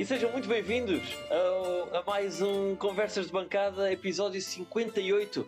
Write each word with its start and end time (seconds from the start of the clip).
E 0.00 0.06
sejam 0.06 0.32
muito 0.32 0.48
bem-vindos 0.48 1.02
a 1.92 2.02
mais 2.06 2.40
um 2.40 2.74
Conversas 2.74 3.26
de 3.26 3.32
Bancada, 3.32 3.92
episódio 3.92 4.40
58 4.40 5.46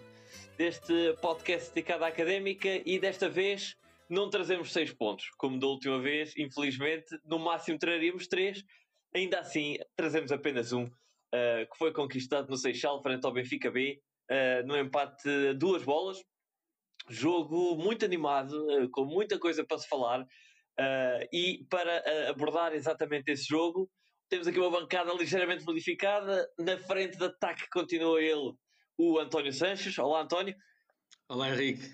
deste 0.59 1.14
podcast 1.23 1.73
dedicado 1.73 2.05
à 2.05 2.09
académica. 2.09 2.68
E 2.85 2.99
desta 2.99 3.30
vez 3.30 3.75
não 4.11 4.29
trazemos 4.29 4.71
seis 4.71 4.93
pontos, 4.93 5.30
como 5.39 5.59
da 5.59 5.67
última 5.67 5.99
vez, 6.03 6.36
infelizmente, 6.36 7.18
no 7.25 7.39
máximo 7.39 7.79
traríamos 7.79 8.27
três. 8.27 8.62
Ainda 9.14 9.41
assim, 9.41 9.79
trazemos 9.96 10.30
apenas 10.30 10.71
um, 10.71 10.84
uh, 10.84 10.91
que 11.73 11.79
foi 11.79 11.91
conquistado 11.91 12.50
no 12.50 12.57
Seixal, 12.59 13.03
frente 13.03 13.25
ao 13.25 13.32
Benfica 13.32 13.71
B, 13.71 14.03
uh, 14.30 14.66
no 14.66 14.77
empate 14.77 15.22
de 15.22 15.55
duas 15.55 15.82
bolas. 15.82 16.22
Jogo 17.08 17.75
muito 17.77 18.05
animado, 18.05 18.53
uh, 18.53 18.91
com 18.91 19.07
muita 19.07 19.39
coisa 19.39 19.64
para 19.64 19.79
se 19.79 19.89
falar. 19.89 20.27
e 21.32 21.64
para 21.71 22.03
abordar 22.29 22.75
exatamente 22.75 23.32
esse 23.32 23.46
jogo, 23.46 23.91
temos 24.32 24.46
aqui 24.46 24.59
uma 24.59 24.71
bancada 24.71 25.13
ligeiramente 25.13 25.63
modificada. 25.63 26.49
Na 26.59 26.79
frente 26.79 27.18
de 27.18 27.25
ataque 27.27 27.68
continua 27.68 28.18
ele, 28.18 28.55
o 28.96 29.18
António 29.18 29.53
Sanches. 29.53 29.99
Olá, 29.99 30.22
António. 30.22 30.57
Olá, 31.29 31.50
Henrique. 31.50 31.86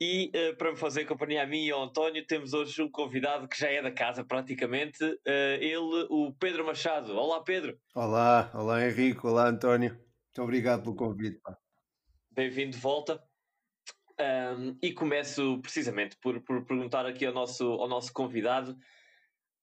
E 0.00 0.30
uh, 0.36 0.56
para 0.56 0.70
me 0.70 0.76
fazer 0.76 1.04
companhia 1.04 1.42
a 1.42 1.46
mim 1.46 1.64
e 1.64 1.72
ao 1.72 1.82
António, 1.82 2.24
temos 2.24 2.52
hoje 2.52 2.80
um 2.80 2.88
convidado 2.88 3.48
que 3.48 3.58
já 3.58 3.68
é 3.68 3.82
da 3.82 3.90
casa 3.90 4.24
praticamente. 4.24 5.02
Uh, 5.02 5.58
ele, 5.58 6.06
o 6.10 6.32
Pedro 6.38 6.64
Machado. 6.64 7.12
Olá, 7.16 7.42
Pedro. 7.42 7.76
Olá, 7.92 8.48
olá, 8.54 8.86
Henrique. 8.86 9.26
Olá, 9.26 9.48
António. 9.48 9.90
Muito 9.90 10.42
obrigado 10.42 10.84
pelo 10.84 10.94
convite. 10.94 11.40
Bem-vindo 12.30 12.70
de 12.70 12.78
volta. 12.78 13.20
Um, 14.20 14.78
e 14.80 14.92
começo 14.92 15.58
precisamente 15.60 16.16
por, 16.22 16.40
por 16.42 16.64
perguntar 16.64 17.04
aqui 17.04 17.26
ao 17.26 17.34
nosso, 17.34 17.64
ao 17.64 17.88
nosso 17.88 18.12
convidado 18.12 18.78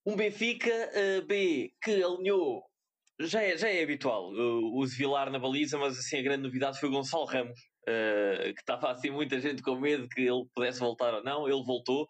um 0.06 0.16
Benfica 0.16 0.70
uh, 0.70 1.26
B 1.26 1.72
que 1.82 2.04
alinhou, 2.04 2.64
já 3.20 3.42
é, 3.42 3.58
já 3.58 3.70
é 3.70 3.84
habitual, 3.84 4.32
uh, 4.32 4.80
o 4.80 4.86
Vilar 4.86 5.30
na 5.30 5.40
baliza, 5.40 5.78
mas 5.78 5.98
assim 5.98 6.20
a 6.20 6.22
grande 6.22 6.44
novidade 6.44 6.80
foi 6.80 6.90
o 6.90 6.92
Gonçalo 6.92 7.26
Ramos, 7.26 7.60
uh, 7.84 8.54
que 8.54 8.62
estava 8.62 8.92
assim 8.92 9.10
muita 9.10 9.40
gente 9.40 9.62
com 9.62 9.76
medo 9.76 10.08
que 10.08 10.22
ele 10.22 10.46
pudesse 10.56 10.80
voltar 10.80 11.14
ou 11.14 11.24
não, 11.24 11.48
ele 11.48 11.64
voltou. 11.64 12.08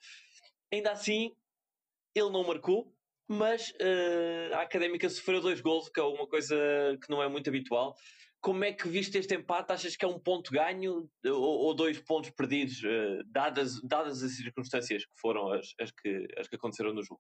Ainda 0.72 0.92
assim, 0.92 1.32
ele 2.14 2.30
não 2.30 2.46
marcou, 2.46 2.94
mas 3.28 3.72
uh, 3.72 4.54
a 4.56 4.62
Académica 4.62 5.10
sofreu 5.10 5.42
dois 5.42 5.62
gols, 5.62 5.90
que 5.90 6.00
é 6.00 6.04
uma 6.04 6.28
coisa 6.28 6.56
que 7.04 7.10
não 7.10 7.24
é 7.24 7.28
muito 7.28 7.50
habitual. 7.50 7.96
Como 8.42 8.64
é 8.64 8.72
que 8.72 8.88
viste 8.88 9.18
este 9.18 9.36
empate? 9.36 9.74
Achas 9.74 9.98
que 9.98 10.06
é 10.06 10.08
um 10.08 10.20
ponto 10.20 10.50
ganho 10.52 11.10
ou, 11.26 11.42
ou 11.42 11.74
dois 11.74 12.00
pontos 12.00 12.30
perdidos, 12.30 12.82
dadas, 13.34 13.82
dadas 13.84 14.24
as 14.24 14.38
circunstâncias 14.38 15.04
que 15.04 15.12
foram 15.20 15.52
as, 15.52 15.74
as, 15.78 15.92
que, 15.92 16.26
as 16.38 16.48
que 16.48 16.56
aconteceram 16.56 16.94
no 16.94 17.04
jogo? 17.04 17.20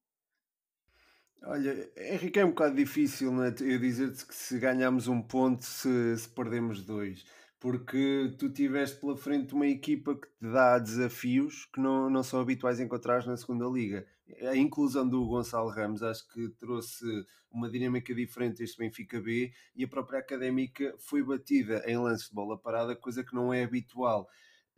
Olha, 1.44 1.90
Henrique, 1.96 2.40
é 2.40 2.46
um 2.46 2.50
bocado 2.50 2.76
difícil 2.76 3.32
né, 3.32 3.54
eu 3.62 3.80
dizer-te 3.80 4.26
que 4.26 4.36
se 4.36 4.60
ganhamos 4.60 5.08
um 5.08 5.22
ponto, 5.22 5.64
se, 5.64 6.18
se 6.18 6.28
perdemos 6.30 6.84
dois, 6.84 7.24
porque 7.60 8.36
tu 8.38 8.50
tiveste 8.50 9.00
pela 9.00 9.16
frente 9.16 9.54
uma 9.54 9.66
equipa 9.66 10.16
que 10.16 10.28
te 10.28 10.52
dá 10.52 10.78
desafios 10.78 11.66
que 11.74 11.80
não, 11.80 12.10
não 12.10 12.24
são 12.24 12.42
habituais 12.42 12.80
encontrar 12.80 13.26
na 13.26 13.38
segunda 13.38 13.66
liga. 13.68 14.06
A 14.50 14.56
inclusão 14.56 15.08
do 15.08 15.26
Gonçalo 15.26 15.70
Ramos 15.70 16.04
acho 16.04 16.28
que 16.28 16.50
trouxe 16.60 17.06
uma 17.50 17.70
dinâmica 17.70 18.14
diferente 18.14 18.62
este 18.62 18.78
Benfica 18.78 19.20
B 19.20 19.52
e 19.76 19.84
a 19.86 19.88
própria 19.88 20.20
académica 20.20 20.94
foi 21.00 21.24
batida 21.24 21.82
em 21.88 21.98
lances 21.98 22.28
de 22.28 22.36
bola 22.36 22.58
parada, 22.58 22.96
coisa 22.96 23.24
que 23.24 23.34
não 23.34 23.54
é 23.54 23.64
habitual. 23.64 24.28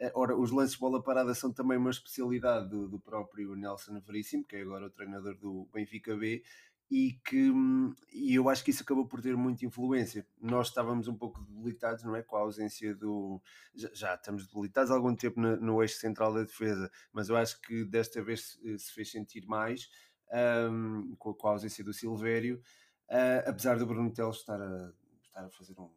Eh, 0.01 0.11
ora, 0.15 0.35
os 0.35 0.49
lances 0.51 0.73
de 0.73 0.79
bola 0.79 1.01
parada 1.01 1.33
são 1.35 1.53
também 1.53 1.77
uma 1.77 1.91
especialidade 1.91 2.67
do, 2.67 2.87
do 2.89 2.99
próprio 2.99 3.55
Nelson 3.55 3.99
Veríssimo, 4.01 4.43
que 4.43 4.55
é 4.55 4.61
agora 4.61 4.87
o 4.87 4.89
treinador 4.89 5.35
do 5.37 5.69
Benfica 5.71 6.17
B, 6.17 6.43
e 6.89 7.13
que 7.23 7.51
e 8.11 8.33
eu 8.33 8.49
acho 8.49 8.63
que 8.63 8.71
isso 8.71 8.81
acabou 8.81 9.07
por 9.07 9.21
ter 9.21 9.37
muita 9.37 9.63
influência. 9.63 10.25
Nós 10.41 10.69
estávamos 10.69 11.07
um 11.07 11.15
pouco 11.15 11.39
debilitados, 11.43 12.03
não 12.03 12.15
é? 12.15 12.23
Com 12.23 12.35
a 12.35 12.39
ausência 12.39 12.95
do. 12.95 13.39
Já, 13.75 13.89
já 13.93 14.15
estamos 14.15 14.47
debilitados 14.47 14.89
há 14.89 14.95
algum 14.95 15.15
tempo 15.15 15.39
no, 15.39 15.55
no, 15.57 15.83
eixo 15.83 15.99
central 15.99 16.33
da 16.33 16.41
defesa, 16.41 16.91
mas 17.13 17.29
eu 17.29 17.37
acho 17.37 17.61
que 17.61 17.85
desta 17.85 18.23
vez 18.23 18.53
se, 18.53 18.79
se 18.79 18.91
fez 18.93 19.11
sentir 19.11 19.45
mais 19.45 19.87
um, 20.71 21.15
com, 21.15 21.47
a 21.47 21.51
ausência 21.51 21.83
do 21.83 21.93
Silvério, 21.93 22.59
uh, 23.07 23.47
apesar 23.49 23.77
do 23.77 23.85
Bruno 23.85 24.11
Teles 24.11 24.37
estar 24.37 24.59
a, 24.59 24.91
estar 25.23 25.45
a 25.45 25.49
fazer 25.51 25.79
um 25.79 25.91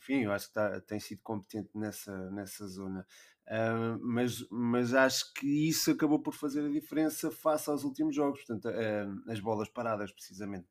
enfim, 0.00 0.22
eu 0.22 0.32
acho 0.32 0.48
que 0.48 0.54
tá, 0.54 0.80
tem 0.80 0.98
sido 0.98 1.20
competente 1.22 1.68
nessa, 1.74 2.30
nessa 2.30 2.66
zona. 2.66 3.06
Uh, 3.50 3.98
mas, 4.00 4.46
mas 4.48 4.94
acho 4.94 5.34
que 5.34 5.68
isso 5.68 5.90
acabou 5.90 6.20
por 6.20 6.32
fazer 6.32 6.64
a 6.64 6.70
diferença 6.70 7.32
face 7.32 7.68
aos 7.68 7.82
últimos 7.82 8.14
jogos, 8.14 8.44
portanto, 8.44 8.68
uh, 8.68 9.30
as 9.30 9.40
bolas 9.40 9.68
paradas, 9.68 10.12
precisamente. 10.12 10.68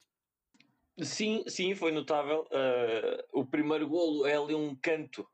Sim, 1.02 1.44
sim, 1.46 1.76
foi 1.76 1.92
notável. 1.92 2.44
Uh, 2.44 3.42
o 3.42 3.46
primeiro 3.46 3.86
golo 3.86 4.26
é 4.26 4.38
ali 4.38 4.56
um 4.56 4.74
canto 4.82 5.28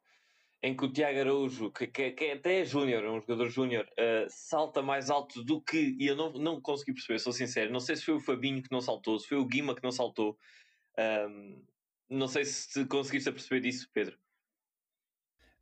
em 0.63 0.75
que 0.75 0.85
o 0.85 0.91
Tiago 0.91 1.19
Araújo, 1.19 1.72
que, 1.72 1.85
que, 1.85 2.11
que 2.13 2.31
até 2.31 2.61
é 2.61 2.66
júnior, 2.66 3.03
um 3.06 3.22
jogador 3.22 3.47
júnior, 3.50 3.88
salta 4.27 4.81
mais 4.81 5.12
alto 5.12 5.44
do 5.44 5.62
que. 5.62 5.95
E 6.00 6.07
eu 6.07 6.16
não, 6.16 6.33
não 6.33 6.59
consegui 6.59 6.94
perceber, 6.94 7.19
sou 7.19 7.31
sincero. 7.31 7.72
Não 7.72 7.79
sei 7.79 7.95
se 7.95 8.03
foi 8.06 8.16
o 8.16 8.19
Fabinho 8.19 8.63
que 8.63 8.72
não 8.72 8.81
saltou, 8.81 9.19
se 9.19 9.27
foi 9.27 9.38
o 9.38 9.45
Guima 9.45 9.75
que 9.75 9.83
não 9.83 9.91
saltou. 9.91 10.35
Não 12.09 12.27
sei 12.27 12.45
se 12.45 12.83
conseguiste 12.85 13.31
perceber 13.31 13.62
disso, 13.62 13.88
Pedro. 13.94 14.17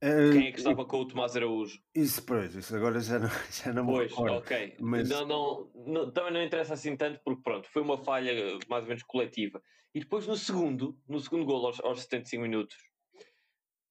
Quem 0.03 0.47
é 0.47 0.51
que 0.51 0.57
estava 0.57 0.83
com 0.83 0.97
o 0.97 1.07
Tomás 1.07 1.35
Araújo? 1.35 1.79
Isso, 1.95 2.25
pois, 2.25 2.53
isso 2.53 2.75
agora 2.75 2.99
já 2.99 3.19
não, 3.19 3.29
já 3.49 3.71
não 3.71 3.85
pois, 3.85 4.11
me 4.11 4.17
recordo. 4.17 4.37
ok. 4.37 4.75
Mas... 4.79 5.09
Não, 5.09 5.25
não, 5.25 5.71
não, 5.73 6.11
também 6.11 6.33
não 6.33 6.43
interessa 6.43 6.73
assim 6.73 6.97
tanto, 6.97 7.21
porque 7.23 7.41
pronto, 7.41 7.69
foi 7.71 7.81
uma 7.81 7.97
falha 7.97 8.33
mais 8.67 8.83
ou 8.83 8.89
menos 8.89 9.03
coletiva. 9.03 9.61
E 9.95 10.01
depois 10.01 10.27
no 10.27 10.35
segundo, 10.35 10.99
no 11.07 11.19
segundo 11.19 11.45
gol 11.45 11.65
aos, 11.65 11.79
aos 11.79 12.01
75 12.01 12.41
minutos, 12.41 12.75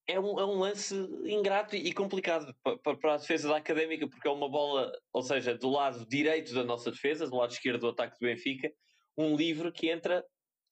é 0.06 0.20
um, 0.20 0.38
é 0.38 0.44
um 0.44 0.58
lance 0.58 0.94
ingrato 1.24 1.76
e 1.76 1.92
complicado 1.94 2.54
para, 2.62 2.96
para 2.96 3.14
a 3.14 3.16
defesa 3.16 3.48
da 3.48 3.56
Académica, 3.56 4.06
porque 4.06 4.28
é 4.28 4.30
uma 4.30 4.50
bola, 4.50 4.92
ou 5.12 5.22
seja, 5.22 5.56
do 5.56 5.70
lado 5.70 6.06
direito 6.06 6.52
da 6.52 6.64
nossa 6.64 6.90
defesa, 6.90 7.28
do 7.28 7.36
lado 7.36 7.52
esquerdo 7.52 7.80
do 7.80 7.88
ataque 7.88 8.18
do 8.18 8.26
Benfica, 8.26 8.70
um 9.16 9.36
livre 9.36 9.72
que 9.72 9.88
entra 9.88 10.24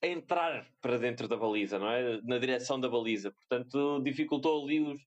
a 0.03 0.07
entrar 0.07 0.67
para 0.81 0.99
dentro 0.99 1.29
da 1.29 1.37
baliza, 1.37 1.79
não 1.79 1.91
é? 1.91 2.21
Na 2.23 2.39
direção 2.39 2.81
da 2.81 2.89
baliza. 2.89 3.31
Portanto, 3.33 4.01
dificultou 4.03 4.65
ali 4.65 4.81
os, 4.81 4.99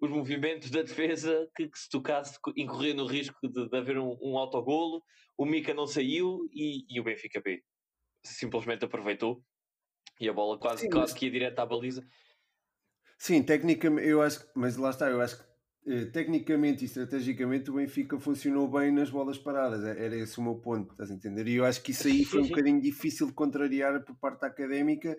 os 0.00 0.10
movimentos 0.10 0.70
da 0.70 0.82
defesa 0.82 1.48
que, 1.56 1.68
que 1.68 1.78
se 1.78 1.88
tocasse 1.88 2.38
incorria 2.56 2.94
no 2.94 3.06
risco 3.06 3.36
de, 3.48 3.68
de 3.68 3.76
haver 3.76 3.98
um, 3.98 4.16
um 4.20 4.36
autogolo. 4.36 5.02
O 5.36 5.46
Mica 5.46 5.72
não 5.72 5.86
saiu 5.86 6.48
e, 6.52 6.84
e, 6.88 7.00
o 7.00 7.04
Benfica 7.04 7.40
B 7.40 7.62
simplesmente 8.22 8.84
aproveitou 8.84 9.42
e 10.20 10.28
a 10.28 10.32
bola 10.32 10.58
quase, 10.58 10.82
Sim, 10.82 10.90
quase 10.90 11.12
mas... 11.12 11.18
que 11.18 11.26
ia 11.26 11.32
direto 11.32 11.58
à 11.58 11.66
baliza. 11.66 12.06
Sim, 13.18 13.42
tecnicamente, 13.42 14.08
eu 14.08 14.20
acho, 14.20 14.46
mas 14.54 14.76
lá 14.76 14.90
está, 14.90 15.08
eu 15.08 15.20
acho 15.20 15.38
que 15.38 15.53
tecnicamente 16.12 16.82
e 16.82 16.86
estrategicamente 16.86 17.70
o 17.70 17.74
Benfica 17.74 18.18
funcionou 18.18 18.66
bem 18.66 18.90
nas 18.90 19.10
bolas 19.10 19.36
paradas, 19.36 19.84
é, 19.84 20.04
era 20.04 20.16
esse 20.16 20.38
o 20.38 20.42
meu 20.42 20.54
ponto, 20.54 20.92
estás 20.92 21.10
a 21.10 21.14
entender? 21.14 21.46
E 21.46 21.56
eu 21.56 21.64
acho 21.64 21.82
que 21.82 21.90
isso 21.90 22.08
aí 22.08 22.24
foi 22.24 22.40
um 22.40 22.48
bocadinho 22.48 22.80
difícil 22.80 23.26
de 23.26 23.34
contrariar 23.34 24.02
por 24.02 24.16
parte 24.16 24.40
da 24.40 24.46
académica, 24.46 25.10
eh, 25.10 25.18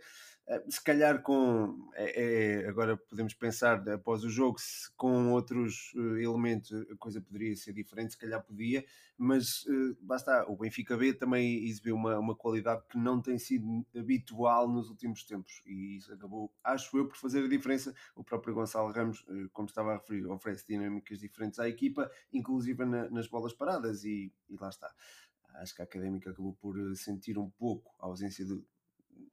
se 0.70 0.84
calhar 0.84 1.24
com 1.24 1.90
é, 1.96 2.62
é, 2.64 2.68
agora 2.68 2.96
podemos 2.96 3.34
pensar 3.34 3.88
após 3.90 4.24
o 4.24 4.30
jogo 4.30 4.60
se 4.60 4.92
com 4.96 5.32
outros 5.32 5.92
uh, 5.96 6.18
elementos 6.18 6.72
a 6.72 6.96
coisa 6.98 7.20
poderia 7.20 7.56
ser 7.56 7.74
diferente, 7.74 8.12
se 8.12 8.18
calhar 8.18 8.44
podia, 8.44 8.86
mas 9.18 9.66
uh, 9.66 9.98
basta 10.02 10.46
o 10.48 10.56
Benfica 10.56 10.96
B 10.96 11.14
também 11.14 11.66
exibiu 11.66 11.96
uma, 11.96 12.20
uma 12.20 12.36
qualidade 12.36 12.84
que 12.88 12.98
não 12.98 13.20
tem 13.20 13.40
sido 13.40 13.86
habitual 13.98 14.70
nos 14.70 14.90
últimos 14.90 15.24
tempos 15.24 15.64
e 15.66 15.98
isso 15.98 16.14
acabou, 16.14 16.54
acho 16.64 16.96
eu, 16.96 17.08
por 17.08 17.18
fazer 17.18 17.44
a 17.44 17.48
diferença. 17.48 17.94
O 18.16 18.24
próprio 18.24 18.54
Gonçalo 18.54 18.92
Ramos, 18.92 19.22
uh, 19.22 19.50
como 19.52 19.68
estava 19.68 19.94
a 19.94 19.98
referir, 19.98 20.28
oferece 20.28 20.66
dinâmicas 20.68 21.20
diferentes 21.20 21.58
à 21.60 21.68
equipa, 21.68 22.10
inclusive 22.32 22.86
na, 22.86 23.10
nas 23.10 23.28
bolas 23.28 23.54
paradas, 23.54 24.04
e, 24.04 24.32
e 24.48 24.56
lá 24.58 24.70
está 24.70 24.94
acho 25.56 25.74
que 25.74 25.82
a 25.82 25.86
académica 25.86 26.32
acabou 26.32 26.54
por 26.56 26.76
sentir 26.98 27.38
um 27.38 27.50
pouco 27.50 27.96
a 28.00 28.08
ausência 28.08 28.46
do, 28.46 28.66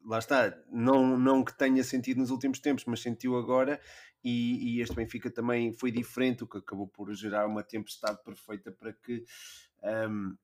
lá 0.05 0.19
está, 0.19 0.57
não, 0.71 1.17
não 1.17 1.45
que 1.45 1.57
tenha 1.57 1.83
sentido 1.85 2.19
nos 2.19 2.31
últimos 2.31 2.59
tempos, 2.59 2.85
mas 2.87 3.01
sentiu 3.01 3.37
agora, 3.37 3.81
e, 4.25 4.77
e, 4.77 4.81
este 4.81 4.95
Benfica 4.95 5.31
também 5.31 5.73
foi 5.73 5.91
diferente, 5.91 6.45
o 6.45 6.47
que 6.47 6.59
acabou 6.59 6.87
por 6.87 7.13
gerar 7.13 7.47
uma 7.47 7.63
tempestade 7.63 8.23
perfeita 8.23 8.71
para 8.71 8.93
que 8.93 9.25
um, 10.09 10.37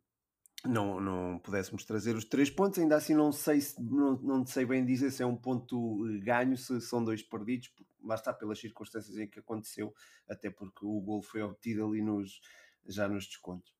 não, 0.67 1.01
não 1.01 1.39
pudéssemos 1.39 1.85
trazer 1.85 2.17
os 2.17 2.25
três 2.25 2.51
pontos. 2.51 2.81
Ainda 2.81 2.97
assim, 2.97 3.15
não 3.15 3.31
sei, 3.31 3.61
não, 3.79 4.19
não 4.21 4.47
sei 4.47 4.67
bem 4.67 4.85
dizer 4.85 5.13
se 5.13 5.23
é 5.23 5.27
um 5.27 5.37
ponto 5.37 5.99
ganho, 6.23 6.57
se 6.57 6.81
são 6.81 7.05
dois 7.05 7.23
perdidos, 7.23 7.73
lá 8.03 8.17
está, 8.17 8.33
pelas 8.33 8.59
circunstâncias 8.59 9.17
em 9.17 9.29
que 9.29 9.39
aconteceu, 9.39 9.95
até 10.29 10.51
porque 10.51 10.85
o 10.85 11.01
gol 11.01 11.23
foi 11.23 11.43
obtido 11.43 11.87
ali 11.87 12.03
nos, 12.03 12.41
já 12.85 13.09
nos 13.09 13.27
descontos. 13.27 13.73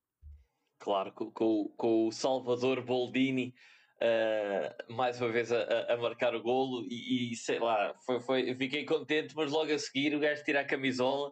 Claro, 0.77 1.11
com, 1.11 1.73
com 1.75 2.07
o 2.07 2.11
Salvador 2.11 2.85
Boldini 2.85 3.53
uh, 4.01 4.93
mais 4.93 5.19
uma 5.21 5.29
vez 5.29 5.51
a, 5.51 5.93
a, 5.93 5.97
marcar 5.97 6.35
o 6.35 6.41
golo 6.41 6.85
e, 6.89 7.31
e, 7.31 7.35
sei 7.35 7.59
lá, 7.59 7.93
foi, 8.05 8.19
foi, 8.21 8.55
fiquei 8.55 8.85
contente, 8.85 9.35
mas 9.35 9.51
logo 9.51 9.71
a 9.71 9.77
seguir 9.77 10.15
o 10.15 10.19
gajo 10.19 10.43
tira 10.43 10.61
a 10.61 10.65
camisola 10.65 11.31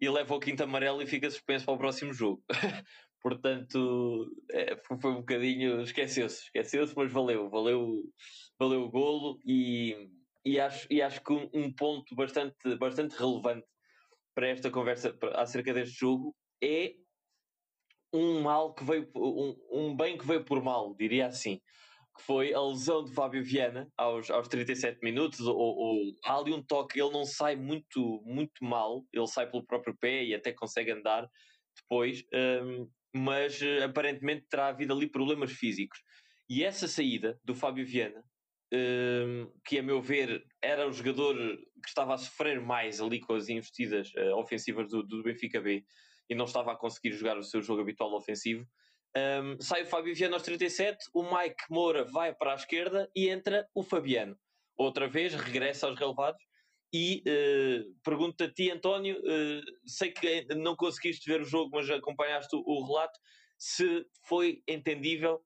e 0.00 0.08
leva 0.08 0.34
o 0.34 0.40
quinto 0.40 0.62
amarelo 0.62 1.02
e 1.02 1.06
fica 1.06 1.30
suspenso 1.30 1.64
para 1.64 1.74
o 1.74 1.78
próximo 1.78 2.12
jogo. 2.12 2.42
Portanto, 3.22 4.30
é, 4.52 4.76
foi 5.00 5.10
um 5.10 5.16
bocadinho. 5.16 5.80
Esqueceu-se, 5.82 6.44
esqueceu-se, 6.44 6.94
mas 6.96 7.10
valeu, 7.10 7.50
valeu, 7.50 8.02
valeu 8.58 8.82
o 8.82 8.90
golo 8.90 9.40
e, 9.44 10.10
e, 10.44 10.60
acho, 10.60 10.86
e 10.90 11.02
acho 11.02 11.22
que 11.22 11.32
um, 11.32 11.48
um 11.52 11.72
ponto 11.72 12.14
bastante, 12.14 12.76
bastante 12.78 13.16
relevante 13.16 13.66
para 14.34 14.48
esta 14.48 14.70
conversa 14.70 15.16
acerca 15.34 15.72
deste 15.72 15.98
jogo 15.98 16.36
é 16.62 16.94
um 18.12 18.42
mal 18.42 18.74
que 18.74 18.84
veio, 18.84 19.10
um, 19.16 19.56
um 19.72 19.96
bem 19.96 20.16
que 20.16 20.26
veio 20.26 20.44
por 20.44 20.62
mal, 20.62 20.94
diria 20.94 21.26
assim 21.26 21.60
que 22.16 22.22
foi 22.22 22.54
a 22.54 22.60
lesão 22.60 23.04
de 23.04 23.12
Fábio 23.12 23.44
Viana 23.44 23.88
aos, 23.96 24.30
aos 24.30 24.48
37 24.48 24.98
minutos, 25.02 25.40
ou, 25.40 25.56
ou 25.56 26.12
há 26.24 26.38
ali 26.38 26.52
um 26.52 26.62
toque, 26.62 27.00
ele 27.00 27.12
não 27.12 27.24
sai 27.24 27.56
muito, 27.56 28.22
muito 28.24 28.64
mal, 28.64 29.04
ele 29.12 29.26
sai 29.26 29.48
pelo 29.50 29.66
próprio 29.66 29.96
pé 29.98 30.24
e 30.24 30.34
até 30.34 30.52
consegue 30.52 30.90
andar 30.90 31.28
depois, 31.76 32.24
um, 32.62 32.88
mas 33.14 33.60
uh, 33.60 33.84
aparentemente 33.84 34.46
terá 34.48 34.68
havido 34.68 34.94
ali 34.94 35.08
problemas 35.08 35.52
físicos. 35.52 35.98
E 36.48 36.64
essa 36.64 36.88
saída 36.88 37.38
do 37.44 37.54
Fábio 37.54 37.84
Viana, 37.84 38.22
um, 38.72 39.52
que 39.64 39.78
a 39.78 39.82
meu 39.82 40.00
ver 40.00 40.42
era 40.62 40.88
o 40.88 40.92
jogador 40.92 41.36
que 41.36 41.88
estava 41.88 42.14
a 42.14 42.18
sofrer 42.18 42.60
mais 42.60 43.00
ali 43.00 43.20
com 43.20 43.34
as 43.34 43.48
investidas 43.48 44.10
uh, 44.14 44.36
ofensivas 44.36 44.90
do, 44.90 45.02
do 45.02 45.22
Benfica 45.22 45.60
B 45.60 45.84
e 46.28 46.34
não 46.34 46.46
estava 46.46 46.72
a 46.72 46.76
conseguir 46.76 47.12
jogar 47.12 47.38
o 47.38 47.42
seu 47.42 47.62
jogo 47.62 47.82
habitual 47.82 48.12
ofensivo, 48.14 48.66
um, 49.16 49.60
sai 49.60 49.82
o 49.82 49.86
Fábio 49.86 50.14
Viana 50.14 50.36
aos 50.36 50.42
37, 50.42 51.06
o 51.14 51.22
Mike 51.22 51.64
Moura 51.70 52.04
vai 52.04 52.34
para 52.34 52.52
a 52.52 52.56
esquerda 52.56 53.10
e 53.16 53.28
entra 53.28 53.66
o 53.74 53.82
Fabiano. 53.82 54.36
Outra 54.76 55.08
vez, 55.08 55.34
regressa 55.34 55.86
aos 55.86 55.98
relevados. 55.98 56.42
E 56.92 57.22
uh, 57.26 57.94
pergunto 58.04 58.44
a 58.44 58.52
ti, 58.52 58.70
António, 58.70 59.18
uh, 59.18 59.62
sei 59.86 60.12
que 60.12 60.44
não 60.54 60.76
conseguiste 60.76 61.28
ver 61.30 61.40
o 61.40 61.44
jogo, 61.44 61.70
mas 61.74 61.88
acompanhaste 61.90 62.54
o, 62.54 62.60
o 62.60 62.86
relato, 62.86 63.18
se 63.58 64.06
foi 64.28 64.62
entendível 64.68 65.42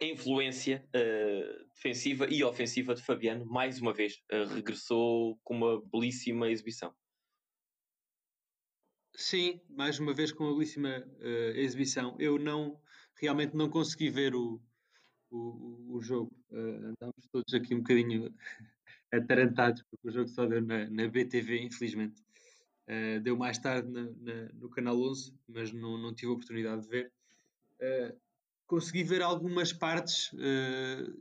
a 0.00 0.04
influência 0.04 0.86
uh, 0.94 1.66
defensiva 1.74 2.26
e 2.30 2.44
ofensiva 2.44 2.94
de 2.94 3.02
Fabiano, 3.02 3.44
mais 3.46 3.80
uma 3.80 3.92
vez, 3.92 4.20
regressou 4.54 5.38
com 5.42 5.54
uma 5.54 5.82
belíssima 5.90 6.50
exibição. 6.50 6.94
Sim, 9.18 9.58
mais 9.70 9.98
uma 9.98 10.12
vez 10.12 10.30
com 10.30 10.44
uma 10.44 10.52
belíssima 10.52 10.98
uh, 10.98 11.56
exibição. 11.56 12.14
Eu 12.18 12.38
não 12.38 12.78
realmente 13.18 13.56
não 13.56 13.70
consegui 13.70 14.10
ver 14.10 14.34
o, 14.34 14.60
o, 15.30 15.96
o 15.96 16.02
jogo. 16.02 16.30
Uh, 16.50 16.92
andámos 16.92 17.26
todos 17.32 17.54
aqui 17.54 17.74
um 17.74 17.78
bocadinho 17.78 18.34
atarantados, 19.10 19.82
porque 19.90 20.08
o 20.08 20.12
jogo 20.12 20.28
só 20.28 20.44
deu 20.44 20.60
na, 20.60 20.90
na 20.90 21.08
BTV, 21.08 21.62
infelizmente. 21.62 22.20
Uh, 22.86 23.18
deu 23.22 23.38
mais 23.38 23.56
tarde 23.56 23.90
na, 23.90 24.02
na, 24.02 24.52
no 24.52 24.68
canal 24.68 25.00
11, 25.00 25.34
mas 25.48 25.72
não, 25.72 25.96
não 25.96 26.14
tive 26.14 26.30
a 26.32 26.34
oportunidade 26.34 26.82
de 26.82 26.88
ver. 26.88 27.12
Uh, 27.80 28.20
consegui 28.66 29.02
ver 29.02 29.22
algumas 29.22 29.72
partes 29.72 30.30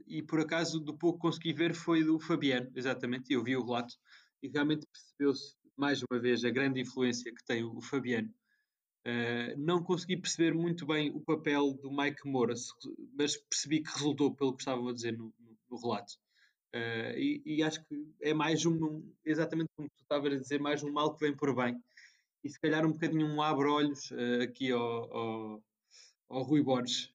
e 0.07 0.23
por 0.23 0.39
acaso 0.39 0.79
do 0.79 0.97
pouco 0.97 1.19
que 1.19 1.21
consegui 1.21 1.53
ver 1.53 1.75
foi 1.75 2.03
do 2.03 2.19
Fabiano, 2.19 2.69
exatamente. 2.75 3.31
Eu 3.31 3.43
vi 3.43 3.55
o 3.55 3.63
relato 3.63 3.95
e 4.41 4.49
realmente 4.49 4.87
percebeu-se 4.91 5.55
mais 5.77 6.01
uma 6.09 6.19
vez, 6.19 6.43
a 6.43 6.49
grande 6.49 6.81
influência 6.81 7.33
que 7.33 7.43
tem 7.43 7.63
o 7.63 7.81
Fabiano. 7.81 8.33
Uh, 9.05 9.55
não 9.57 9.83
consegui 9.83 10.17
perceber 10.17 10.53
muito 10.53 10.85
bem 10.85 11.11
o 11.11 11.19
papel 11.19 11.73
do 11.73 11.91
Mike 11.91 12.27
Moura, 12.27 12.55
mas 13.13 13.37
percebi 13.37 13.83
que 13.83 13.91
resultou 13.91 14.33
pelo 14.33 14.55
que 14.55 14.63
estavam 14.63 14.87
a 14.87 14.93
dizer 14.93 15.15
no, 15.15 15.31
no, 15.39 15.57
no 15.69 15.77
relato. 15.77 16.13
Uh, 16.73 17.15
e, 17.15 17.41
e, 17.45 17.63
acho 17.63 17.85
que 17.85 18.07
é 18.19 18.33
mais 18.33 18.65
um, 18.65 19.07
exatamente 19.23 19.69
como 19.75 19.87
tu 19.89 20.01
estavas 20.01 20.33
a 20.33 20.37
dizer, 20.37 20.59
mais 20.59 20.83
um 20.83 20.91
mal 20.91 21.13
que 21.13 21.23
vem 21.23 21.35
por 21.35 21.55
bem. 21.55 21.79
E 22.43 22.49
se 22.49 22.59
calhar 22.59 22.85
um 22.85 22.91
bocadinho 22.91 23.27
um 23.27 23.41
abre-olhos 23.41 24.09
uh, 24.11 24.41
aqui 24.43 24.71
ao, 24.71 25.15
ao, 25.15 25.63
ao, 26.29 26.43
Rui 26.43 26.63
Borges. 26.63 27.13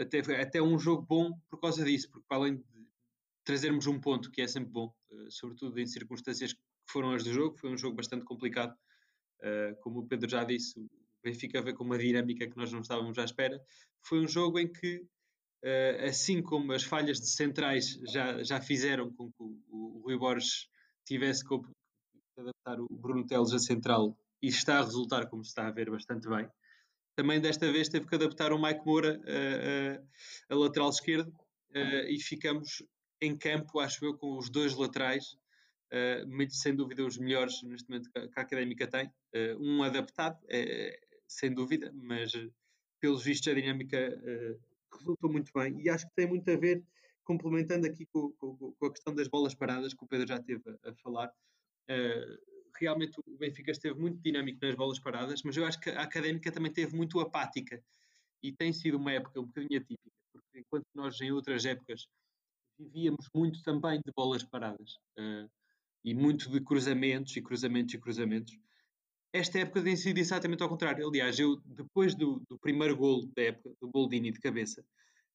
até, 0.00 0.18
até 0.40 0.60
um 0.60 0.78
jogo 0.78 1.02
bom 1.02 1.38
por 1.48 1.60
causa 1.60 1.84
disso, 1.84 2.10
porque 2.10 2.26
além 2.30 2.56
de 2.56 2.64
trazermos 3.44 3.86
um 3.86 4.00
ponto 4.00 4.30
que 4.30 4.42
é 4.42 4.46
sempre 4.46 4.70
bom, 4.70 4.92
sobretudo 5.28 5.78
em 5.78 5.86
circunstâncias 5.86 6.54
que 6.92 6.98
foram 6.98 7.12
as 7.12 7.24
do 7.24 7.32
jogo. 7.32 7.56
Foi 7.56 7.70
um 7.70 7.78
jogo 7.78 7.96
bastante 7.96 8.24
complicado. 8.24 8.76
Uh, 9.40 9.74
como 9.80 10.00
o 10.00 10.06
Pedro 10.06 10.28
já 10.28 10.44
disse, 10.44 10.78
o 10.78 10.88
Benfica 11.24 11.62
veio 11.62 11.74
com 11.74 11.84
uma 11.84 11.98
dinâmica 11.98 12.46
que 12.46 12.56
nós 12.56 12.70
não 12.70 12.80
estávamos 12.80 13.18
à 13.18 13.24
espera. 13.24 13.58
Foi 14.02 14.20
um 14.20 14.28
jogo 14.28 14.58
em 14.58 14.70
que, 14.70 14.98
uh, 14.98 16.04
assim 16.04 16.42
como 16.42 16.72
as 16.72 16.84
falhas 16.84 17.18
de 17.18 17.28
centrais 17.28 17.98
já, 18.08 18.42
já 18.42 18.60
fizeram 18.60 19.10
com 19.12 19.32
que 19.32 19.42
o, 19.42 19.58
o, 19.68 19.98
o 19.98 20.02
Rui 20.02 20.18
Borges 20.18 20.68
tivesse 21.04 21.44
que 21.46 21.54
adaptar 22.38 22.80
o 22.80 22.86
Bruno 22.90 23.26
Teles 23.26 23.52
a 23.52 23.58
central 23.58 24.16
e 24.40 24.48
está 24.48 24.78
a 24.78 24.84
resultar, 24.84 25.28
como 25.28 25.42
se 25.42 25.50
está 25.50 25.66
a 25.66 25.70
ver, 25.70 25.90
bastante 25.90 26.28
bem. 26.28 26.48
Também 27.16 27.40
desta 27.40 27.70
vez 27.70 27.88
teve 27.88 28.06
que 28.06 28.14
adaptar 28.14 28.52
o 28.52 28.62
Mike 28.62 28.84
Moura 28.86 29.20
a, 29.26 30.52
a, 30.52 30.54
a 30.54 30.58
lateral 30.58 30.88
esquerdo 30.88 31.28
uh, 31.28 32.06
e 32.08 32.18
ficamos 32.20 32.82
em 33.20 33.36
campo, 33.36 33.78
acho 33.78 34.04
eu, 34.04 34.16
com 34.16 34.36
os 34.38 34.50
dois 34.50 34.74
laterais 34.74 35.36
uh, 35.92 36.50
sem 36.50 36.74
dúvida 36.74 37.04
os 37.04 37.18
melhores 37.18 37.62
neste 37.62 37.88
momento 37.88 38.10
que 38.10 38.18
a, 38.18 38.42
Académica 38.42 38.86
tem. 38.86 39.06
Uh, 39.34 39.60
um 39.60 39.82
adaptado, 39.82 40.38
é, 40.48 40.98
sem 41.28 41.52
dúvida, 41.52 41.92
mas 41.94 42.32
pelos 43.00 43.24
vistos 43.24 43.48
a 43.48 43.54
dinâmica 43.54 43.96
uh, 43.98 44.96
resultou 44.96 45.30
muito 45.30 45.52
bem 45.54 45.80
e 45.80 45.88
acho 45.88 46.06
que 46.06 46.14
tem 46.14 46.26
muito 46.26 46.50
a 46.50 46.56
ver, 46.56 46.82
complementando 47.24 47.86
aqui 47.86 48.06
com, 48.06 48.32
com, 48.32 48.72
com 48.72 48.86
a 48.86 48.92
questão 48.92 49.14
das 49.14 49.28
bolas 49.28 49.54
paradas 49.54 49.94
que 49.94 50.04
o 50.04 50.06
Pedro 50.06 50.26
já 50.26 50.40
teve 50.40 50.62
a, 50.84 50.94
falar. 50.94 51.32
realmente 52.78 53.18
o 53.18 53.36
Benfica 53.38 53.70
esteve 53.70 53.98
muito 53.98 54.20
dinâmico 54.22 54.58
nas 54.64 54.74
bolas 54.74 54.98
paradas, 54.98 55.42
mas 55.42 55.56
eu 55.56 55.64
acho 55.64 55.80
que 55.80 55.90
a 55.90 56.02
Académica 56.02 56.50
também 56.50 56.72
teve 56.72 56.96
muito 56.96 57.20
apática 57.20 57.82
e 58.42 58.52
tem 58.52 58.72
sido 58.72 58.96
uma 58.96 59.12
época 59.12 59.40
um 59.40 59.46
bocadinho 59.46 59.80
atípica, 59.80 60.10
porque 60.32 60.58
enquanto 60.58 60.86
nós 60.94 61.20
em 61.20 61.30
outras 61.30 61.64
épocas 61.64 62.06
vivíamos 62.78 63.28
muito 63.34 63.62
também 63.62 64.00
de 64.04 64.12
bolas 64.14 64.42
paradas. 64.42 64.96
Uh, 65.18 65.48
e 66.04 66.14
muito 66.14 66.50
de 66.50 66.60
cruzamentos 66.60 67.36
e 67.36 67.42
cruzamentos 67.42 67.94
e 67.94 67.98
cruzamentos. 67.98 68.58
Esta 69.32 69.60
época 69.60 69.82
tem 69.82 69.96
sido 69.96 70.18
exatamente 70.18 70.62
ao 70.62 70.68
contrário. 70.68 71.08
Aliás, 71.08 71.38
eu, 71.38 71.56
depois 71.64 72.14
do, 72.14 72.42
do 72.48 72.58
primeiro 72.58 72.96
golo 72.96 73.30
da 73.34 73.42
época, 73.42 73.74
do 73.80 73.88
Boldini 73.88 74.30
de 74.30 74.40
cabeça, 74.40 74.84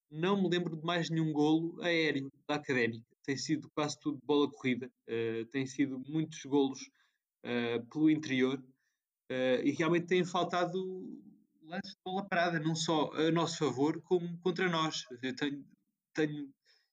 não 0.09 0.41
me 0.41 0.49
lembro 0.49 0.75
de 0.75 0.85
mais 0.85 1.09
nenhum 1.09 1.33
golo 1.33 1.81
aéreo 1.81 2.31
da 2.47 2.55
Académica. 2.55 3.05
Tem 3.23 3.35
sido 3.35 3.69
quase 3.73 3.99
tudo 3.99 4.19
bola 4.23 4.49
corrida. 4.49 4.89
Uh, 5.09 5.45
tem 5.47 5.65
sido 5.65 5.99
muitos 6.07 6.43
golos 6.45 6.79
uh, 7.43 7.85
pelo 7.91 8.09
interior. 8.09 8.59
Uh, 9.29 9.59
e 9.65 9.71
realmente 9.71 10.05
tem 10.05 10.23
faltado 10.23 10.79
lances 11.63 11.91
de 11.91 11.99
bola 12.05 12.25
parada, 12.25 12.59
não 12.59 12.75
só 12.75 13.11
a 13.13 13.31
nosso 13.31 13.57
favor, 13.57 14.01
como 14.03 14.37
contra 14.39 14.69
nós. 14.69 15.03
Eu 15.21 15.35
tenho, 15.35 15.65
tenho, 16.13 16.49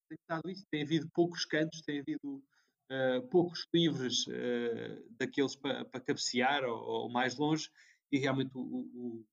tenho 0.08 0.20
dado 0.28 0.50
isso. 0.50 0.64
Tem 0.70 0.82
havido 0.82 1.08
poucos 1.14 1.44
cantos, 1.44 1.82
tem 1.82 2.00
havido 2.00 2.42
uh, 2.94 3.22
poucos 3.28 3.66
livres 3.72 4.26
uh, 4.26 5.04
daqueles 5.18 5.56
para 5.56 5.84
pa 5.84 6.00
cabecear 6.00 6.64
ou, 6.64 6.78
ou, 6.78 7.10
mais 7.10 7.36
longe, 7.36 7.68
e 8.12 8.18
realmente 8.18 8.52
o, 8.54 8.60
o, 8.60 9.26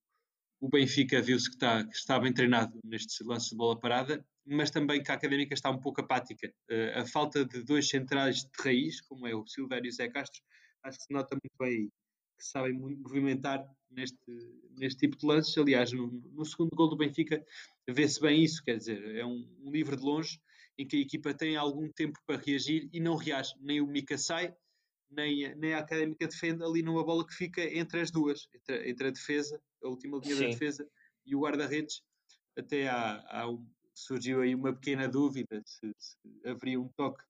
o 0.60 0.68
Benfica 0.68 1.20
viu-se 1.20 1.48
que 1.48 1.56
está, 1.56 1.84
que 1.84 1.96
está 1.96 2.18
bem 2.18 2.32
treinado 2.32 2.78
nestes 2.84 3.24
lances 3.26 3.50
de 3.50 3.56
bola 3.56 3.78
parada, 3.78 4.24
mas 4.44 4.70
também 4.70 5.02
que 5.02 5.10
a 5.10 5.14
académica 5.14 5.54
está 5.54 5.70
um 5.70 5.80
pouco 5.80 6.00
apática. 6.00 6.52
Uh, 6.70 7.00
a 7.00 7.06
falta 7.06 7.44
de 7.44 7.62
dois 7.62 7.88
centrais 7.88 8.44
de 8.44 8.62
raiz, 8.62 9.00
como 9.00 9.26
é 9.26 9.34
o 9.34 9.46
Silvério 9.46 9.86
e 9.86 9.90
o 9.90 9.92
Zé 9.92 10.08
Castro, 10.08 10.42
acho 10.82 10.98
que 10.98 11.04
se 11.04 11.12
nota 11.12 11.36
muito 11.36 11.56
bem 11.58 11.68
aí, 11.68 11.90
que 12.38 12.44
sabem 12.44 12.72
movimentar 12.72 13.64
neste, 13.90 14.18
neste 14.76 15.00
tipo 15.00 15.16
de 15.16 15.26
lances. 15.26 15.56
Aliás, 15.56 15.92
no, 15.92 16.08
no 16.32 16.44
segundo 16.44 16.70
gol 16.74 16.88
do 16.88 16.96
Benfica 16.96 17.44
vê-se 17.88 18.20
bem 18.20 18.42
isso, 18.42 18.62
quer 18.64 18.78
dizer, 18.78 19.16
é 19.16 19.24
um, 19.24 19.48
um 19.60 19.70
livre 19.70 19.96
de 19.96 20.02
longe 20.02 20.40
em 20.82 20.86
que 20.86 20.96
a 20.96 21.00
equipa 21.00 21.32
tem 21.32 21.56
algum 21.56 21.88
tempo 21.90 22.18
para 22.26 22.40
reagir 22.40 22.88
e 22.92 23.00
não 23.00 23.16
reage. 23.16 23.54
Nem 23.60 23.80
o 23.80 23.86
Mika 23.86 24.18
sai, 24.18 24.54
nem, 25.10 25.54
nem 25.56 25.74
a 25.74 25.78
Académica 25.78 26.26
defende 26.26 26.62
ali 26.64 26.82
numa 26.82 27.04
bola 27.04 27.26
que 27.26 27.34
fica 27.34 27.62
entre 27.62 28.00
as 28.00 28.10
duas, 28.10 28.48
entre, 28.54 28.90
entre 28.90 29.08
a 29.08 29.10
defesa, 29.10 29.60
a 29.82 29.88
última 29.88 30.18
linha 30.18 30.34
Sim. 30.34 30.42
da 30.42 30.48
defesa 30.48 30.88
e 31.24 31.36
o 31.36 31.40
guarda-redes. 31.40 32.02
Até 32.56 32.88
há, 32.88 33.24
há 33.28 33.48
um, 33.48 33.66
surgiu 33.94 34.42
aí 34.42 34.54
uma 34.54 34.72
pequena 34.72 35.08
dúvida 35.08 35.62
se, 35.64 35.94
se 35.98 36.18
haveria 36.44 36.80
um 36.80 36.88
toque 36.88 37.22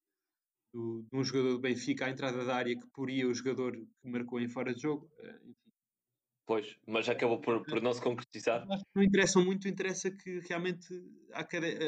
do, 0.73 1.03
de 1.03 1.17
um 1.17 1.23
jogador 1.23 1.53
do 1.53 1.61
Benfica 1.61 2.07
à 2.07 2.11
entrada 2.11 2.45
da 2.45 2.57
área 2.57 2.75
que 2.75 2.87
poria 2.95 3.29
o 3.29 3.35
jogador 3.35 3.73
que 3.77 4.09
marcou 4.09 4.41
em 4.41 4.49
fora 4.49 4.75
de 4.75 4.81
jogo. 4.81 5.11
Eh, 5.21 5.41
enfim, 5.45 5.72
Pois, 6.45 6.77
mas 6.87 7.09
acabou 7.09 7.41
por, 7.41 7.65
por 7.65 7.81
não 7.81 7.93
se 7.93 8.03
concretizar. 8.03 8.67
Não 8.95 9.03
interessa 9.03 9.39
muito, 9.41 9.69
interessa 9.69 10.11
que 10.11 10.41
realmente 10.41 10.87
a, 11.33 11.43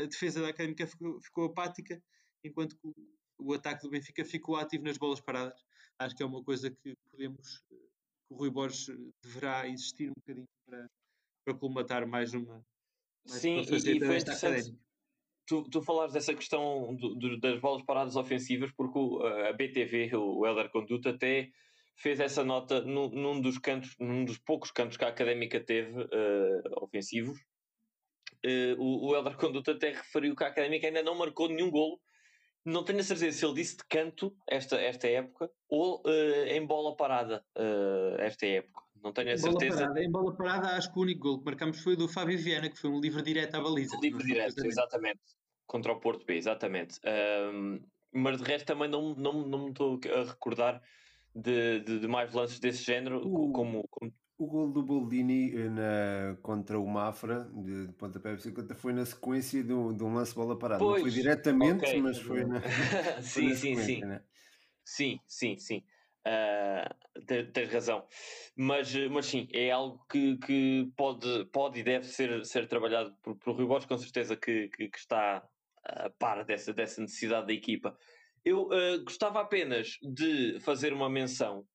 defesa 0.07 0.43
da 0.43 0.49
Académica 0.49 0.87
ficou, 0.87 1.21
ficou, 1.21 1.45
apática, 1.47 2.01
enquanto 2.45 2.77
que 2.77 2.87
o, 2.87 2.95
o, 3.39 3.53
ataque 3.53 3.83
do 3.83 3.91
Benfica 3.91 4.25
ficou 4.25 4.57
ativo 4.57 4.85
nas 4.85 4.97
bolas 4.97 5.21
paradas. 5.21 5.61
Acho 5.99 6.15
que 6.15 6.23
é 6.23 6.27
uma 6.27 6.43
coisa 6.43 6.71
que 6.71 6.95
podemos, 7.11 7.59
que 7.69 7.75
o 8.31 8.37
Rui 8.37 8.51
Borges 8.51 8.87
deverá 9.23 9.69
insistir 9.69 10.11
um 10.11 10.15
bocadinho 10.17 10.49
para, 10.67 10.89
para 11.45 11.55
colmatar 11.55 12.07
mais 12.07 12.33
uma. 12.33 12.65
Mais 13.29 13.41
Sim, 13.41 13.57
e, 13.59 13.63
e 13.63 14.05
foi 14.05 14.19
interessante. 14.19 14.77
Tu, 15.47 15.63
tu 15.65 15.83
falares 15.83 16.15
dessa 16.15 16.33
questão 16.33 16.95
do, 16.95 17.15
do, 17.17 17.39
das 17.39 17.61
bolas 17.61 17.83
paradas 17.83 18.17
ofensivas, 18.17 18.71
porque 18.73 18.99
o, 18.99 19.21
a 19.21 19.53
BTV, 19.53 20.17
o 20.17 20.47
Helder 20.47 20.71
Conduta, 20.71 21.11
até 21.11 21.51
fez 21.97 22.21
essa 22.21 22.45
nota 22.45 22.81
num, 22.83 23.09
num 23.09 23.41
dos 23.41 23.59
cantos, 23.59 23.95
num 23.99 24.25
dos 24.25 24.39
poucos 24.39 24.71
cantos 24.71 24.97
que 24.97 25.05
a 25.05 25.09
académica 25.09 25.61
teve 25.61 26.03
uh, 26.03 26.83
ofensivos. 26.83 27.39
Uh, 28.45 28.79
o, 28.79 29.09
o 29.11 29.17
Elder 29.17 29.37
Conduto 29.37 29.71
até 29.71 29.91
referiu 29.91 30.37
que 30.37 30.45
a 30.45 30.49
académica 30.49 30.87
ainda 30.87 31.03
não 31.03 31.17
marcou 31.17 31.49
nenhum 31.49 31.71
golo. 31.71 32.01
Não 32.65 32.83
tenho 32.83 33.01
a 33.01 33.03
certeza 33.03 33.39
se 33.39 33.45
ele 33.45 33.55
disse 33.55 33.77
de 33.77 33.85
canto 33.89 34.35
esta, 34.49 34.81
esta 34.81 35.07
época 35.07 35.51
ou 35.69 36.03
uh, 36.07 36.47
em 36.47 36.65
bola 36.67 36.97
parada 36.97 37.45
esta 38.21 38.47
época. 38.47 38.83
Não 39.03 39.13
tenho 39.13 39.35
a 39.35 39.37
certeza. 39.37 39.83
Parada, 39.83 40.03
em 40.03 40.11
bola 40.11 40.35
parada, 40.35 40.69
acho 40.77 40.91
que 40.91 40.99
o 40.99 41.03
único 41.03 41.21
gol 41.21 41.39
que 41.39 41.45
marcamos 41.45 41.81
foi 41.81 41.93
o 41.93 41.97
do 41.97 42.09
Fábio 42.09 42.39
Viana, 42.39 42.71
que 42.71 42.79
foi 42.79 42.89
um 42.89 42.99
livre 42.99 43.23
direto 43.23 43.55
à 43.55 43.61
baliza. 43.61 43.99
Livre 44.01 44.25
direto, 44.25 44.65
exatamente. 44.65 45.21
Contra 45.67 45.93
o 45.93 46.01
Porto 46.01 46.25
B, 46.25 46.37
exatamente. 46.37 46.99
Um, 47.53 47.81
mas 48.15 48.39
de 48.39 48.45
resto 48.45 48.65
também 48.65 48.89
não, 48.89 49.15
não, 49.15 49.47
não 49.47 49.65
me 49.65 49.71
estou 49.71 50.01
a 50.11 50.25
recordar 50.25 50.83
de, 51.35 51.81
de, 51.81 52.01
de 52.01 52.09
mais 52.09 52.33
lances 52.33 52.61
desse 52.61 52.83
género, 52.83 53.19
o, 53.19 53.53
como, 53.53 53.87
como... 53.89 54.13
O 54.37 54.47
gol 54.47 54.73
do 54.73 54.83
Boldini 54.83 55.55
eh, 55.55 55.69
na, 55.69 56.37
contra 56.43 56.79
o 56.79 56.87
Mafra, 56.87 57.49
de, 57.55 57.87
de 57.87 57.93
pontapé 57.93 58.35
bicicleta, 58.35 58.75
foi 58.75 58.93
na 58.93 59.07
sequência 59.07 59.63
de 59.63 59.73
um, 59.73 59.97
de 59.97 60.03
um 60.03 60.13
lance 60.13 60.35
bola 60.35 60.59
parada. 60.59 60.81
Pois, 60.81 61.03
não 61.03 61.09
foi 61.09 61.23
diretamente, 61.23 61.85
okay. 61.85 62.03
mas 62.03 62.19
foi 62.19 62.45
na. 62.45 62.61
sim, 63.23 63.51
na 63.51 63.55
sim, 63.55 63.77
sim. 63.77 64.01
Né? 64.01 64.23
Sim, 64.85 65.21
sim, 65.27 65.57
sim. 65.57 65.85
Uh, 66.27 67.23
tens, 67.27 67.53
tens, 67.53 67.73
razão. 67.73 68.05
Mas, 68.57 68.93
mas 69.11 69.27
sim, 69.27 69.47
é 69.53 69.71
algo 69.71 70.05
que, 70.11 70.37
que 70.39 70.91
pode, 70.97 71.45
pode 71.53 71.79
e 71.79 71.85
deve 71.85 72.07
ser, 72.07 72.45
ser 72.45 72.67
trabalhado 72.67 73.15
por, 73.23 73.37
por 73.37 73.55
Rui 73.55 73.67
Borges, 73.67 73.87
com 73.87 73.97
certeza 73.99 74.35
que, 74.37 74.69
que, 74.69 74.89
que 74.89 74.99
está 74.99 75.47
a 75.85 76.11
par 76.11 76.45
dessa, 76.45 76.73
dessa 76.73 77.01
necessidade 77.01 77.47
da 77.47 77.53
equipa. 77.53 77.97
Eu 78.45 78.65
uh, 78.67 79.03
gostava 79.03 79.41
apenas 79.41 79.99
de 80.03 80.61
fazer 80.61 80.93
uma 80.93 81.09
menção 81.09 81.67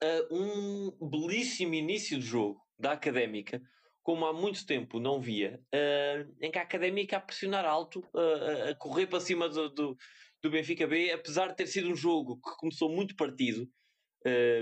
a 0.00 0.34
um 0.34 0.90
belíssimo 1.08 1.74
início 1.74 2.18
de 2.18 2.24
jogo 2.24 2.64
da 2.78 2.92
Académica, 2.92 3.60
como 4.02 4.24
há 4.26 4.32
muito 4.32 4.64
tempo 4.64 5.00
não 5.00 5.20
via, 5.20 5.60
uh, 5.74 6.36
em 6.40 6.50
que 6.52 6.58
a 6.58 6.62
Académica 6.62 7.16
a 7.16 7.20
pressionar 7.20 7.64
alto, 7.64 7.98
uh, 8.14 8.70
a 8.70 8.74
correr 8.76 9.08
para 9.08 9.18
cima 9.18 9.48
do, 9.48 9.68
do, 9.70 9.98
do, 10.40 10.50
Benfica 10.50 10.86
B, 10.86 11.10
apesar 11.10 11.48
de 11.48 11.56
ter 11.56 11.66
sido 11.66 11.90
um 11.90 11.96
jogo 11.96 12.36
que 12.36 12.56
começou 12.56 12.88
muito 12.88 13.16
partido, 13.16 13.68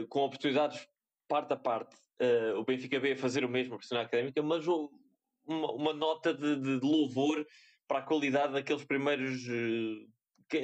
com 0.09 0.21
oportunidades 0.21 0.87
parte 1.27 1.53
a 1.53 1.57
parte, 1.57 1.97
o 2.57 2.65
Benfica 2.65 3.01
B 3.01 3.13
a 3.13 3.17
fazer 3.17 3.45
o 3.45 3.49
mesmo, 3.49 3.75
a 3.75 3.77
pressionar 3.77 4.05
a 4.05 4.07
Académica, 4.07 4.41
mas 4.41 4.65
uma, 4.69 5.73
uma 5.73 5.93
nota 5.93 6.33
de, 6.33 6.61
de, 6.61 6.79
louvor 6.81 7.45
para 7.89 7.99
a 7.99 8.03
qualidade 8.03 8.53
daqueles 8.53 8.85
primeiros 8.85 9.45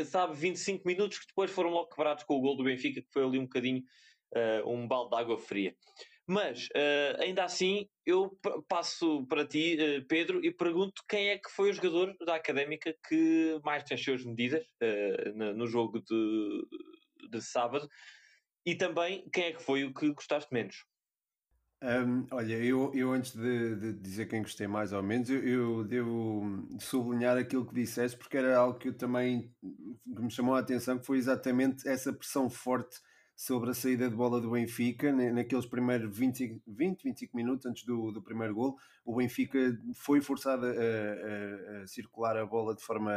sabe, 0.04 0.34
25 0.36 0.86
minutos 0.86 1.18
que 1.18 1.26
depois 1.26 1.50
foram 1.50 1.70
logo 1.70 1.88
quebrados 1.88 2.24
com 2.24 2.36
o 2.36 2.40
gol 2.40 2.56
do 2.56 2.64
Benfica, 2.64 3.00
que 3.00 3.12
foi 3.12 3.24
ali 3.24 3.38
um 3.38 3.44
bocadinho 3.44 3.82
uh, 4.34 4.70
um 4.70 4.86
balde 4.86 5.10
de 5.10 5.16
água 5.16 5.38
fria. 5.38 5.74
Mas, 6.26 6.68
uh, 6.68 7.20
ainda 7.20 7.44
assim, 7.44 7.86
eu 8.06 8.38
passo 8.68 9.26
para 9.26 9.46
ti, 9.46 9.76
uh, 9.76 10.06
Pedro, 10.06 10.44
e 10.44 10.50
pergunto 10.50 11.02
quem 11.08 11.28
é 11.28 11.38
que 11.38 11.50
foi 11.50 11.70
o 11.70 11.72
jogador 11.72 12.16
da 12.24 12.36
Académica 12.36 12.94
que 13.08 13.60
mais 13.62 13.84
te 13.84 13.94
encheu 13.94 14.14
as 14.14 14.24
medidas 14.24 14.64
no 15.34 15.66
jogo 15.66 16.00
de, 16.00 17.28
de 17.30 17.42
sábado 17.42 17.88
e 18.66 18.74
também 18.74 19.28
quem 19.30 19.44
é 19.44 19.52
que 19.52 19.62
foi 19.62 19.84
o 19.84 19.92
que 19.92 20.12
gostaste 20.12 20.52
menos? 20.52 20.76
Um, 21.84 22.26
olha, 22.30 22.54
eu, 22.54 22.90
eu 22.94 23.12
antes 23.12 23.36
de, 23.36 23.76
de, 23.76 23.92
dizer 23.92 24.26
quem 24.26 24.40
gostei 24.40 24.66
mais 24.66 24.90
ou 24.94 25.02
menos, 25.02 25.28
eu, 25.28 25.46
eu, 25.46 25.84
devo 25.84 26.66
sublinhar 26.80 27.36
aquilo 27.36 27.66
que 27.66 27.74
disseste, 27.74 28.16
porque 28.16 28.38
era 28.38 28.56
algo 28.56 28.78
que 28.78 28.88
eu 28.88 28.94
também 28.96 29.54
que 29.60 30.22
me 30.22 30.30
chamou 30.30 30.54
a 30.54 30.60
atenção, 30.60 30.98
que 30.98 31.04
foi 31.04 31.18
exatamente 31.18 31.86
essa 31.86 32.10
pressão 32.10 32.48
forte 32.48 32.96
sobre 33.36 33.68
a 33.68 33.74
saída 33.74 34.08
de 34.08 34.16
bola 34.16 34.40
do 34.40 34.52
Benfica, 34.52 35.12
naqueles 35.12 35.66
primeiros 35.66 36.16
20, 36.16 36.62
20 36.66 37.04
25 37.04 37.36
minutos 37.36 37.66
antes 37.66 37.84
do, 37.84 38.10
do 38.10 38.22
primeiro 38.22 38.54
gol, 38.54 38.78
o 39.04 39.16
Benfica 39.16 39.58
foi 39.94 40.22
forçado 40.22 40.64
a, 40.64 40.70
a, 40.70 41.82
a 41.82 41.86
circular 41.86 42.34
a 42.38 42.46
bola 42.46 42.74
de 42.74 42.82
forma 42.82 43.12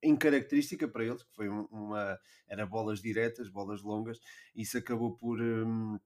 incaracterística 0.00 0.86
para 0.86 1.04
eles, 1.04 1.24
que 1.24 1.34
foi 1.34 1.48
uma, 1.48 2.16
era 2.46 2.64
bolas 2.64 3.02
diretas, 3.02 3.48
bolas 3.48 3.82
longas, 3.82 4.20
e 4.54 4.62
isso 4.62 4.78
acabou 4.78 5.16
por... 5.16 5.40
Um, 5.40 5.98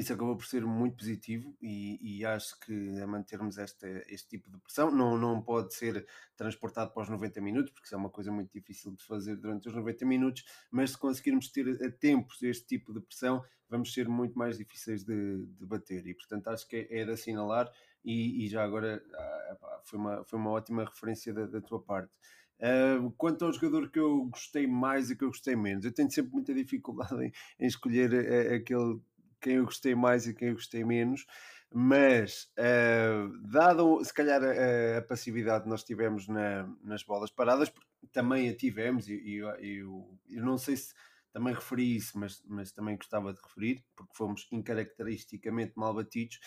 isso 0.00 0.12
acabou 0.12 0.36
por 0.36 0.46
ser 0.46 0.64
muito 0.64 0.96
positivo 0.96 1.54
e, 1.60 2.18
e 2.18 2.24
acho 2.24 2.58
que 2.60 2.98
a 2.98 3.06
mantermos 3.06 3.58
esta, 3.58 3.86
este 4.08 4.28
tipo 4.28 4.50
de 4.50 4.58
pressão 4.58 4.90
não, 4.90 5.18
não 5.18 5.42
pode 5.42 5.74
ser 5.74 6.06
transportado 6.34 6.92
para 6.92 7.02
os 7.02 7.08
90 7.10 7.40
minutos, 7.42 7.72
porque 7.72 7.86
isso 7.86 7.94
é 7.94 7.98
uma 7.98 8.08
coisa 8.08 8.32
muito 8.32 8.50
difícil 8.52 8.92
de 8.92 9.04
fazer 9.04 9.36
durante 9.36 9.68
os 9.68 9.74
90 9.74 10.06
minutos, 10.06 10.44
mas 10.70 10.92
se 10.92 10.98
conseguirmos 10.98 11.48
ter 11.48 11.68
a 11.84 11.90
tempos 11.90 12.42
este 12.42 12.66
tipo 12.66 12.92
de 12.94 13.00
pressão, 13.00 13.44
vamos 13.68 13.92
ser 13.92 14.08
muito 14.08 14.38
mais 14.38 14.56
difíceis 14.56 15.04
de, 15.04 15.44
de 15.44 15.66
bater 15.66 16.06
e 16.06 16.14
portanto 16.14 16.48
acho 16.48 16.66
que 16.66 16.76
é, 16.76 17.00
é 17.00 17.04
de 17.04 17.10
assinalar 17.10 17.70
e, 18.02 18.44
e 18.44 18.48
já 18.48 18.64
agora 18.64 19.02
ah, 19.14 19.80
foi, 19.84 19.98
uma, 19.98 20.24
foi 20.24 20.38
uma 20.38 20.50
ótima 20.50 20.84
referência 20.84 21.34
da, 21.34 21.46
da 21.46 21.60
tua 21.60 21.82
parte. 21.82 22.16
Uh, 22.62 23.10
quanto 23.18 23.44
ao 23.44 23.52
jogador 23.52 23.90
que 23.90 23.98
eu 23.98 24.26
gostei 24.26 24.68
mais 24.68 25.10
e 25.10 25.16
que 25.16 25.24
eu 25.24 25.28
gostei 25.28 25.56
menos, 25.56 25.84
eu 25.84 25.92
tenho 25.92 26.08
sempre 26.08 26.32
muita 26.32 26.54
dificuldade 26.54 27.16
em, 27.26 27.32
em 27.58 27.66
escolher 27.66 28.14
a, 28.14 28.54
aquele 28.54 29.00
quem 29.42 29.56
eu 29.56 29.64
gostei 29.64 29.94
mais 29.94 30.26
e 30.26 30.34
quem 30.34 30.48
eu 30.48 30.54
gostei 30.54 30.84
menos, 30.84 31.26
mas 31.74 32.50
uh, 32.58 33.36
dado 33.50 34.02
se 34.04 34.14
calhar 34.14 34.42
a, 34.42 34.98
a, 34.98 35.02
passividade 35.02 35.64
que 35.64 35.70
nós 35.70 35.82
tivemos 35.82 36.28
na, 36.28 36.68
nas 36.82 37.02
bolas 37.02 37.30
paradas, 37.30 37.72
também 38.12 38.48
a 38.48 38.56
tivemos, 38.56 39.08
e, 39.08 39.14
e 39.14 39.36
eu, 39.36 40.18
eu 40.30 40.44
não 40.44 40.56
sei 40.56 40.76
se 40.76 40.94
também 41.32 41.54
referi 41.54 41.96
isso, 41.96 42.18
mas, 42.18 42.42
mas 42.46 42.72
também 42.72 42.96
gostava 42.96 43.32
de 43.32 43.40
referir, 43.40 43.82
porque 43.96 44.14
fomos 44.14 44.46
incaracteristicamente 44.52 45.72
mal 45.76 45.94
batidos. 45.94 46.38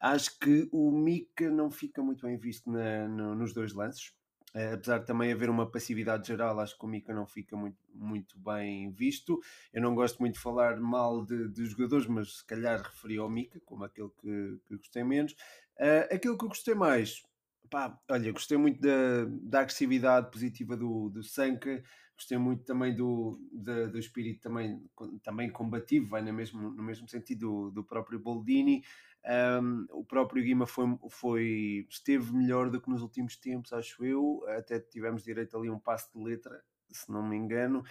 Acho 0.00 0.36
que 0.40 0.68
o 0.72 0.90
Mika 0.90 1.48
não 1.50 1.70
fica 1.70 2.02
muito 2.02 2.26
bem 2.26 2.36
visto 2.36 2.68
na, 2.68 3.06
no, 3.08 3.34
nos 3.34 3.54
dois 3.54 3.72
lances. 3.72 4.12
Uh, 4.54 4.74
apesar 4.74 4.98
de 4.98 5.06
também 5.06 5.32
haver 5.32 5.50
uma 5.50 5.68
passividade 5.68 6.28
geral, 6.28 6.60
acho 6.60 6.78
que 6.78 6.84
o 6.84 6.88
Mika 6.88 7.12
não 7.12 7.26
fica 7.26 7.56
muito, 7.56 7.76
muito 7.92 8.38
bem 8.38 8.92
visto. 8.92 9.40
Eu 9.72 9.82
não 9.82 9.94
gosto 9.94 10.20
muito 10.20 10.34
de 10.34 10.40
falar 10.40 10.78
mal 10.78 11.24
de, 11.24 11.48
de 11.48 11.66
jogadores, 11.66 12.06
mas 12.06 12.36
se 12.38 12.46
calhar 12.46 12.80
referi 12.80 13.18
ao 13.18 13.28
Mika 13.28 13.60
como 13.64 13.82
aquele 13.82 14.10
que, 14.20 14.60
que 14.66 14.76
gostei 14.76 15.02
menos. 15.02 15.32
Uh, 15.76 16.14
aquilo 16.14 16.38
que 16.38 16.44
eu 16.44 16.48
gostei 16.48 16.74
mais, 16.74 17.20
pá, 17.68 17.98
olha, 18.08 18.30
gostei 18.30 18.56
muito 18.56 18.80
da, 18.80 19.24
da 19.42 19.60
agressividade 19.60 20.30
positiva 20.30 20.76
do, 20.76 21.08
do 21.08 21.24
Sanka, 21.24 21.82
gostei 22.16 22.38
muito 22.38 22.64
também 22.64 22.94
do, 22.94 23.40
do, 23.52 23.90
do 23.90 23.98
espírito 23.98 24.40
também, 24.40 24.80
também 25.22 25.50
combativo, 25.50 26.08
vai 26.10 26.22
no 26.22 26.32
mesmo, 26.32 26.70
no 26.70 26.82
mesmo 26.82 27.08
sentido 27.08 27.40
do, 27.40 27.70
do 27.72 27.84
próprio 27.84 28.20
Boldini. 28.20 28.84
Um, 29.26 29.86
o 29.90 30.04
próprio 30.04 30.42
Guima 30.42 30.66
foi, 30.66 30.84
foi, 31.08 31.86
esteve 31.88 32.32
melhor 32.34 32.68
do 32.68 32.80
que 32.80 32.90
nos 32.90 33.00
últimos 33.00 33.36
tempos, 33.36 33.72
acho 33.72 34.04
eu. 34.04 34.44
Até 34.48 34.78
tivemos 34.78 35.24
direito 35.24 35.56
ali 35.56 35.70
um 35.70 35.78
passo 35.78 36.10
de 36.14 36.22
letra, 36.22 36.62
se 36.90 37.10
não 37.10 37.26
me 37.26 37.36
engano. 37.36 37.82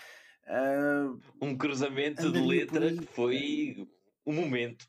Uh, 0.46 1.20
um 1.42 1.58
cruzamento 1.58 2.32
de 2.32 2.40
letra 2.40 2.94
que 2.94 3.06
foi 3.08 3.88
o 4.24 4.32
um 4.32 4.36
momento. 4.36 4.88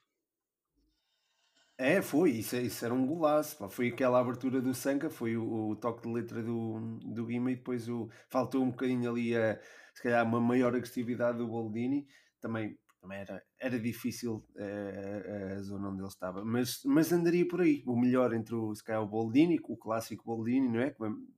É, 1.76 2.00
foi, 2.00 2.30
isso, 2.32 2.56
isso 2.56 2.84
era 2.84 2.94
um 2.94 3.06
golaço. 3.06 3.56
Pá. 3.56 3.68
Foi 3.68 3.88
aquela 3.88 4.20
abertura 4.20 4.60
do 4.60 4.74
Sanca, 4.74 5.10
foi 5.10 5.36
o, 5.36 5.70
o, 5.70 5.76
toque 5.76 6.02
de 6.02 6.12
letra 6.12 6.42
do, 6.42 6.98
do 7.02 7.26
Guima 7.26 7.50
e 7.50 7.56
depois 7.56 7.88
o, 7.88 8.08
faltou 8.28 8.62
um 8.62 8.70
bocadinho 8.70 9.10
ali 9.10 9.36
a, 9.36 9.58
se 9.94 10.02
calhar, 10.02 10.24
uma 10.24 10.40
maior 10.40 10.68
agressividade 10.68 11.38
do 11.38 11.48
Boldini. 11.48 12.06
Também 12.40 12.78
também 13.04 13.18
era, 13.18 13.44
era 13.58 13.78
difícil 13.78 14.42
uh, 14.56 15.52
a 15.58 15.62
zona 15.62 15.90
onde 15.90 16.00
ele 16.00 16.08
estava, 16.08 16.42
mas, 16.42 16.82
mas 16.86 17.12
andaria 17.12 17.46
por 17.46 17.60
aí. 17.60 17.82
O 17.86 17.94
melhor 17.94 18.32
entre 18.32 18.54
o, 18.54 18.74
se 18.74 18.82
o 18.90 19.06
Boldini, 19.06 19.60
o 19.62 19.76
clássico 19.76 20.24
Boldini, 20.24 20.68
não 20.68 20.80
é? 20.80 20.94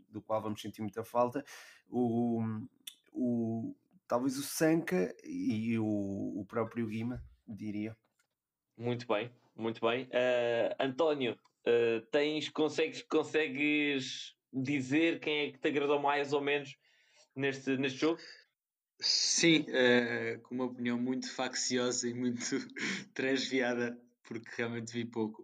Do 0.08 0.22
qual 0.22 0.40
vamos 0.40 0.62
sentir 0.62 0.80
muita 0.80 1.02
falta, 1.02 1.44
o, 1.90 2.40
o, 3.12 3.74
talvez 4.06 4.38
o 4.38 4.42
Sanca 4.42 5.12
e 5.24 5.76
o, 5.76 6.40
o 6.40 6.46
próprio 6.46 6.86
Guima, 6.86 7.20
diria. 7.46 7.96
Muito 8.78 9.04
bem, 9.08 9.28
muito 9.56 9.80
bem. 9.80 10.04
Uh, 10.04 10.76
António, 10.78 11.32
uh, 11.32 12.00
tens, 12.12 12.48
consegues, 12.48 13.02
consegues 13.02 14.36
dizer 14.52 15.18
quem 15.18 15.40
é 15.40 15.50
que 15.50 15.58
te 15.58 15.68
agradou 15.68 16.00
mais 16.00 16.32
ou 16.32 16.40
menos 16.40 16.76
neste, 17.34 17.76
neste 17.76 17.98
jogo? 17.98 18.20
Sim, 19.00 19.60
uh, 19.60 20.40
com 20.40 20.54
uma 20.54 20.64
opinião 20.64 20.98
muito 20.98 21.30
facciosa 21.30 22.08
e 22.08 22.14
muito 22.14 22.42
transviada, 23.12 24.00
porque 24.24 24.48
realmente 24.56 24.92
vi 24.92 25.04
pouco. 25.04 25.42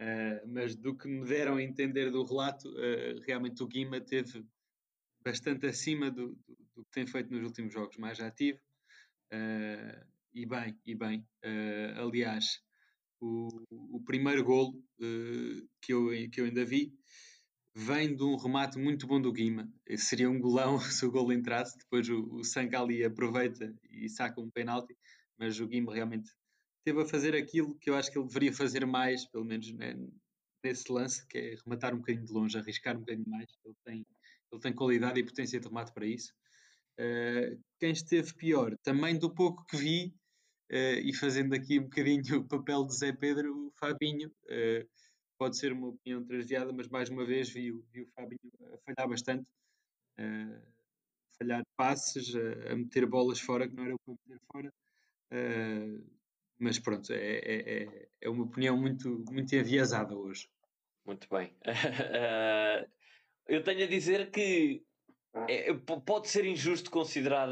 Uh, 0.00 0.46
mas 0.46 0.74
do 0.74 0.96
que 0.96 1.08
me 1.08 1.26
deram 1.26 1.56
a 1.56 1.62
entender 1.62 2.10
do 2.10 2.24
relato, 2.24 2.68
uh, 2.68 3.20
realmente 3.26 3.62
o 3.62 3.66
Guima 3.66 4.00
teve 4.00 4.46
bastante 5.22 5.66
acima 5.66 6.10
do, 6.10 6.34
do, 6.46 6.56
do, 6.74 6.84
que 6.84 6.90
tem 6.92 7.06
feito 7.06 7.32
nos 7.32 7.44
últimos 7.44 7.72
jogos, 7.72 7.96
mais 7.98 8.20
ativo. 8.20 8.60
e 10.32 10.46
bem, 10.46 10.78
e 10.86 10.94
bem. 10.94 11.26
aliás, 11.96 12.62
o, 13.20 13.48
o 13.70 14.02
primeiro 14.04 14.44
golo 14.44 14.80
que, 15.82 15.92
eu, 15.92 16.08
que 16.30 16.40
eu 16.40 16.44
ainda 16.44 16.64
vi 16.64 16.94
vem 17.78 18.16
de 18.16 18.24
um 18.24 18.36
remate 18.36 18.78
muito 18.78 19.06
bom 19.06 19.20
do 19.20 19.30
Guima. 19.30 19.70
Seria 19.98 20.30
um 20.30 20.40
golão 20.40 20.78
se 20.80 21.04
o 21.04 21.10
golo 21.10 21.30
entrasse. 21.30 21.76
Depois 21.76 22.08
o, 22.08 22.36
o 22.36 22.42
Sangali 22.42 23.04
aproveita 23.04 23.70
e 23.90 24.08
saca 24.08 24.40
um 24.40 24.50
penalti. 24.50 24.96
mas 25.38 25.60
o 25.60 25.66
Guima 25.66 25.94
realmente 25.94 26.30
teve 26.82 27.02
a 27.02 27.06
fazer 27.06 27.36
aquilo 27.36 27.76
que 27.78 27.90
eu 27.90 27.94
acho 27.94 28.10
que 28.10 28.18
ele 28.18 28.26
deveria 28.26 28.52
fazer 28.52 28.86
mais, 28.86 29.26
pelo 29.26 29.44
menos 29.44 29.70
né, 29.74 29.94
nesse 30.64 30.90
lance, 30.90 31.26
que 31.26 31.36
é 31.36 31.54
rematar 31.62 31.92
um 31.92 31.98
bocadinho 31.98 32.24
de 32.24 32.32
longe, 32.32 32.58
arriscar 32.58 32.96
um 32.96 33.00
bocadinho 33.00 33.28
mais. 33.28 33.46
Ele 33.62 33.74
tem, 33.84 34.06
ele 34.50 34.60
tem 34.62 34.72
qualidade 34.72 35.20
e 35.20 35.24
potência 35.24 35.60
de 35.60 35.68
remate 35.68 35.92
para 35.92 36.06
isso. 36.06 36.32
Uh, 36.98 37.60
quem 37.78 37.90
esteve 37.90 38.32
pior, 38.36 38.74
também 38.82 39.18
do 39.18 39.34
pouco 39.34 39.66
que 39.66 39.76
vi, 39.76 40.14
uh, 40.72 40.98
e 41.04 41.12
fazendo 41.14 41.54
aqui 41.54 41.78
um 41.78 41.82
bocadinho 41.82 42.38
o 42.38 42.48
papel 42.48 42.86
de 42.86 42.96
Zé 42.96 43.12
Pedro, 43.12 43.66
o 43.66 43.72
Fabinho, 43.78 44.28
uh, 44.28 44.88
pode 45.38 45.56
ser 45.56 45.72
uma 45.72 45.88
opinião 45.88 46.24
transviada, 46.24 46.72
mas 46.72 46.88
mais 46.88 47.08
uma 47.08 47.24
vez 47.24 47.48
vi, 47.48 47.70
vi 47.92 48.02
o 48.02 48.08
Fabinho 48.14 48.40
a 48.72 48.78
falhar 48.78 49.08
bastante, 49.08 49.46
a 50.18 50.60
falhar 51.38 51.62
passes, 51.76 52.34
a, 52.34 52.72
a, 52.72 52.76
meter 52.76 53.06
bolas 53.06 53.40
fora 53.40 53.68
que 53.68 53.74
não 53.74 53.84
era 53.84 53.96
para 53.98 54.14
meter 54.14 54.40
fora. 54.50 54.72
mas 56.58 56.78
pronto, 56.78 57.12
é, 57.12 57.38
é, 57.38 57.82
é, 57.82 58.08
é 58.22 58.28
uma 58.28 58.44
opinião 58.44 58.76
muito, 58.76 59.24
muito 59.30 59.54
enviesada 59.54 60.16
hoje. 60.16 60.48
Muito 61.04 61.28
bem. 61.30 61.54
eu 63.46 63.62
tenho 63.62 63.84
a 63.84 63.88
dizer 63.88 64.30
que 64.30 64.82
é, 65.48 65.72
pode 66.04 66.28
ser 66.28 66.44
injusto 66.44 66.90
considerar, 66.90 67.48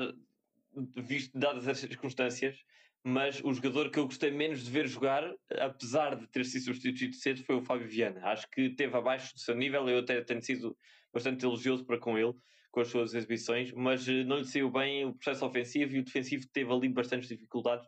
visto 0.96 1.38
dadas 1.38 1.68
as 1.68 1.78
circunstâncias, 1.78 2.64
mas 3.06 3.38
o 3.44 3.52
jogador 3.52 3.90
que 3.90 3.98
eu 3.98 4.06
gostei 4.06 4.30
menos 4.30 4.64
de 4.64 4.70
ver 4.70 4.88
jogar, 4.88 5.30
apesar 5.60 6.16
de 6.16 6.26
ter 6.28 6.42
sido 6.42 6.64
substituído 6.64 7.14
cedo, 7.14 7.44
foi 7.44 7.56
o 7.56 7.62
Fábio 7.62 7.86
Viana. 7.86 8.24
Acho 8.24 8.48
que 8.50 8.70
teve 8.70 8.96
abaixo 8.96 9.34
do 9.34 9.40
seu 9.40 9.54
nível, 9.54 9.86
eu 9.90 9.98
até 9.98 10.22
tenho 10.22 10.42
sido 10.42 10.74
bastante 11.12 11.44
elogioso 11.44 11.84
para 11.84 11.98
com 11.98 12.18
ele, 12.18 12.32
com 12.72 12.80
as 12.80 12.88
suas 12.88 13.12
exibições, 13.14 13.70
mas 13.72 14.08
eh, 14.08 14.24
não 14.24 14.38
lhe 14.38 14.46
saiu 14.46 14.70
bem 14.70 15.04
o 15.04 15.14
processo 15.14 15.44
ofensivo 15.44 15.94
e 15.94 16.00
o 16.00 16.04
defensivo 16.04 16.46
teve 16.50 16.72
ali 16.72 16.88
bastantes 16.88 17.28
dificuldades. 17.28 17.86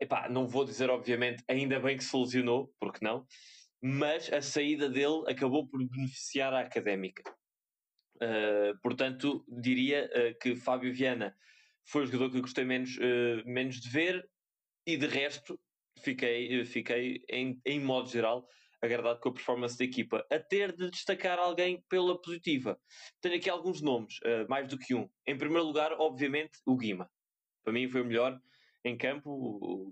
Epá, 0.00 0.28
não 0.28 0.48
vou 0.48 0.64
dizer, 0.64 0.90
obviamente, 0.90 1.44
ainda 1.46 1.78
bem 1.78 1.96
que 1.96 2.02
se 2.02 2.10
solucionou, 2.10 2.74
porque 2.80 3.04
não, 3.04 3.24
mas 3.80 4.32
a 4.32 4.42
saída 4.42 4.90
dele 4.90 5.22
acabou 5.28 5.68
por 5.68 5.78
beneficiar 5.88 6.52
a 6.52 6.60
académica. 6.60 7.22
Uh, 8.16 8.76
portanto, 8.82 9.44
diria 9.48 10.10
uh, 10.12 10.38
que 10.38 10.56
Fábio 10.56 10.92
Viana 10.92 11.34
foi 11.86 12.02
o 12.02 12.06
jogador 12.06 12.30
que 12.30 12.36
eu 12.36 12.42
gostei 12.42 12.64
menos, 12.64 12.96
uh, 12.98 13.42
menos 13.46 13.80
de 13.80 13.88
ver 13.88 14.28
e 14.86 14.96
de 14.96 15.06
resto 15.06 15.58
fiquei, 16.02 16.64
fiquei 16.64 17.22
em, 17.28 17.60
em 17.64 17.80
modo 17.80 18.08
geral 18.08 18.46
agradado 18.82 19.20
com 19.20 19.28
a 19.28 19.34
performance 19.34 19.76
da 19.76 19.84
equipa, 19.84 20.26
a 20.30 20.38
ter 20.38 20.74
de 20.74 20.90
destacar 20.90 21.38
alguém 21.38 21.84
pela 21.86 22.18
positiva. 22.18 22.80
Tenho 23.20 23.36
aqui 23.36 23.50
alguns 23.50 23.82
nomes, 23.82 24.14
mais 24.48 24.66
do 24.68 24.78
que 24.78 24.94
um. 24.94 25.06
Em 25.26 25.36
primeiro 25.36 25.66
lugar, 25.66 25.92
obviamente, 25.92 26.58
o 26.64 26.74
Guima. 26.74 27.10
Para 27.62 27.74
mim 27.74 27.86
foi 27.90 28.00
o 28.00 28.06
melhor 28.06 28.40
em 28.82 28.96
campo, 28.96 29.90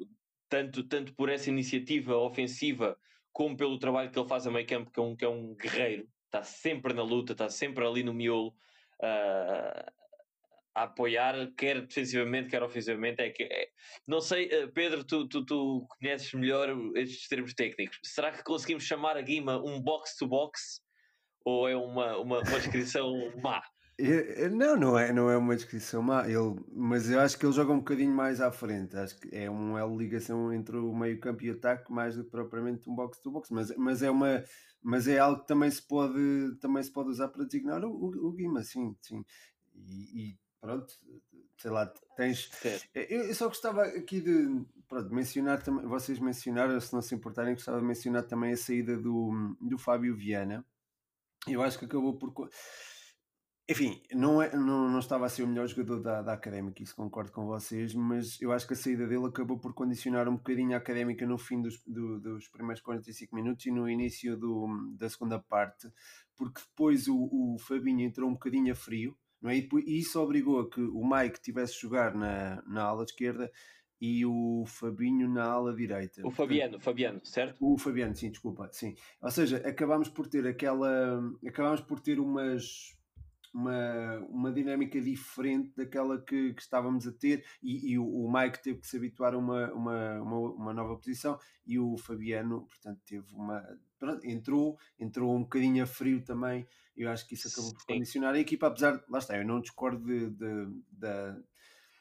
tanto, 0.48 0.82
tanto 0.84 1.14
por 1.14 1.28
essa 1.28 1.50
iniciativa 1.50 2.16
ofensiva 2.16 2.98
como 3.30 3.58
pelo 3.58 3.78
trabalho 3.78 4.10
que 4.10 4.18
ele 4.18 4.26
faz 4.26 4.46
a 4.46 4.50
meio 4.50 4.66
campo, 4.66 4.90
que 4.90 4.98
é 4.98 5.02
um, 5.02 5.14
que 5.14 5.24
é 5.26 5.28
um 5.28 5.54
guerreiro 5.54 6.08
está 6.28 6.42
sempre 6.42 6.92
na 6.92 7.02
luta, 7.02 7.32
está 7.32 7.48
sempre 7.48 7.84
ali 7.84 8.02
no 8.02 8.14
miolo 8.14 8.54
uh, 9.02 9.92
a 10.78 10.84
apoiar, 10.84 11.34
quer 11.56 11.80
defensivamente, 11.80 12.48
quer 12.48 12.62
ofensivamente. 12.62 13.20
É 13.20 13.30
que, 13.30 13.42
é, 13.44 13.68
não 14.06 14.20
sei, 14.20 14.46
uh, 14.46 14.72
Pedro, 14.72 15.04
tu, 15.04 15.28
tu, 15.28 15.44
tu, 15.44 15.86
conheces 15.88 16.32
melhor 16.32 16.68
estes 16.96 17.28
termos 17.28 17.54
técnicos. 17.54 17.98
Será 18.02 18.30
que 18.30 18.42
conseguimos 18.42 18.84
chamar 18.84 19.16
a 19.16 19.22
Guima 19.22 19.58
um 19.58 19.80
box-to-box? 19.80 20.80
Ou 21.44 21.68
é 21.68 21.76
uma, 21.76 22.16
uma, 22.18 22.40
uma 22.40 22.60
descrição 22.60 23.12
má? 23.42 23.62
Não, 24.52 24.76
não 24.76 24.96
é, 24.96 25.12
não 25.12 25.28
é 25.28 25.36
uma 25.36 25.56
descrição 25.56 26.00
má, 26.00 26.24
ele, 26.28 26.54
mas 26.72 27.10
eu 27.10 27.18
acho 27.18 27.36
que 27.36 27.44
ele 27.44 27.52
joga 27.52 27.72
um 27.72 27.78
bocadinho 27.78 28.14
mais 28.14 28.40
à 28.40 28.52
frente. 28.52 28.96
Acho 28.96 29.18
que 29.18 29.28
é 29.34 29.50
uma 29.50 29.84
ligação 29.84 30.52
entre 30.52 30.76
o 30.76 30.94
meio 30.94 31.18
campo 31.18 31.42
e 31.42 31.50
o 31.50 31.54
ataque 31.54 31.90
mais 31.92 32.16
do 32.16 32.22
que 32.22 32.30
propriamente 32.30 32.88
um 32.88 32.94
box 32.94 33.20
to 33.20 33.32
box, 33.32 33.50
mas, 33.50 33.74
mas 33.76 34.02
é 34.02 34.10
uma 34.10 34.44
mas 34.82 35.08
é 35.08 35.18
algo 35.18 35.40
que 35.40 35.48
também 35.48 35.70
se 35.70 35.82
pode, 35.82 36.56
também 36.60 36.82
se 36.82 36.92
pode 36.92 37.10
usar 37.10 37.28
para 37.28 37.44
designar 37.44 37.84
o, 37.84 37.90
o, 37.90 38.28
o 38.28 38.32
Guima, 38.32 38.62
sim, 38.62 38.96
sim. 39.00 39.24
E, 39.74 40.30
e, 40.30 40.38
pronto, 40.60 40.92
sei 41.56 41.70
lá, 41.70 41.86
tens. 42.16 42.50
Eu, 42.94 43.24
eu, 43.24 43.34
só 43.34 43.48
gostava 43.48 43.82
aqui 43.82 44.20
de 44.20 44.64
pronto, 44.86 45.14
mencionar 45.14 45.62
também, 45.62 45.86
vocês 45.86 46.18
mencionaram, 46.18 46.80
se 46.80 46.92
não 46.92 47.02
se 47.02 47.14
importarem, 47.14 47.54
gostava 47.54 47.80
de 47.80 47.86
mencionar 47.86 48.24
também 48.24 48.52
a 48.52 48.56
saída 48.56 48.96
do, 48.96 49.56
do 49.60 49.78
Fábio 49.78 50.16
Viana. 50.16 50.64
Eu 51.46 51.62
acho 51.62 51.78
que 51.78 51.84
acabou 51.84 52.18
por 52.18 52.32
enfim, 53.70 54.00
não, 54.14 54.40
é, 54.40 54.56
não, 54.56 54.88
não 54.88 54.98
estava 54.98 55.26
a 55.26 55.28
ser 55.28 55.42
o 55.42 55.46
melhor 55.46 55.66
jogador 55.66 56.00
da, 56.00 56.22
da 56.22 56.32
Académica, 56.32 56.82
isso 56.82 56.96
concordo 56.96 57.30
com 57.30 57.44
vocês, 57.44 57.94
mas 57.94 58.40
eu 58.40 58.50
acho 58.50 58.66
que 58.66 58.72
a 58.72 58.76
saída 58.76 59.06
dele 59.06 59.26
acabou 59.26 59.58
por 59.58 59.74
condicionar 59.74 60.26
um 60.26 60.36
bocadinho 60.36 60.72
a 60.72 60.78
Académica 60.78 61.26
no 61.26 61.36
fim 61.36 61.60
dos, 61.60 61.84
do, 61.86 62.18
dos 62.18 62.48
primeiros 62.48 62.80
45 62.80 63.36
minutos 63.36 63.66
e 63.66 63.70
no 63.70 63.86
início 63.86 64.38
do, 64.38 64.66
da 64.96 65.06
segunda 65.10 65.38
parte, 65.38 65.86
porque 66.34 66.62
depois 66.62 67.08
o, 67.08 67.28
o 67.30 67.58
Fabinho 67.58 68.06
entrou 68.06 68.30
um 68.30 68.32
bocadinho 68.32 68.72
a 68.72 68.74
frio, 68.74 69.14
não 69.40 69.50
é? 69.50 69.56
e, 69.58 69.98
isso 69.98 70.20
obrigou 70.20 70.60
a 70.60 70.68
que 70.68 70.80
o 70.80 71.08
Mike 71.08 71.40
tivesse 71.40 71.74
a 71.74 71.80
jogar 71.80 72.14
na, 72.14 72.62
na 72.66 72.82
ala 72.82 73.04
esquerda 73.04 73.50
e 74.00 74.24
o 74.24 74.64
Fabinho 74.66 75.28
na 75.28 75.44
ala 75.44 75.74
direita. 75.74 76.24
O 76.26 76.30
Fabiano, 76.30 76.80
Fabiano, 76.80 77.20
certo? 77.24 77.56
O 77.60 77.76
Fabiano, 77.76 78.14
sim, 78.14 78.30
desculpa, 78.30 78.68
sim. 78.72 78.94
Ou 79.20 79.30
seja, 79.30 79.56
acabámos 79.58 80.08
por 80.08 80.28
ter 80.28 80.46
aquela, 80.46 81.20
acabámos 81.44 81.80
por 81.80 82.00
ter 82.00 82.20
umas 82.20 82.96
uma, 83.52 84.18
uma 84.28 84.52
dinâmica 84.52 85.00
diferente 85.00 85.72
daquela 85.76 86.20
que, 86.20 86.52
que 86.52 86.62
estávamos 86.62 87.06
a 87.06 87.12
ter 87.12 87.44
e, 87.62 87.92
e 87.92 87.98
o, 87.98 88.04
o, 88.04 88.32
Mike 88.32 88.62
teve 88.62 88.78
que 88.78 88.86
se 88.86 88.96
habituar 88.96 89.34
a 89.34 89.38
uma, 89.38 89.72
uma, 89.72 90.20
uma, 90.20 90.38
uma, 90.38 90.74
nova 90.74 90.96
posição 90.96 91.38
e 91.66 91.78
o 91.78 91.96
Fabiano, 91.96 92.66
portanto, 92.66 93.00
teve 93.06 93.26
uma. 93.34 93.64
Entrou, 94.24 94.78
entrou 94.98 95.34
um 95.34 95.42
bocadinho 95.42 95.82
a 95.82 95.86
frio 95.86 96.22
também. 96.22 96.66
Eu 96.96 97.10
acho 97.10 97.26
que 97.26 97.34
isso 97.34 97.48
acabou 97.48 97.72
por 97.74 97.86
condicionar 97.86 98.34
a 98.34 98.38
equipa, 98.38 98.66
apesar 98.66 98.96
de, 98.96 99.04
lá 99.08 99.18
está, 99.18 99.36
eu 99.36 99.46
não 99.46 99.60
discordo 99.60 100.04
de, 100.04 100.30
de, 100.30 100.82
da, 100.90 101.38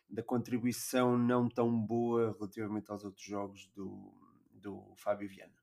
da 0.10 0.24
contribuição 0.24 1.18
não 1.18 1.48
tão 1.48 1.72
boa 1.80 2.36
relativamente 2.38 2.92
aos 2.92 3.04
outros 3.04 3.24
jogos 3.24 3.68
do, 3.76 4.12
do 4.54 4.94
Fábio 4.98 5.30
Viana. 5.30 5.54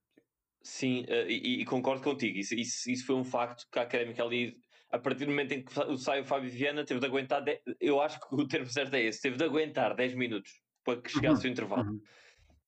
Sim, 0.62 1.02
uh, 1.02 1.28
e, 1.28 1.62
e, 1.62 1.64
concordo 1.64 2.02
contigo. 2.02 2.38
Isso, 2.38 2.54
isso, 2.54 2.90
isso, 2.90 3.04
foi 3.04 3.16
um 3.16 3.24
facto 3.24 3.68
que 3.70 3.78
a 3.78 3.82
Académica 3.82 4.22
ali 4.22 4.56
a 4.94 4.98
partir 4.98 5.24
do 5.24 5.30
momento 5.32 5.52
em 5.52 5.64
que 5.64 5.72
sai 5.98 6.20
o 6.20 6.24
Fábio 6.24 6.48
Viana, 6.48 6.84
teve 6.84 7.00
de 7.00 7.06
aguentar. 7.06 7.42
De... 7.42 7.60
Eu 7.80 8.00
acho 8.00 8.20
que 8.20 8.34
o 8.34 8.46
termo 8.46 8.70
certo 8.70 8.94
é 8.94 9.02
esse: 9.02 9.20
teve 9.20 9.36
de 9.36 9.44
aguentar 9.44 9.94
10 9.96 10.14
minutos 10.14 10.60
para 10.84 11.02
que 11.02 11.10
chegasse 11.10 11.42
uhum. 11.44 11.50
o 11.50 11.52
intervalo. 11.52 11.90
Uhum. 11.90 12.00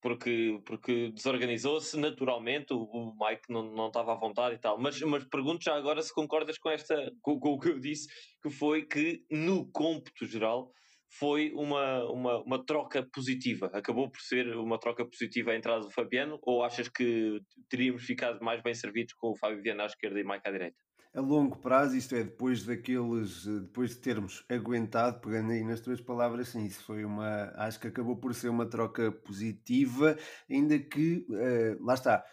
Porque, 0.01 0.61
porque 0.65 1.11
desorganizou-se 1.11 1.97
naturalmente, 1.97 2.71
o, 2.71 3.15
Mike 3.19 3.43
não, 3.49 3.63
não 3.73 3.87
estava 3.87 4.13
à 4.13 4.15
vontade 4.15 4.55
e 4.55 4.59
tal. 4.59 4.77
Mas, 4.79 5.01
mas 5.01 5.25
pergunto 5.25 5.63
já 5.63 5.75
agora 5.75 6.01
se 6.01 6.13
concordas 6.13 6.57
com, 6.57 6.69
esta, 6.69 7.11
com, 7.21 7.39
com 7.39 7.49
o 7.53 7.59
que 7.59 7.69
eu 7.69 7.79
disse, 7.79 8.07
que 8.41 8.49
foi 8.49 8.85
que 8.85 9.23
no 9.31 9.69
cômputo 9.71 10.25
geral 10.25 10.71
foi 11.09 11.51
uma, 11.53 12.03
uma, 12.11 12.43
uma 12.43 12.65
troca 12.65 13.07
positiva. 13.13 13.69
Acabou 13.73 14.09
por 14.09 14.21
ser 14.21 14.55
uma 14.57 14.79
troca 14.79 15.05
positiva 15.05 15.51
a 15.51 15.55
entrada 15.55 15.81
do 15.81 15.91
Fabiano, 15.91 16.37
ou 16.43 16.63
achas 16.63 16.89
que 16.89 17.39
teríamos 17.69 18.03
ficado 18.03 18.43
mais 18.43 18.61
bem 18.61 18.73
servidos 18.73 19.13
com 19.13 19.31
o 19.31 19.37
Fábio 19.37 19.61
Viana 19.61 19.83
à 19.83 19.85
esquerda 19.87 20.19
e 20.19 20.23
Mike 20.23 20.47
à 20.47 20.51
direita? 20.51 20.86
A 21.13 21.21
longo 21.21 21.57
prazo, 21.57 21.95
isto 21.95 22.15
é, 22.15 22.23
depois 22.23 22.63
daqueles, 22.63 23.45
depois 23.45 23.91
de 23.91 23.97
termos 23.97 24.45
aguentado, 24.49 25.19
pegando 25.19 25.51
aí 25.51 25.63
nas 25.63 25.79
tuas 25.79 25.99
palavras, 25.99 26.49
sim, 26.49 26.65
isso 26.65 26.83
foi 26.83 27.03
uma, 27.03 27.51
acho 27.55 27.79
que 27.79 27.87
acabou 27.87 28.15
por 28.15 28.33
ser 28.35 28.49
uma 28.49 28.65
troca 28.65 29.11
positiva, 29.11 30.17
ainda 30.49 30.77
que, 30.77 31.25
uh, 31.29 31.83
lá 31.83 31.93
está, 31.93 32.23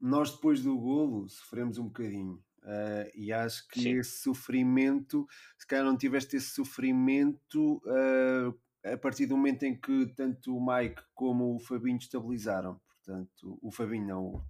nós 0.00 0.32
depois 0.32 0.62
do 0.62 0.78
golo 0.78 1.28
sofremos 1.28 1.76
um 1.78 1.84
bocadinho, 1.84 2.42
uh, 2.62 3.10
e 3.14 3.32
acho 3.32 3.68
que 3.68 3.82
sim. 3.82 3.98
esse 3.98 4.22
sofrimento, 4.22 5.26
se 5.58 5.66
calhar 5.66 5.84
não 5.84 5.96
tiveste 5.96 6.36
esse 6.36 6.50
sofrimento 6.50 7.82
uh, 7.84 8.58
a 8.84 8.96
partir 8.96 9.26
do 9.26 9.36
momento 9.36 9.64
em 9.64 9.78
que 9.78 10.06
tanto 10.16 10.56
o 10.56 10.66
Mike 10.66 11.02
como 11.14 11.54
o 11.54 11.60
Fabinho 11.60 11.98
estabilizaram, 11.98 12.80
portanto, 12.86 13.58
o 13.60 13.70
Fabinho 13.70 14.06
não, 14.06 14.44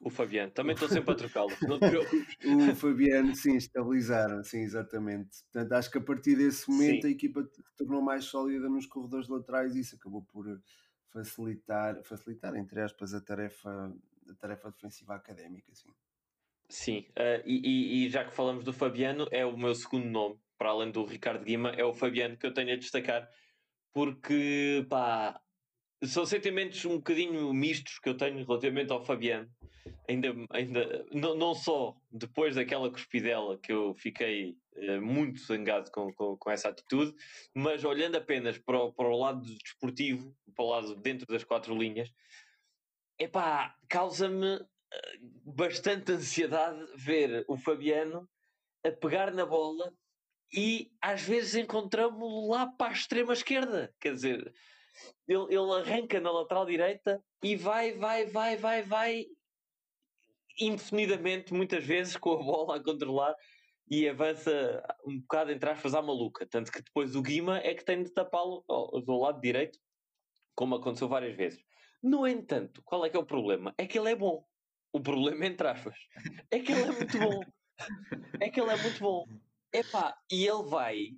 o 0.00 0.10
Fabiano, 0.10 0.50
também 0.50 0.74
estou 0.74 0.88
sempre 0.88 1.12
a 1.12 1.16
trocá-lo, 1.16 1.50
não 1.62 1.78
te 1.78 1.88
preocupes. 1.88 2.36
o 2.72 2.74
Fabiano, 2.74 3.34
sim, 3.36 3.56
estabilizaram, 3.56 4.42
sim, 4.42 4.60
exatamente. 4.60 5.42
Portanto, 5.52 5.72
acho 5.72 5.90
que 5.90 5.98
a 5.98 6.00
partir 6.00 6.36
desse 6.36 6.68
momento 6.68 7.02
sim. 7.02 7.08
a 7.08 7.10
equipa 7.10 7.44
se 7.44 7.62
tornou 7.76 8.02
mais 8.02 8.24
sólida 8.24 8.68
nos 8.68 8.86
corredores 8.86 9.28
laterais 9.28 9.76
e 9.76 9.80
isso 9.80 9.94
acabou 9.94 10.22
por 10.22 10.60
facilitar, 11.10 12.02
facilitar 12.02 12.56
entre 12.56 12.80
aspas, 12.80 13.14
a 13.14 13.20
tarefa, 13.20 13.94
a 14.28 14.34
tarefa 14.34 14.70
defensiva 14.70 15.14
académica, 15.14 15.72
sim. 15.74 15.90
Sim, 16.68 17.06
uh, 17.10 17.42
e, 17.44 18.06
e, 18.06 18.08
já 18.08 18.24
que 18.24 18.34
falamos 18.34 18.64
do 18.64 18.72
Fabiano, 18.72 19.28
é 19.30 19.44
o 19.44 19.56
meu 19.56 19.74
segundo 19.74 20.06
nome, 20.06 20.40
para 20.56 20.70
além 20.70 20.90
do 20.90 21.04
Ricardo 21.04 21.44
Guima, 21.44 21.70
é 21.70 21.84
o 21.84 21.92
Fabiano 21.92 22.36
que 22.36 22.46
eu 22.46 22.54
tenho 22.54 22.72
a 22.72 22.76
destacar, 22.76 23.28
porque, 23.92 24.86
pá, 24.88 25.38
são 26.04 26.26
sentimentos 26.26 26.84
um 26.84 26.96
bocadinho 26.96 27.52
mistos 27.52 27.98
que 27.98 28.08
eu 28.08 28.16
tenho 28.16 28.44
relativamente 28.44 28.92
ao 28.92 29.04
Fabiano. 29.04 29.48
Ainda, 30.08 30.34
ainda 30.50 31.06
não, 31.12 31.36
não 31.36 31.54
só 31.54 31.96
depois 32.10 32.56
daquela 32.56 32.90
cuspidela 32.90 33.58
que 33.58 33.72
eu 33.72 33.94
fiquei 33.94 34.56
uh, 34.76 35.00
muito 35.00 35.40
zangado 35.40 35.90
com, 35.90 36.12
com, 36.12 36.36
com, 36.36 36.50
essa 36.50 36.68
atitude, 36.68 37.14
mas 37.54 37.84
olhando 37.84 38.16
apenas 38.16 38.58
para 38.58 38.78
o, 38.78 38.92
para 38.92 39.08
o 39.08 39.16
lado 39.16 39.42
desportivo, 39.62 40.36
para 40.54 40.64
o 40.64 40.68
lado 40.68 40.94
dentro 40.96 41.26
das 41.26 41.44
quatro 41.44 41.76
linhas, 41.76 42.12
epá, 43.18 43.74
causa-me 43.88 44.56
eh, 44.56 45.18
bastante 45.44 46.12
ansiedade 46.12 46.84
ver 46.96 47.44
o 47.48 47.56
Fabiano 47.56 48.28
a 48.84 48.90
pegar 48.90 49.32
na 49.32 49.46
bola 49.46 49.92
e 50.52 50.90
às 51.00 51.22
vezes 51.22 51.54
encontramos-lo 51.54 52.50
lá 52.50 52.66
para 52.66 52.90
a 52.90 52.94
extrema 52.94 53.32
esquerda. 53.32 53.94
Quer 54.00 54.14
dizer, 54.14 54.52
ele, 55.26 55.44
ele 55.48 55.72
arranca 55.72 56.20
na 56.20 56.30
lateral 56.30 56.66
direita 56.66 57.22
e 57.42 57.56
vai, 57.56 57.92
vai, 57.92 58.26
vai, 58.26 58.56
vai, 58.56 58.82
vai 58.82 59.26
indefinidamente, 60.60 61.54
muitas 61.54 61.84
vezes, 61.84 62.16
com 62.16 62.32
a 62.32 62.42
bola 62.42 62.76
a 62.76 62.82
controlar 62.82 63.34
e 63.90 64.08
avança 64.08 64.82
um 65.04 65.20
bocado 65.20 65.52
entre 65.52 65.68
aspas 65.70 65.94
à 65.94 66.02
maluca. 66.02 66.46
Tanto 66.46 66.70
que 66.70 66.82
depois 66.82 67.16
o 67.16 67.22
Guima 67.22 67.58
é 67.58 67.74
que 67.74 67.84
tem 67.84 68.02
de 68.02 68.10
tapá-lo 68.10 68.64
do 69.04 69.18
lado 69.18 69.40
direito, 69.40 69.78
como 70.54 70.74
aconteceu 70.74 71.08
várias 71.08 71.36
vezes. 71.36 71.62
No 72.02 72.26
entanto, 72.26 72.82
qual 72.84 73.04
é 73.04 73.10
que 73.10 73.16
é 73.16 73.20
o 73.20 73.26
problema? 73.26 73.74
É 73.78 73.86
que 73.86 73.98
ele 73.98 74.10
é 74.10 74.16
bom. 74.16 74.44
O 74.92 75.00
problema, 75.00 75.46
entre 75.46 75.66
aspas, 75.68 75.96
é 76.50 76.58
que 76.58 76.72
ele 76.72 76.82
é 76.82 76.92
muito 76.92 77.18
bom. 77.18 77.40
É 78.40 78.50
que 78.50 78.60
ele 78.60 78.70
é 78.70 78.76
muito 78.76 79.00
bom. 79.00 79.24
Epá, 79.72 80.14
e 80.30 80.46
ele 80.46 80.62
vai, 80.64 81.08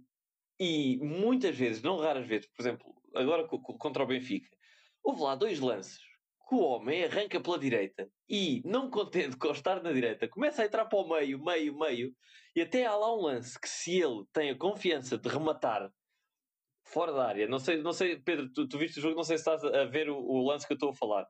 e 0.61 0.99
muitas 0.99 1.57
vezes, 1.57 1.83
não 1.83 1.99
raras 1.99 2.27
vezes, 2.27 2.47
por 2.47 2.63
exemplo, 2.63 2.95
agora 3.14 3.46
contra 3.46 4.03
o 4.03 4.07
Benfica, 4.07 4.48
houve 5.03 5.22
lá 5.22 5.35
dois 5.35 5.61
lances 5.61 5.98
que 6.48 6.55
o 6.55 6.61
homem 6.61 7.05
arranca 7.05 7.40
pela 7.40 7.59
direita 7.59 8.09
e, 8.29 8.62
não 8.64 8.90
contente 8.90 9.37
com 9.37 9.50
estar 9.50 9.83
na 9.83 9.92
direita, 9.92 10.29
começa 10.29 10.62
a 10.62 10.66
entrar 10.66 10.85
para 10.85 10.98
o 10.98 11.09
meio, 11.09 11.42
meio, 11.42 11.79
meio, 11.79 12.14
e 12.55 12.61
até 12.61 12.85
há 12.85 12.94
lá 12.94 13.14
um 13.14 13.22
lance 13.22 13.59
que, 13.59 13.68
se 13.68 14.00
ele 14.00 14.24
tem 14.33 14.50
a 14.50 14.59
confiança 14.59 15.16
de 15.16 15.29
rematar 15.29 15.90
fora 16.87 17.12
da 17.12 17.27
área, 17.27 17.48
não 17.48 17.59
sei, 17.59 17.83
não 17.83 17.92
sei 17.92 18.18
Pedro, 18.20 18.50
tu, 18.53 18.68
tu 18.68 18.77
viste 18.77 18.98
o 18.98 19.03
jogo, 19.03 19.16
não 19.16 19.24
sei 19.24 19.38
se 19.38 19.42
estás 19.48 19.64
a 19.64 19.85
ver 19.87 20.11
o, 20.11 20.18
o 20.18 20.46
lance 20.46 20.66
que 20.66 20.74
eu 20.74 20.77
estou 20.77 20.90
a 20.90 20.94
falar, 20.94 21.27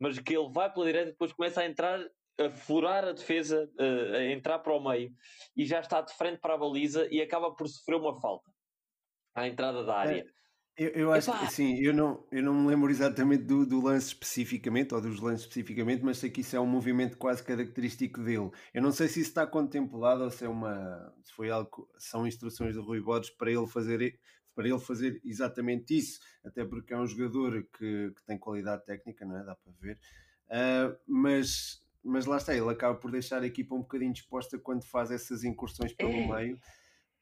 mas 0.00 0.18
que 0.18 0.36
ele 0.36 0.50
vai 0.52 0.72
pela 0.72 0.86
direita 0.86 1.10
e 1.10 1.12
depois 1.12 1.32
começa 1.32 1.60
a 1.60 1.66
entrar 1.66 2.00
a 2.38 2.50
furar 2.50 3.04
a 3.04 3.12
defesa, 3.12 3.70
a 4.14 4.24
entrar 4.24 4.58
para 4.58 4.74
o 4.74 4.80
meio 4.80 5.10
e 5.56 5.64
já 5.64 5.80
está 5.80 6.02
de 6.02 6.12
frente 6.12 6.38
para 6.38 6.54
a 6.54 6.58
baliza 6.58 7.08
e 7.10 7.20
acaba 7.20 7.54
por 7.54 7.66
sofrer 7.66 7.96
uma 7.96 8.20
falta 8.20 8.50
à 9.34 9.48
entrada 9.48 9.84
da 9.84 9.96
área. 9.96 10.20
É, 10.20 10.26
eu, 10.76 10.88
eu, 10.90 11.12
acho 11.12 11.30
Epá. 11.30 11.40
que 11.40 11.52
sim, 11.52 11.78
eu 11.78 11.94
não, 11.94 12.24
eu 12.30 12.42
não 12.42 12.54
me 12.54 12.68
lembro 12.68 12.90
exatamente 12.90 13.44
do, 13.44 13.64
do, 13.64 13.80
lance 13.80 14.08
especificamente, 14.08 14.94
ou 14.94 15.00
dos 15.00 15.20
lances 15.20 15.42
especificamente, 15.42 16.04
mas 16.04 16.18
sei 16.18 16.30
que 16.30 16.42
isso 16.42 16.54
é 16.56 16.60
um 16.60 16.66
movimento 16.66 17.16
quase 17.16 17.42
característico 17.42 18.22
dele. 18.22 18.50
Eu 18.74 18.82
não 18.82 18.92
sei 18.92 19.08
se 19.08 19.20
isso 19.20 19.30
está 19.30 19.46
contemplado 19.46 20.24
ou 20.24 20.30
se 20.30 20.44
é 20.44 20.48
uma. 20.48 21.14
se 21.24 21.32
foi 21.32 21.50
algo. 21.50 21.88
são 21.98 22.26
instruções 22.26 22.74
do 22.74 22.82
Rui 22.82 23.00
Borges 23.00 23.30
para 23.30 23.50
ele 23.50 23.66
fazer 23.66 24.18
para 24.54 24.66
ele 24.66 24.78
fazer 24.78 25.20
exatamente 25.22 25.94
isso, 25.94 26.18
até 26.42 26.64
porque 26.64 26.94
é 26.94 26.98
um 26.98 27.06
jogador 27.06 27.62
que, 27.76 28.10
que 28.16 28.24
tem 28.24 28.38
qualidade 28.38 28.86
técnica, 28.86 29.26
não 29.26 29.36
é? 29.36 29.44
Dá 29.44 29.54
para 29.54 29.72
ver. 29.80 29.98
Uh, 30.46 30.96
mas 31.06 31.84
mas 32.06 32.24
lá 32.24 32.36
está, 32.36 32.54
ele 32.54 32.70
acaba 32.70 32.94
por 32.94 33.10
deixar 33.10 33.42
a 33.42 33.46
equipa 33.46 33.74
um 33.74 33.80
bocadinho 33.80 34.12
disposta 34.12 34.58
quando 34.58 34.84
faz 34.84 35.10
essas 35.10 35.42
incursões 35.42 35.92
pelo 35.92 36.12
é. 36.12 36.26
meio. 36.26 36.60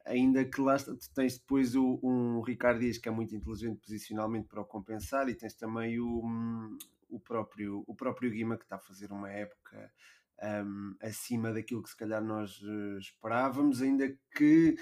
Ainda 0.05 0.45
que 0.45 0.61
lá 0.61 0.77
tu 0.77 0.97
tens 1.15 1.39
depois 1.39 1.75
o, 1.75 1.99
um 2.03 2.43
Ricardo 2.43 2.81
Dias 2.81 2.99
que 2.99 3.09
é 3.09 3.13
muito 3.13 3.35
inteligente 3.35 3.81
posicionalmente 3.81 4.49
para 4.49 4.61
o 4.61 4.65
compensar, 4.65 5.29
e 5.29 5.35
tens 5.35 5.55
também 5.55 5.99
o, 5.99 6.77
o, 7.09 7.19
próprio, 7.19 7.83
o 7.87 7.95
próprio 7.95 8.31
Guima 8.31 8.59
que 8.59 8.65
está 8.65 8.77
a 8.77 8.81
fazer 8.81 9.11
uma 9.11 9.31
época 9.31 9.91
um, 10.43 10.95
acima 11.01 11.53
daquilo 11.53 11.83
que 11.83 11.91
se 11.91 11.97
calhar 11.97 12.23
nós 12.23 12.61
eh, 12.63 12.99
esperávamos, 12.99 13.81
ainda 13.81 14.15
que 14.37 14.77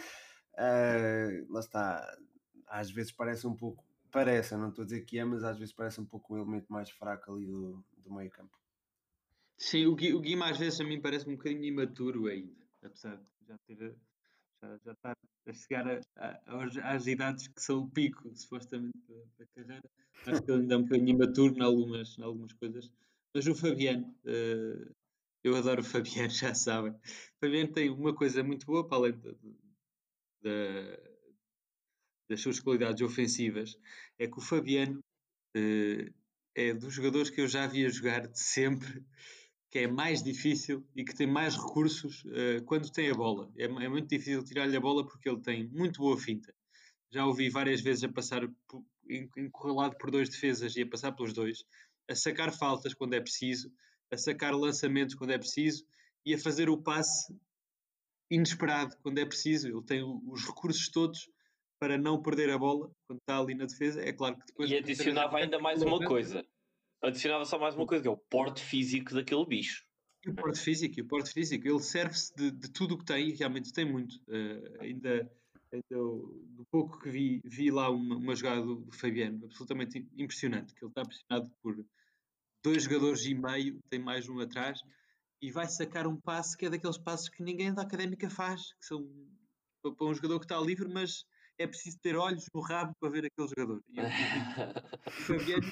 uh, 0.55 1.53
lá 1.53 1.61
está, 1.61 2.19
às 2.67 2.91
vezes 2.91 3.13
parece 3.13 3.47
um 3.47 3.55
pouco, 3.55 3.85
parece, 4.11 4.57
não 4.57 4.71
estou 4.71 4.83
a 4.83 4.87
dizer 4.87 5.03
que 5.03 5.19
é, 5.19 5.25
mas 5.25 5.45
às 5.45 5.59
vezes 5.59 5.75
parece 5.75 6.01
um 6.01 6.07
pouco 6.07 6.35
um 6.35 6.39
elemento 6.39 6.73
mais 6.73 6.91
fraco 6.91 7.33
ali 7.33 7.47
do, 7.47 7.85
do 7.99 8.13
meio 8.13 8.31
campo. 8.31 8.59
Sim, 9.57 9.87
o, 9.87 9.95
Gui, 9.95 10.15
o 10.15 10.21
Guima 10.21 10.51
às 10.51 10.59
vezes 10.59 10.81
a 10.81 10.85
mim 10.85 11.01
parece 11.01 11.29
um 11.29 11.37
bocadinho 11.37 11.65
imaturo 11.65 12.27
ainda, 12.27 12.67
apesar 12.83 13.17
de 13.17 13.47
já 13.47 13.57
ter 13.59 13.95
já, 14.63 14.79
já 14.85 14.93
estar 14.93 15.17
a 15.47 15.53
chegar 15.53 15.87
a, 15.89 16.01
a, 16.47 16.95
às 16.95 17.07
idades 17.07 17.49
que 17.49 17.61
são 17.61 17.81
o 17.81 17.91
pico, 17.91 18.31
supostamente, 18.35 18.97
da, 19.09 19.15
da 19.39 19.47
carreira. 19.55 19.91
Acho 20.27 20.43
que 20.43 20.51
ele 20.51 20.63
ainda 20.63 20.75
é 20.75 20.79
um 20.79 20.83
bocadinho 20.83 21.11
imaturo 21.11 21.55
em 21.57 21.63
algumas, 21.63 22.17
em 22.19 22.23
algumas 22.23 22.53
coisas. 22.53 22.91
Mas 23.35 23.47
o 23.47 23.55
Fabiano, 23.55 24.07
uh, 24.25 24.95
eu 25.43 25.57
adoro 25.57 25.81
o 25.81 25.85
Fabiano, 25.85 26.31
já 26.31 26.55
sabem. 26.55 26.93
O 26.93 27.01
Fabiano 27.41 27.73
tem 27.73 27.91
uma 27.91 28.15
coisa 28.15 28.43
muito 28.45 28.67
boa, 28.67 28.87
para 28.87 28.99
além 28.99 29.13
de, 29.13 29.35
de, 30.43 30.99
das 32.29 32.41
suas 32.41 32.61
qualidades 32.61 33.03
ofensivas, 33.03 33.77
é 34.19 34.29
que 34.29 34.39
o 34.39 34.43
Fabiano 34.43 35.01
uh, 35.57 36.15
é 36.55 36.73
dos 36.73 36.95
jogadores 36.95 37.31
que 37.31 37.41
eu 37.41 37.49
já 37.49 37.67
vi 37.67 37.85
a 37.85 37.89
jogar 37.89 38.29
de 38.29 38.39
sempre 38.39 39.05
que 39.73 39.79
é 39.79 39.87
mais 39.87 40.23
difícil 40.23 40.87
e 40.95 41.03
que 41.03 41.15
tem 41.15 41.27
mais 41.27 41.57
recursos 41.57 42.23
uh, 42.27 42.63
quando 42.67 42.93
tem 42.93 43.11
a 43.11 43.15
bola. 43.15 43.51
É, 43.57 43.65
é 43.65 43.89
muito 43.89 44.07
difícil 44.07 44.45
tirar-lhe 44.45 44.77
a 44.77 44.81
bola 44.81 45.05
porque 45.05 45.27
ele 45.27 45.41
tem 45.41 45.67
muito 45.69 45.99
boa 45.99 46.19
finta. 46.19 46.55
Já 47.11 47.25
ouvi 47.25 47.49
várias 47.49 47.81
vezes 47.81 48.05
a 48.05 48.09
passar 48.13 48.43
encurralado 49.35 49.97
por 49.97 50.11
dois 50.11 50.29
defesas 50.29 50.77
e 50.77 50.83
a 50.83 50.87
passar 50.87 51.13
pelos 51.13 51.33
dois, 51.33 51.65
a 52.09 52.15
sacar 52.15 52.53
faltas 52.53 52.93
quando 52.93 53.15
é 53.15 53.21
preciso, 53.21 53.73
a 54.11 54.17
sacar 54.19 54.55
lançamentos 54.55 55.15
quando 55.15 55.31
é 55.31 55.39
preciso 55.39 55.87
e 56.25 56.35
a 56.35 56.39
fazer 56.39 56.69
o 56.69 56.77
passe 56.77 57.35
inesperado 58.31 58.95
quando 59.03 59.19
é 59.19 59.25
preciso. 59.25 59.69
Ele 59.69 59.83
tem 59.85 60.03
os 60.03 60.45
recursos 60.45 60.91
todos 60.91 61.31
para 61.81 61.97
não 61.97 62.21
perder 62.21 62.51
a 62.51 62.59
bola 62.59 62.91
quando 63.07 63.21
está 63.21 63.39
ali 63.39 63.55
na 63.55 63.65
defesa. 63.65 64.03
É 64.03 64.13
claro 64.13 64.37
que 64.37 64.45
depois. 64.49 64.71
E 64.71 64.77
adicionava 64.77 65.39
ainda 65.39 65.59
mais 65.59 65.81
uma 65.81 65.99
coisa 65.99 66.45
adicionava 67.03 67.45
só 67.45 67.59
mais 67.59 67.75
uma 67.75 67.87
coisa, 67.87 68.03
que 68.03 68.09
é 68.09 68.11
o 68.11 68.17
porte 68.17 68.63
físico 68.63 69.15
daquele 69.15 69.45
bicho. 69.45 69.85
E 70.25 70.31
o 70.31 70.35
porte 70.35 70.61
físico, 70.61 71.01
o 71.01 71.07
porte 71.07 71.33
físico, 71.33 71.67
ele 71.67 71.81
serve-se 71.81 72.35
de, 72.37 72.51
de, 72.53 72.71
tudo 72.71 72.95
o 72.95 72.99
que 72.99 73.05
tem 73.05 73.31
e 73.31 73.35
realmente 73.35 73.73
tem 73.73 73.85
muito. 73.85 74.15
Uh, 74.29 74.81
ainda, 74.81 75.31
ainda 75.73 75.85
do 75.91 76.65
pouco 76.71 77.01
que 77.01 77.11
vi, 77.11 77.41
vi 77.45 77.71
lá 77.71 77.91
uma, 77.91 78.17
uma 78.17 78.35
jogada 78.35 78.63
do, 78.63 78.77
do, 78.77 78.93
Fabiano, 78.93 79.45
absolutamente 79.45 80.07
impressionante, 80.17 80.75
que 80.75 80.85
ele 80.85 80.91
está 80.91 81.03
pressionado 81.03 81.51
por 81.61 81.85
dois 82.63 82.85
jogadores 82.85 83.25
e 83.27 83.35
meio, 83.35 83.81
tem 83.91 83.99
mais 83.99 84.29
um 84.29 84.39
atrás, 84.39 84.81
e 85.41 85.51
vai 85.51 85.67
sacar 85.67 86.07
um 86.07 86.17
passe 86.17 86.57
que 86.57 86.67
é 86.67 86.71
daqueles 86.71 86.99
passos 86.99 87.29
que 87.29 87.43
ninguém 87.43 87.75
da 87.75 87.83
académica 87.83 88.31
faz, 88.31 88.73
que 88.75 88.87
são 88.87 89.05
para 89.83 90.07
um 90.07 90.15
jogador 90.15 90.39
que 90.39 90.45
está 90.45 90.61
livre, 90.61 90.89
mas 90.89 91.25
é 91.63 91.67
preciso 91.67 91.99
ter 92.01 92.17
olhos 92.17 92.47
no 92.55 92.61
rabo 92.61 92.95
para 93.01 93.11
ver 93.11 93.27
aquele 93.27 93.49
jogador. 93.49 93.83
E, 93.89 94.01
e, 94.01 95.23
Fabiano, 95.23 95.65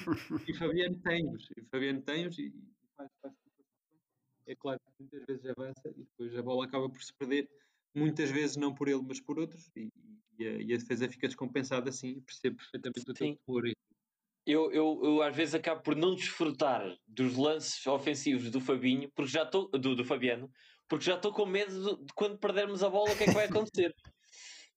e 0.47 0.53
Fabiano 0.53 0.99
tem-os, 0.99 1.49
e 1.57 1.61
Fabiano 1.63 2.01
tem-os 2.01 2.39
e, 2.39 2.53
faz, 2.95 3.09
faz 3.21 3.33
é 4.47 4.55
claro 4.55 4.79
que 4.79 5.03
muitas 5.03 5.25
vezes 5.25 5.45
avança 5.45 5.89
e 5.95 6.03
depois 6.03 6.35
a 6.35 6.41
bola 6.41 6.65
acaba 6.65 6.89
por 6.89 7.01
se 7.01 7.13
perder, 7.13 7.49
muitas 7.95 8.29
vezes 8.29 8.57
não 8.57 8.73
por 8.73 8.87
ele, 8.87 9.01
mas 9.01 9.19
por 9.19 9.39
outros, 9.39 9.69
e, 9.75 9.89
e, 10.37 10.47
a, 10.47 10.51
e 10.51 10.73
a, 10.73 10.77
defesa 10.77 11.07
fica 11.07 11.27
descompensada 11.27 11.89
assim, 11.89 12.19
percebo 12.21 12.57
perfeitamente 12.57 13.01
o 13.01 13.05
teu 13.05 13.13
temor. 13.13 13.71
Eu, 14.45 14.71
eu, 14.71 14.99
eu, 15.03 15.21
às 15.21 15.35
vezes 15.35 15.53
acabo 15.53 15.81
por 15.83 15.95
não 15.95 16.15
desfrutar 16.15 16.97
dos 17.07 17.37
lances 17.37 17.85
ofensivos 17.85 18.49
do 18.49 18.59
Fabinho, 18.59 19.09
porque 19.15 19.31
já 19.31 19.43
estou 19.43 19.69
do, 19.69 19.95
do 19.95 20.03
Fabiano, 20.03 20.51
porque 20.89 21.05
já 21.05 21.15
estou 21.15 21.31
com 21.31 21.45
medo 21.45 21.71
de, 21.71 22.05
de, 22.05 22.13
quando 22.13 22.39
perdermos 22.39 22.83
a 22.83 22.89
bola 22.89 23.13
o 23.13 23.17
que 23.17 23.23
é 23.23 23.27
que 23.27 23.33
vai 23.33 23.45
acontecer. 23.69 23.95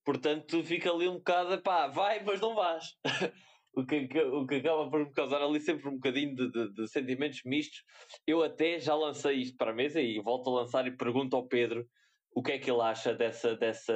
Portanto, 0.05 0.63
fica 0.63 0.91
ali 0.91 1.09
um 1.09 1.15
bocado, 1.15 1.61
pá, 1.63 1.87
vai, 1.87 2.23
mas 2.23 2.41
não 2.41 2.55
vais. 2.55 2.85
o, 3.75 3.85
que, 3.85 4.07
o 4.19 4.47
que 4.47 4.57
acaba 4.57 4.91
por 4.91 5.01
me 5.01 5.13
causar 5.13 5.43
ali 5.43 5.61
sempre 5.61 5.89
um 5.89 5.95
bocadinho 5.95 6.35
de, 6.35 6.51
de, 6.51 6.73
de, 6.73 6.89
sentimentos 6.89 7.43
mistos. 7.45 7.83
Eu 8.27 8.43
até 8.43 8.79
já 8.79 8.95
lancei 8.95 9.37
isto 9.37 9.57
para 9.57 9.71
a 9.73 9.75
mesa 9.75 10.01
e 10.01 10.21
volto 10.21 10.51
a 10.51 10.61
lançar 10.61 10.87
e 10.87 10.97
pergunto 10.97 11.35
ao 11.35 11.49
Pedro 11.49 11.89
o 12.35 12.43
que 12.43 12.53
é 12.53 12.59
que 12.59 12.71
ele 12.71 12.83
acha 12.83 13.15
dessa, 13.15 13.57
dessa 13.57 13.95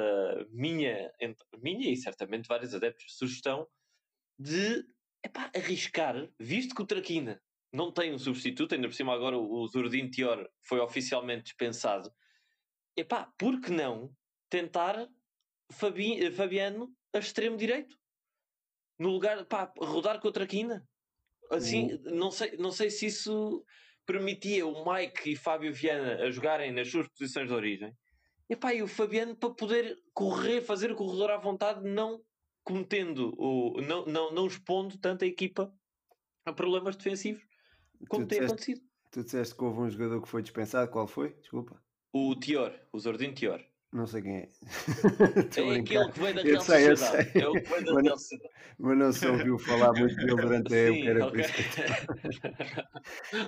minha, 0.51 1.11
minha 1.61 1.91
e 1.91 1.97
certamente 1.97 2.47
vários 2.47 2.73
adeptos, 2.73 3.17
sugestão 3.17 3.67
de 4.37 4.85
epá, 5.23 5.51
arriscar, 5.53 6.15
visto 6.39 6.73
que 6.73 6.81
o 6.81 6.85
Traquina 6.85 7.41
não 7.71 7.91
tem 7.91 8.13
um 8.13 8.17
substituto, 8.17 8.73
ainda 8.73 8.87
por 8.87 8.95
cima 8.95 9.13
agora 9.13 9.37
o 9.37 9.67
Zurdin 9.67 10.09
Tior 10.09 10.49
foi 10.63 10.79
oficialmente 10.79 11.43
dispensado, 11.43 12.09
epá, 12.97 13.31
por 13.37 13.59
que 13.59 13.71
não 13.71 14.11
tentar 14.49 15.07
Fabi, 15.71 16.23
eh, 16.23 16.31
Fabiano 16.31 16.93
a 17.13 17.19
extremo 17.19 17.57
direito. 17.57 17.97
No 18.97 19.09
lugar, 19.09 19.45
pá, 19.45 19.71
rodar 19.77 20.19
contra 20.19 20.43
a 20.43 20.47
Quina. 20.47 20.87
Assim, 21.49 21.93
uhum. 21.93 22.01
não, 22.17 22.31
sei, 22.31 22.57
não 22.57 22.71
sei 22.71 22.89
se 22.89 23.07
isso 23.07 23.63
permitia 24.05 24.65
o 24.65 24.85
Mike 24.85 25.31
e 25.31 25.35
Fábio 25.35 25.73
Viana 25.73 26.23
a 26.23 26.31
jogarem 26.31 26.71
nas 26.71 26.89
suas 26.89 27.07
posições 27.09 27.47
de 27.47 27.53
origem. 27.53 27.95
E, 28.49 28.55
pá, 28.55 28.73
e 28.73 28.81
o 28.81 28.87
Fabiano 28.87 29.35
para 29.35 29.53
poder 29.53 29.95
correr, 30.13 30.61
fazer 30.61 30.91
o 30.91 30.95
corredor 30.95 31.31
à 31.31 31.37
vontade, 31.37 31.87
não 31.87 32.21
cometendo, 32.63 33.33
o, 33.37 33.79
não, 33.81 34.05
não, 34.05 34.31
não 34.31 34.47
expondo 34.47 34.97
tanto 34.97 35.23
a 35.23 35.27
equipa 35.27 35.73
a 36.45 36.53
problemas 36.53 36.95
defensivos, 36.95 37.43
como 38.07 38.25
tu 38.25 38.29
tem 38.29 38.39
disseste, 38.39 38.45
acontecido. 38.45 38.81
Tu 39.11 39.23
disseste 39.23 39.55
que 39.55 39.63
houve 39.63 39.79
um 39.81 39.89
jogador 39.89 40.21
que 40.21 40.27
foi 40.27 40.41
dispensado, 40.41 40.91
qual 40.91 41.07
foi? 41.07 41.33
Desculpa. 41.35 41.81
O 42.11 42.35
Tior, 42.35 42.73
o 42.91 42.99
Zordin 42.99 43.33
Tior. 43.33 43.63
Não 43.91 44.05
sei 44.05 44.21
quem 44.21 44.35
é. 44.35 44.49
é 45.73 45.79
aquele 45.79 46.11
que 46.11 46.19
vem 46.19 46.33
da 46.35 46.41
Real 46.43 46.61
sei, 46.61 46.95
Sociedade. 46.95 47.39
É 47.39 47.47
o 47.47 47.53
que 47.53 47.61
vem 47.61 47.83
da 47.83 48.01
Real 48.01 48.17
Sociedade. 48.17 48.53
Mas 48.77 48.97
não 48.97 49.11
se 49.11 49.27
ouviu 49.27 49.57
falar 49.57 49.93
muito 49.93 50.15
dele 50.15 50.35
durante 50.35 50.73
a 50.73 50.77
época. 50.77 51.41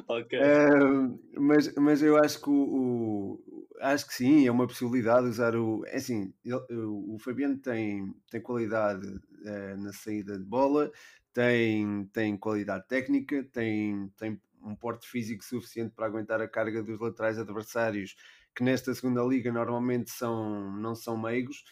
okay. 0.10 0.40
okay. 0.40 0.40
Uh, 0.40 1.20
mas, 1.40 1.74
mas 1.76 2.02
eu 2.02 2.18
acho 2.18 2.42
que 2.42 2.50
o, 2.50 2.54
o, 2.54 3.68
acho 3.82 4.08
que 4.08 4.16
sim, 4.16 4.48
é 4.48 4.52
uma 4.52 4.66
possibilidade 4.66 5.28
usar 5.28 5.56
o. 5.56 5.84
É 5.86 5.98
assim, 5.98 6.34
ele, 6.44 6.60
o 6.70 7.18
Fabiano 7.20 7.58
tem, 7.58 8.12
tem 8.32 8.42
qualidade 8.42 9.08
uh, 9.08 9.78
na 9.78 9.94
saída 9.94 10.40
de 10.40 10.44
bola, 10.44 10.92
tem, 11.32 12.06
tem 12.12 12.36
qualidade 12.36 12.88
técnica, 12.88 13.44
tem, 13.54 14.12
tem 14.18 14.42
um 14.64 14.76
porte 14.76 15.08
físico 15.08 15.44
suficiente 15.44 15.94
para 15.96 16.08
aguentar 16.08 16.42
a 16.42 16.48
carga 16.48 16.84
dos 16.84 17.00
laterais 17.00 17.38
adversários 17.38 18.16
que 18.56 18.64
nesta 18.64 18.94
segunda 18.94 19.24
liga 19.24 19.52
normalmente 19.52 20.12
são, 20.12 20.72
não 20.78 20.96
são 20.96 21.18
meigos, 21.18 21.64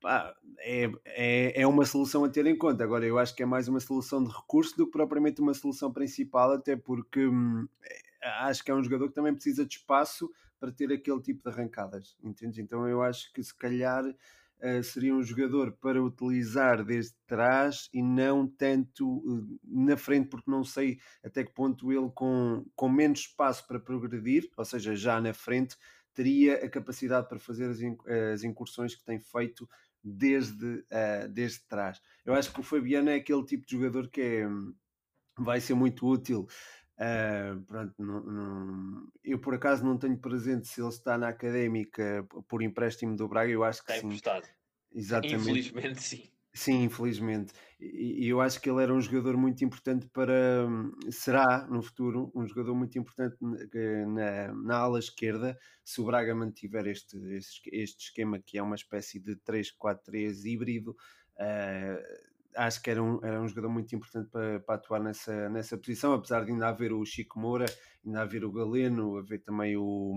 pá, 0.00 0.34
é, 0.60 0.90
é, 1.04 1.62
é 1.62 1.66
uma 1.66 1.84
solução 1.84 2.24
a 2.24 2.28
ter 2.28 2.46
em 2.46 2.56
conta. 2.56 2.84
Agora, 2.84 3.04
eu 3.04 3.18
acho 3.18 3.34
que 3.34 3.42
é 3.42 3.46
mais 3.46 3.68
uma 3.68 3.80
solução 3.80 4.22
de 4.22 4.30
recurso 4.30 4.76
do 4.76 4.86
que 4.86 4.92
propriamente 4.92 5.40
uma 5.40 5.54
solução 5.54 5.92
principal, 5.92 6.52
até 6.52 6.76
porque 6.76 7.26
hum, 7.26 7.66
acho 8.22 8.64
que 8.64 8.70
é 8.70 8.74
um 8.74 8.82
jogador 8.82 9.08
que 9.08 9.14
também 9.14 9.34
precisa 9.34 9.64
de 9.64 9.74
espaço 9.76 10.30
para 10.58 10.72
ter 10.72 10.92
aquele 10.92 11.20
tipo 11.20 11.42
de 11.42 11.54
arrancadas, 11.54 12.16
entende? 12.22 12.60
Então 12.60 12.86
eu 12.88 13.02
acho 13.02 13.32
que 13.32 13.42
se 13.42 13.54
calhar 13.54 14.04
uh, 14.04 14.82
seria 14.82 15.14
um 15.14 15.22
jogador 15.22 15.72
para 15.72 16.02
utilizar 16.02 16.84
desde 16.84 17.14
trás 17.26 17.88
e 17.92 18.02
não 18.02 18.46
tanto 18.46 19.18
uh, 19.18 19.60
na 19.62 19.96
frente, 19.96 20.28
porque 20.28 20.50
não 20.50 20.64
sei 20.64 20.98
até 21.22 21.44
que 21.44 21.52
ponto 21.52 21.92
ele 21.92 22.10
com, 22.14 22.64
com 22.74 22.88
menos 22.88 23.20
espaço 23.20 23.66
para 23.66 23.78
progredir, 23.78 24.50
ou 24.56 24.64
seja, 24.64 24.96
já 24.96 25.20
na 25.20 25.32
frente, 25.32 25.76
teria 26.18 26.64
a 26.64 26.68
capacidade 26.68 27.28
para 27.28 27.38
fazer 27.38 27.70
as, 27.70 28.42
incursões 28.42 28.92
que 28.92 29.04
tem 29.04 29.20
feito 29.20 29.70
desde, 30.02 30.66
uh, 30.66 31.28
desde 31.30 31.60
trás. 31.68 32.02
Eu 32.26 32.34
acho 32.34 32.52
que 32.52 32.58
o 32.58 32.62
Fabiano 32.64 33.08
é 33.08 33.14
aquele 33.14 33.44
tipo 33.44 33.64
de 33.64 33.76
jogador 33.76 34.08
que 34.08 34.20
é, 34.20 34.48
vai 35.38 35.60
ser 35.60 35.74
muito 35.74 36.04
útil. 36.04 36.48
Uh, 36.96 37.62
pronto, 37.62 37.94
não, 37.96 38.20
não, 38.24 39.08
eu 39.22 39.38
por 39.38 39.54
acaso 39.54 39.84
não 39.84 39.96
tenho 39.96 40.18
presente 40.18 40.66
se 40.66 40.80
ele 40.80 40.88
está 40.88 41.16
na 41.16 41.28
académica 41.28 42.26
por 42.48 42.62
empréstimo 42.62 43.14
do 43.14 43.28
Braga, 43.28 43.52
eu 43.52 43.62
acho 43.62 43.84
que 43.84 43.92
está 43.92 44.00
sim. 44.00 44.06
Emprestado. 44.08 44.48
Exatamente. 44.92 45.36
Infelizmente 45.36 46.02
sim. 46.02 46.28
Sim, 46.58 46.82
infelizmente. 46.82 47.52
E, 47.78 48.26
eu 48.26 48.40
acho 48.40 48.60
que 48.60 48.68
ele 48.68 48.82
era 48.82 48.92
um 48.92 49.00
jogador 49.00 49.36
muito 49.36 49.64
importante 49.64 50.08
para. 50.08 50.66
Será, 51.08 51.68
no 51.68 51.80
futuro, 51.80 52.32
um 52.34 52.44
jogador 52.44 52.74
muito 52.74 52.98
importante 52.98 53.36
na, 53.40 54.52
na 54.52 54.76
ala 54.76 54.98
esquerda, 54.98 55.56
se 55.84 56.00
o 56.00 56.04
Braga 56.04 56.34
mantiver 56.34 56.88
este, 56.88 57.16
este, 57.36 57.70
este 57.72 58.06
esquema 58.06 58.40
que 58.40 58.58
é 58.58 58.62
uma 58.62 58.74
espécie 58.74 59.20
de 59.20 59.36
3-4-3 59.36 60.44
híbrido. 60.46 60.96
Uh, 61.36 62.02
acho 62.56 62.82
que 62.82 62.90
era 62.90 63.00
um, 63.00 63.24
era 63.24 63.40
um 63.40 63.46
jogador 63.46 63.68
muito 63.68 63.94
importante 63.94 64.28
para, 64.28 64.58
para 64.58 64.74
atuar 64.74 65.00
nessa, 65.00 65.48
nessa 65.48 65.78
posição, 65.78 66.12
apesar 66.12 66.44
de 66.44 66.50
ainda 66.50 66.66
haver 66.66 66.92
o 66.92 67.04
Chico 67.04 67.38
Moura, 67.38 67.66
ainda 68.04 68.22
haver 68.22 68.44
o 68.44 68.50
Galeno, 68.50 69.16
haver 69.16 69.42
também 69.42 69.76
o, 69.76 70.16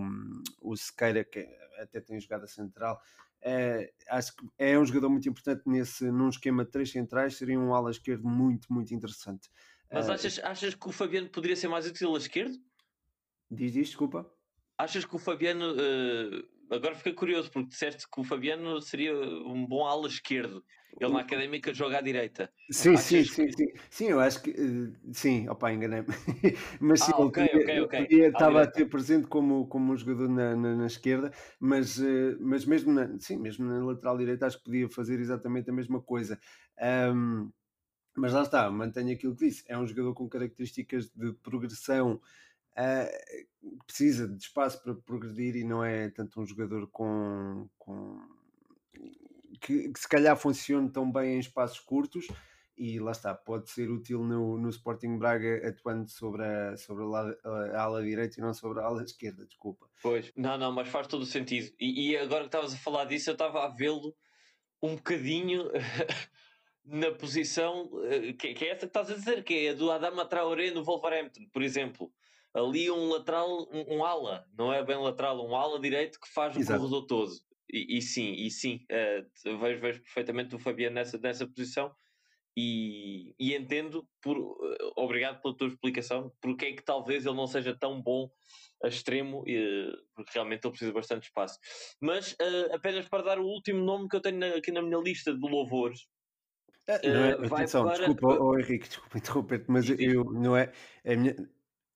o 0.60 0.75
Sequeira, 0.75 1.23
que 1.23 1.47
até 1.80 2.01
tem 2.01 2.19
jogada 2.19 2.47
central. 2.47 2.99
É, 3.41 3.91
acho 4.10 4.36
que 4.36 4.47
é 4.58 4.77
um 4.77 4.86
jogador 4.86 5.10
muito 5.10 5.27
importante 5.27 5.63
nesse, 5.65 6.12
num 6.12 6.30
esquema 6.30 6.63
de 6.63 6.71
três 6.71 6.91
centrais, 6.91 7.36
seria 7.36 7.60
um 7.60 7.73
ala 7.73 7.89
esquerdo 7.89 8.27
muito, 8.27 8.71
muito 8.71 8.93
interessante. 8.93 9.49
Mas 9.91 10.08
uh, 10.08 10.13
achas, 10.13 10.39
achas 10.39 10.75
que 10.75 10.88
o 10.88 10.91
Fabiano 10.91 11.30
poderia 11.30 11.56
ser 11.56 11.67
mais 11.67 11.88
útil 11.88 12.15
a 12.15 12.17
esquerdo? 12.17 12.56
Diz 13.49 13.75
isto, 13.75 13.89
desculpa. 13.89 14.32
Achas 14.77 15.06
que 15.06 15.15
o 15.15 15.19
Fabiano. 15.19 15.73
Uh, 15.73 16.61
agora 16.71 16.95
fiquei 16.95 17.13
curioso, 17.13 17.51
porque 17.51 17.69
disseste 17.69 18.07
que 18.10 18.21
o 18.21 18.23
Fabiano 18.23 18.81
seria 18.81 19.13
um 19.13 19.65
bom 19.65 19.86
ala 19.86 20.07
esquerdo. 20.07 20.63
Ele 20.99 21.13
na 21.13 21.21
académica 21.21 21.73
joga 21.73 21.99
à 21.99 22.01
direita. 22.01 22.51
Sim, 22.69 22.97
sim, 22.97 23.23
sim, 23.23 23.49
sim. 23.49 23.67
Sim, 23.89 24.05
eu 24.10 24.19
acho 24.19 24.41
que. 24.41 24.51
Uh, 24.51 24.93
sim, 25.13 25.47
opa, 25.47 25.71
enganei-me. 25.71 26.07
mas 26.81 27.01
sim, 27.01 27.12
ah, 27.13 27.21
okay, 27.21 27.49
eu 27.53 27.62
okay, 27.62 27.81
okay. 27.81 28.25
estava 28.25 28.63
a 28.63 28.67
ter 28.67 28.86
presente 28.86 29.27
como, 29.27 29.67
como 29.67 29.93
um 29.93 29.97
jogador 29.97 30.27
na, 30.27 30.55
na, 30.55 30.75
na 30.75 30.86
esquerda, 30.86 31.31
mas, 31.60 31.97
uh, 31.97 32.38
mas 32.41 32.65
mesmo, 32.65 32.91
na, 32.91 33.17
sim, 33.19 33.38
mesmo 33.38 33.65
na 33.65 33.84
lateral 33.86 34.17
direita 34.17 34.45
acho 34.45 34.57
que 34.57 34.65
podia 34.65 34.89
fazer 34.89 35.19
exatamente 35.19 35.69
a 35.69 35.73
mesma 35.73 36.01
coisa. 36.01 36.38
Um, 37.13 37.49
mas 38.15 38.34
lá 38.34 38.41
está, 38.41 38.69
mantenho 38.69 39.13
aquilo 39.13 39.36
que 39.36 39.45
disse. 39.45 39.63
É 39.67 39.77
um 39.77 39.88
jogador 39.88 40.13
com 40.13 40.27
características 40.27 41.10
de 41.10 41.31
progressão. 41.41 42.19
Uh, 42.71 43.81
precisa 43.86 44.27
de 44.27 44.41
espaço 44.41 44.81
para 44.81 44.95
progredir 44.95 45.55
e 45.55 45.63
não 45.63 45.84
é 45.84 46.10
tanto 46.10 46.41
um 46.41 46.45
jogador 46.45 46.88
com, 46.88 47.67
com 47.77 48.19
que, 49.60 49.89
que, 49.91 49.99
se 49.99 50.07
calhar 50.07 50.36
funcione 50.38 50.89
tão 50.89 51.12
bem 51.12 51.36
em 51.36 51.39
espaços 51.39 51.79
curtos 51.79 52.27
e 52.77 52.99
lá 52.99 53.12
está, 53.12 53.36
pode 53.36 53.69
ser 53.69 53.91
útil 53.91 54.23
no, 54.23 54.57
no 54.57 54.69
Sporting 54.69 55.17
Braga 55.17 55.67
atuando 55.67 56.10
sobre, 56.10 56.43
a, 56.43 56.75
sobre 56.77 57.03
a, 57.03 57.81
ala, 57.81 58.01
direita 58.01 58.39
e 58.39 58.41
não 58.41 58.53
sobre 58.53 58.79
a 58.79 58.86
ala 58.86 59.03
esquerda, 59.03 59.45
desculpa. 59.45 59.88
Pois, 60.01 60.31
não, 60.36 60.57
não, 60.57 60.71
mas 60.71 60.88
faz 60.88 61.05
todo 61.05 61.21
o 61.21 61.25
sentido. 61.27 61.71
E, 61.79 62.12
e 62.12 62.17
agora 62.17 62.41
que 62.41 62.47
estavas 62.47 62.73
a 62.73 62.77
falar 62.77 63.05
disso, 63.05 63.29
eu 63.29 63.34
estava 63.34 63.65
a 63.65 63.67
vê-lo 63.67 64.15
um 64.81 64.95
bocadinho 64.95 65.69
na 66.84 67.12
posição 67.12 67.88
eh, 68.05 68.34
que, 68.34 68.53
que, 68.55 68.65
é 68.65 68.69
essa 68.69 68.79
que 68.79 68.86
estás 68.88 69.12
a 69.12 69.15
dizer, 69.15 69.43
que 69.43 69.67
é 69.67 69.69
a 69.69 69.73
do 69.75 69.91
Adama 69.91 70.25
Traoré 70.25 70.71
no 70.71 70.84
Wolverhampton, 70.84 71.47
por 71.53 71.62
exemplo. 71.62 72.12
Ali 72.53 72.91
um 72.91 73.09
lateral, 73.09 73.67
um, 73.71 73.97
um 73.97 74.05
ala, 74.05 74.45
não 74.57 74.73
é 74.73 74.83
bem 74.83 74.97
lateral, 74.97 75.45
um 75.47 75.55
ala 75.55 75.79
direito 75.79 76.19
que 76.19 76.27
faz 76.29 76.55
o 76.55 76.65
corredor 76.65 77.05
todo. 77.05 77.31
E, 77.71 77.97
e, 77.97 78.01
sim, 78.01 78.33
e 78.33 78.51
sim, 78.51 78.85
uh, 78.91 79.57
vejo, 79.57 79.81
vejo 79.81 80.01
perfeitamente 80.01 80.53
o 80.53 80.59
Fabiano 80.59 80.95
nessa, 80.95 81.17
nessa 81.17 81.47
posição 81.47 81.93
e, 82.55 83.33
e 83.39 83.55
entendo, 83.55 84.05
por, 84.21 84.37
uh, 84.37 84.91
obrigado 84.97 85.41
pela 85.41 85.55
tua 85.55 85.67
explicação, 85.67 86.33
porque 86.41 86.65
é 86.65 86.73
que 86.73 86.83
talvez 86.83 87.25
ele 87.25 87.35
não 87.35 87.47
seja 87.47 87.73
tão 87.73 88.01
bom 88.01 88.29
a 88.83 88.89
extremo, 88.89 89.43
uh, 89.43 89.97
porque 90.13 90.31
realmente 90.33 90.65
ele 90.65 90.71
precisa 90.71 90.91
bastante 90.91 91.23
espaço. 91.23 91.57
Mas 92.01 92.35
apenas 92.73 93.07
para 93.07 93.23
dar 93.23 93.39
o 93.39 93.45
último 93.45 93.81
nome 93.81 94.09
que 94.09 94.17
eu 94.17 94.21
tenho 94.21 94.37
na, 94.37 94.47
aqui 94.47 94.71
na 94.71 94.81
minha 94.81 94.99
lista 94.99 95.33
de 95.33 95.49
louvores. 95.49 96.09
não 96.89 97.25
é, 97.25 97.31
atenção, 97.45 97.85
para... 97.85 97.99
desculpa, 97.99 98.27
oh, 98.37 98.59
Henrique, 98.59 98.89
desculpa 98.89 99.15
interromper-te, 99.17 99.71
mas 99.71 99.89
eu, 99.89 100.25
não 100.25 100.57
é, 100.57 100.73
é 101.05 101.15
minha, 101.15 101.35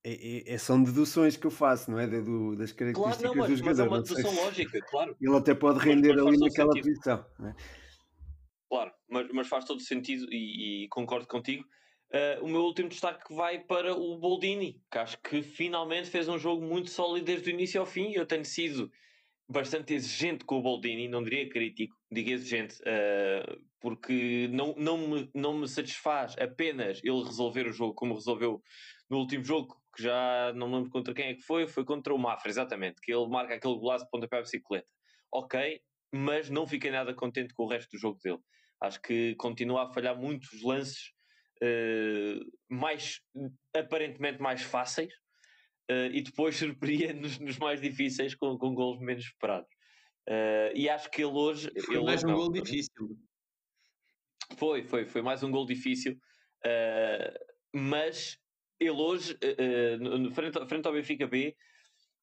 é, 0.07 0.53
é, 0.53 0.57
são 0.59 0.83
deduções 0.83 1.35
que 1.35 1.47
eu 1.47 1.51
faço, 1.51 1.89
não 1.89 1.99
é? 1.99 2.05
Do, 2.05 2.55
das 2.55 2.71
características 2.71 3.17
claro, 3.17 3.23
não, 3.23 3.35
mas, 3.35 3.49
do 3.49 3.55
jogador. 3.57 3.65
Mas 3.65 3.79
é 3.79 3.83
uma 3.89 4.01
dedução 4.03 4.45
lógica, 4.45 4.79
claro. 4.81 5.17
Ele 5.21 5.35
até 5.35 5.55
pode 5.55 5.79
render 5.79 6.15
mas, 6.15 6.23
mas 6.23 6.27
ali 6.27 6.37
naquela 6.37 6.73
sentido. 6.73 6.93
posição. 6.93 7.25
É? 7.43 7.55
Claro, 8.69 8.91
mas, 9.09 9.27
mas 9.33 9.47
faz 9.47 9.65
todo 9.65 9.81
sentido 9.81 10.27
e, 10.31 10.83
e 10.83 10.87
concordo 10.89 11.27
contigo. 11.27 11.65
Uh, 12.13 12.45
o 12.45 12.47
meu 12.47 12.61
último 12.61 12.87
destaque 12.87 13.33
vai 13.33 13.59
para 13.59 13.95
o 13.95 14.17
Boldini, 14.19 14.79
que 14.91 14.97
acho 14.99 15.19
que 15.21 15.41
finalmente 15.41 16.07
fez 16.07 16.29
um 16.29 16.37
jogo 16.37 16.63
muito 16.63 16.91
sólido 16.91 17.25
desde 17.25 17.49
o 17.49 17.53
início 17.53 17.81
ao 17.81 17.87
fim. 17.87 18.13
Eu 18.13 18.27
tenho 18.27 18.45
sido 18.45 18.91
bastante 19.49 19.93
exigente 19.93 20.45
com 20.45 20.59
o 20.59 20.61
Boldini, 20.61 21.07
não 21.07 21.23
diria 21.23 21.49
crítico, 21.49 21.95
digo 22.11 22.29
exigente, 22.29 22.75
uh, 22.81 23.59
porque 23.79 24.47
não, 24.51 24.75
não, 24.77 24.97
me, 24.97 25.29
não 25.33 25.57
me 25.57 25.67
satisfaz 25.67 26.35
apenas 26.39 27.01
ele 27.03 27.23
resolver 27.23 27.67
o 27.67 27.73
jogo 27.73 27.95
como 27.95 28.13
resolveu 28.13 28.61
no 29.09 29.17
último 29.17 29.43
jogo, 29.43 29.75
que 29.95 30.03
já 30.03 30.51
não 30.53 30.67
me 30.67 30.75
lembro 30.75 30.89
contra 30.89 31.13
quem 31.13 31.27
é 31.27 31.33
que 31.33 31.41
foi, 31.41 31.67
foi 31.67 31.85
contra 31.85 32.13
o 32.13 32.17
Mafra, 32.17 32.49
exatamente, 32.49 32.99
que 33.01 33.13
ele 33.13 33.27
marca 33.29 33.55
aquele 33.55 33.77
golaço 33.77 34.03
de 34.03 34.11
pontapé 34.11 34.41
bicicleta. 34.41 34.87
Ok, 35.33 35.81
mas 36.13 36.49
não 36.49 36.67
fiquei 36.67 36.91
nada 36.91 37.13
contente 37.13 37.53
com 37.53 37.63
o 37.63 37.69
resto 37.69 37.91
do 37.91 37.97
jogo 37.97 38.19
dele. 38.21 38.39
Acho 38.81 39.01
que 39.01 39.35
continua 39.35 39.83
a 39.83 39.93
falhar 39.93 40.17
muitos 40.17 40.61
lances 40.61 41.11
uh, 41.63 42.39
mais, 42.69 43.21
aparentemente 43.75 44.41
mais 44.41 44.61
fáceis, 44.61 45.13
uh, 45.89 46.11
e 46.11 46.21
depois 46.21 46.55
surpreende-nos 46.59 47.39
nos 47.39 47.57
mais 47.57 47.81
difíceis 47.81 48.35
com, 48.35 48.57
com 48.57 48.73
gols 48.73 48.99
menos 48.99 49.23
esperados. 49.23 49.69
Uh, 50.27 50.75
e 50.75 50.89
acho 50.89 51.09
que 51.09 51.21
ele 51.23 51.31
hoje. 51.31 51.71
Foi 51.85 51.95
ele, 51.95 52.05
mais 52.05 52.23
um 52.23 52.27
não, 52.27 52.35
gol 52.35 52.51
difícil. 52.51 53.17
Foi, 54.57 54.83
foi, 54.83 55.05
foi 55.05 55.21
mais 55.21 55.41
um 55.41 55.51
gol 55.51 55.65
difícil. 55.65 56.17
mas 57.73 58.37
ele 58.79 58.91
hoje, 58.91 59.33
uh, 59.33 60.31
frente, 60.31 60.65
frente 60.67 60.85
ao 60.85 60.93
Benfica 60.93 61.27
B, 61.27 61.55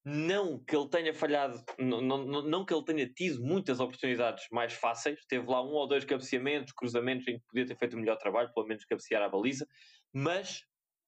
não 0.04 0.58
que 0.58 0.74
ele 0.74 0.88
tenha 0.88 1.14
falhado, 1.14 1.62
não, 1.78 2.00
não, 2.00 2.42
não, 2.42 2.64
que 2.64 2.74
ele 2.74 2.84
tenha 2.84 3.08
tido 3.08 3.40
muitas 3.40 3.78
oportunidades 3.78 4.44
mais 4.50 4.72
fáceis, 4.72 5.24
teve 5.26 5.46
lá 5.46 5.62
um 5.62 5.72
ou 5.72 5.86
dois 5.86 6.04
cabeceamentos, 6.04 6.72
cruzamentos 6.72 7.28
em 7.28 7.38
que 7.38 7.46
podia 7.46 7.66
ter 7.66 7.76
feito 7.76 7.94
o 7.94 8.00
melhor 8.00 8.16
trabalho, 8.16 8.52
pelo 8.52 8.66
menos 8.66 8.84
cabecear 8.84 9.22
a 9.22 9.28
baliza, 9.28 9.66
mas 10.12 10.64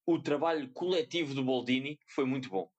o 0.06 0.20
trabalho 0.20 0.70
coletivo 0.72 1.34
do 1.34 1.42
Boldini 1.42 1.98
foi 2.14 2.24
muito 2.24 2.48
bom. 2.48 2.70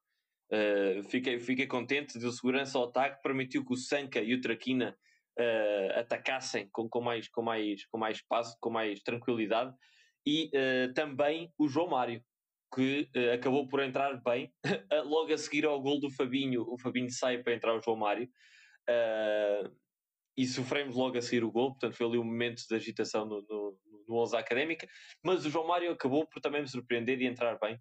Uh, 0.49 1.03
fiquei, 1.09 1.39
fiquei 1.39 1.67
contente, 1.67 2.19
deu 2.19 2.31
segurança 2.31 2.77
ao 2.77 2.85
ataque, 2.85 3.21
permitiu 3.21 3.65
que 3.65 3.73
o 3.73 3.77
Sanca 3.77 4.21
e 4.21 4.33
o 4.33 4.41
Traquina 4.41 4.95
uh, 5.37 5.99
atacassem 5.99 6.69
com, 6.71 6.87
com, 6.87 7.01
mais, 7.01 7.27
com, 7.27 7.41
mais, 7.41 7.85
com 7.87 7.97
mais 7.97 8.17
espaço, 8.17 8.55
com 8.61 8.69
mais 8.69 9.01
tranquilidade, 9.01 9.73
e 10.25 10.49
uh, 10.53 10.93
também 10.93 11.51
o 11.57 11.67
João 11.67 11.89
Mário, 11.89 12.23
que 12.73 13.09
uh, 13.15 13.33
acabou 13.33 13.67
por 13.67 13.81
entrar 13.81 14.21
bem. 14.23 14.53
Logo 15.05 15.33
a 15.33 15.37
seguir 15.37 15.65
ao 15.65 15.81
gol 15.81 15.99
do 15.99 16.09
Fabinho, 16.09 16.65
o 16.67 16.77
Fabinho 16.77 17.09
sai 17.09 17.41
para 17.41 17.53
entrar 17.53 17.75
o 17.75 17.81
João 17.81 17.97
Mário. 17.97 18.29
Uh, 18.89 19.73
e 20.37 20.45
sofremos 20.45 20.95
logo 20.95 21.17
a 21.17 21.21
seguir 21.21 21.43
o 21.43 21.51
gol, 21.51 21.71
portanto 21.71 21.95
foi 21.95 22.05
ali 22.05 22.17
um 22.17 22.23
momento 22.23 22.61
de 22.67 22.75
agitação 22.75 23.25
no, 23.25 23.41
no, 23.41 23.79
no 24.07 24.21
11 24.21 24.35
Académica, 24.35 24.87
mas 25.23 25.45
o 25.45 25.49
João 25.49 25.67
Mário 25.67 25.91
acabou 25.91 26.27
por 26.27 26.41
também 26.41 26.61
me 26.61 26.67
surpreender 26.67 27.21
e 27.21 27.25
entrar 27.25 27.57
bem. 27.57 27.79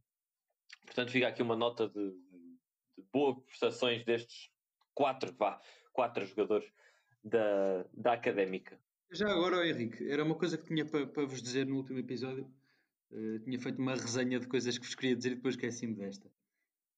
Portanto 0.87 1.11
fica 1.11 1.29
aqui 1.29 1.43
uma 1.43 1.57
nota 1.57 1.89
de, 1.89 2.11
de 2.11 3.05
boas 3.13 3.43
prestações 3.45 4.05
destes 4.05 4.51
quatro, 4.95 5.35
vá, 5.37 5.61
quatro 5.93 6.25
jogadores 6.25 6.71
da, 7.23 7.85
da 7.93 8.13
Académica. 8.13 8.79
Já 9.11 9.29
agora, 9.31 9.67
Henrique, 9.67 10.09
era 10.09 10.25
uma 10.25 10.35
coisa 10.35 10.57
que 10.57 10.65
tinha 10.65 10.85
para, 10.85 11.07
para 11.07 11.27
vos 11.27 11.43
dizer 11.43 11.67
no 11.67 11.77
último 11.77 11.99
episódio. 11.99 12.49
Uh, 13.15 13.39
tinha 13.39 13.61
feito 13.61 13.81
uma 13.81 13.95
resenha 13.95 14.41
de 14.41 14.49
coisas 14.49 14.77
que 14.77 14.85
vos 14.85 14.95
queria 14.97 15.15
dizer 15.15 15.33
e 15.33 15.35
depois 15.37 15.55
esqueci-me 15.55 15.95
desta. 15.95 16.29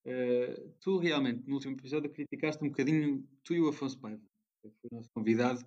Uh, 0.03 0.73
tu 0.79 0.97
realmente, 0.97 1.47
no 1.47 1.53
último 1.53 1.75
episódio, 1.75 2.09
criticaste 2.09 2.63
um 2.63 2.69
bocadinho, 2.69 3.23
tu 3.43 3.53
e 3.53 3.61
o 3.61 3.69
Afonso 3.69 3.99
Paiva, 3.99 4.23
que 4.63 4.71
foi 4.81 4.89
o 4.91 4.95
nosso 4.95 5.11
convidado, 5.11 5.63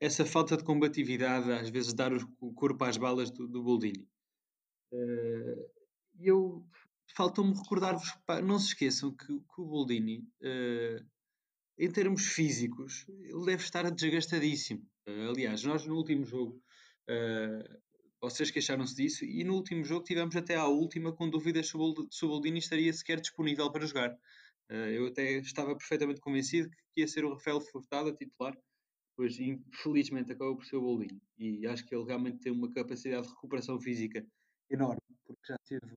essa 0.00 0.26
falta 0.26 0.56
de 0.56 0.64
combatividade, 0.64 1.52
às 1.52 1.70
vezes 1.70 1.94
dar 1.94 2.12
o 2.12 2.52
corpo 2.52 2.82
às 2.84 2.96
balas 2.96 3.30
do, 3.30 3.46
do 3.46 3.62
Boldini. 3.62 4.08
Uh, 4.92 5.70
eu 6.18 6.66
faltou-me 7.14 7.54
recordar-vos, 7.54 8.12
não 8.44 8.58
se 8.58 8.68
esqueçam 8.68 9.14
que, 9.14 9.26
que 9.26 9.60
o 9.60 9.66
Boldini, 9.66 10.26
uh, 10.42 11.06
em 11.78 11.90
termos 11.90 12.26
físicos, 12.26 13.06
ele 13.08 13.44
deve 13.44 13.62
estar 13.62 13.88
desgastadíssimo. 13.90 14.84
Aliás, 15.06 15.62
nós 15.64 15.86
no 15.86 15.96
último 15.96 16.24
jogo, 16.24 16.62
uh, 17.08 17.82
vocês 18.22 18.50
queixaram-se 18.52 18.94
disso, 18.94 19.24
e 19.24 19.42
no 19.42 19.54
último 19.54 19.84
jogo 19.84 20.04
tivemos 20.04 20.36
até 20.36 20.54
à 20.54 20.66
última 20.66 21.12
com 21.12 21.28
dúvidas 21.28 21.68
se 21.68 21.76
o 21.76 22.28
Boldini 22.28 22.60
estaria 22.60 22.92
sequer 22.92 23.20
disponível 23.20 23.70
para 23.70 23.84
jogar. 23.84 24.16
eu 24.68 25.08
até 25.08 25.38
estava 25.38 25.76
perfeitamente 25.76 26.20
convencido 26.20 26.70
que 26.94 27.00
ia 27.00 27.08
ser 27.08 27.24
o 27.24 27.34
Rafael 27.34 27.60
Furtado 27.60 28.10
a 28.10 28.16
titular, 28.16 28.56
pois 29.16 29.38
infelizmente 29.40 30.32
acabou 30.32 30.56
por 30.56 30.64
ser 30.64 30.76
o 30.76 30.80
Boldini. 30.80 31.20
E 31.36 31.66
acho 31.66 31.84
que 31.84 31.94
ele 31.94 32.04
realmente 32.04 32.38
tem 32.38 32.52
uma 32.52 32.72
capacidade 32.72 33.26
de 33.26 33.34
recuperação 33.34 33.80
física 33.80 34.24
enorme, 34.70 35.00
porque 35.26 35.42
já 35.48 35.56
teve 35.66 35.92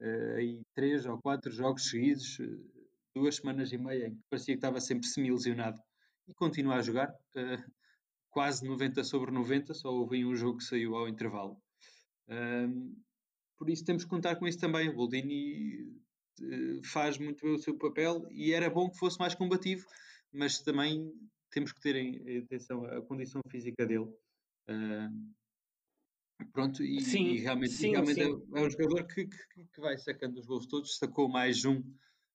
uh, 0.00 0.36
aí 0.36 0.62
três 0.74 1.06
ou 1.06 1.18
quatro 1.22 1.50
jogos 1.52 1.88
seguidos, 1.88 2.40
uh, 2.40 2.72
duas 3.14 3.36
semanas 3.36 3.72
e 3.72 3.78
meia, 3.78 4.08
em 4.08 4.16
que 4.16 4.22
parecia 4.28 4.54
que 4.54 4.58
estava 4.58 4.80
sempre 4.80 5.06
semi-lesionado 5.06 5.80
e 6.26 6.34
continua 6.34 6.76
a 6.76 6.82
jogar, 6.82 7.14
quase 8.32 8.66
90 8.66 9.04
sobre 9.04 9.30
90, 9.30 9.74
só 9.74 9.92
houve 9.92 10.24
um 10.24 10.34
jogo 10.34 10.58
que 10.58 10.64
saiu 10.64 10.96
ao 10.96 11.08
intervalo. 11.08 11.56
por 13.56 13.70
isso 13.70 13.84
temos 13.84 14.02
que 14.02 14.10
contar 14.10 14.36
com 14.36 14.48
isso 14.48 14.58
também. 14.58 14.88
O 14.88 14.94
Boldini 14.94 16.02
faz 16.84 17.18
muito 17.18 17.44
bem 17.44 17.54
o 17.54 17.58
seu 17.58 17.76
papel 17.76 18.26
e 18.30 18.52
era 18.52 18.68
bom 18.68 18.90
que 18.90 18.98
fosse 18.98 19.18
mais 19.18 19.34
combativo, 19.34 19.86
mas 20.32 20.58
também 20.60 21.12
temos 21.50 21.72
que 21.72 21.80
ter 21.80 21.94
em 21.94 22.38
atenção 22.38 22.84
a 22.86 23.02
condição 23.02 23.40
física 23.50 23.86
dele. 23.86 24.08
Uh, 24.68 25.32
Pronto, 26.52 26.82
e, 26.82 27.00
sim, 27.00 27.26
e 27.26 27.38
realmente, 27.38 27.72
sim, 27.72 27.90
realmente 27.90 28.14
sim. 28.14 28.22
É, 28.54 28.60
é, 28.60 28.62
um 28.64 28.70
jogador 28.70 29.06
que, 29.06 29.26
que, 29.26 29.64
que, 29.64 29.80
vai 29.80 29.96
sacando 29.96 30.40
os 30.40 30.46
gols 30.46 30.66
todos, 30.66 30.96
sacou 30.96 31.28
mais 31.28 31.64
um 31.64 31.82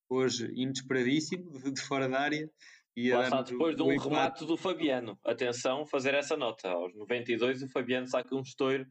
hoje 0.09 0.49
inesperadíssimo, 0.53 1.51
de, 1.59 1.71
de 1.71 1.81
fora 1.81 2.07
da 2.07 2.19
área. 2.19 2.49
E 2.97 3.11
Lá 3.11 3.43
depois 3.43 3.75
de 3.75 3.83
um 3.83 3.95
remate 3.95 4.43
do 4.43 4.57
Fabiano. 4.57 5.19
Atenção, 5.23 5.85
fazer 5.85 6.15
essa 6.15 6.35
nota. 6.35 6.67
Aos 6.71 6.95
92 6.95 7.61
o 7.61 7.69
Fabiano 7.69 8.07
saca 8.07 8.35
um 8.35 8.41
estouro 8.41 8.87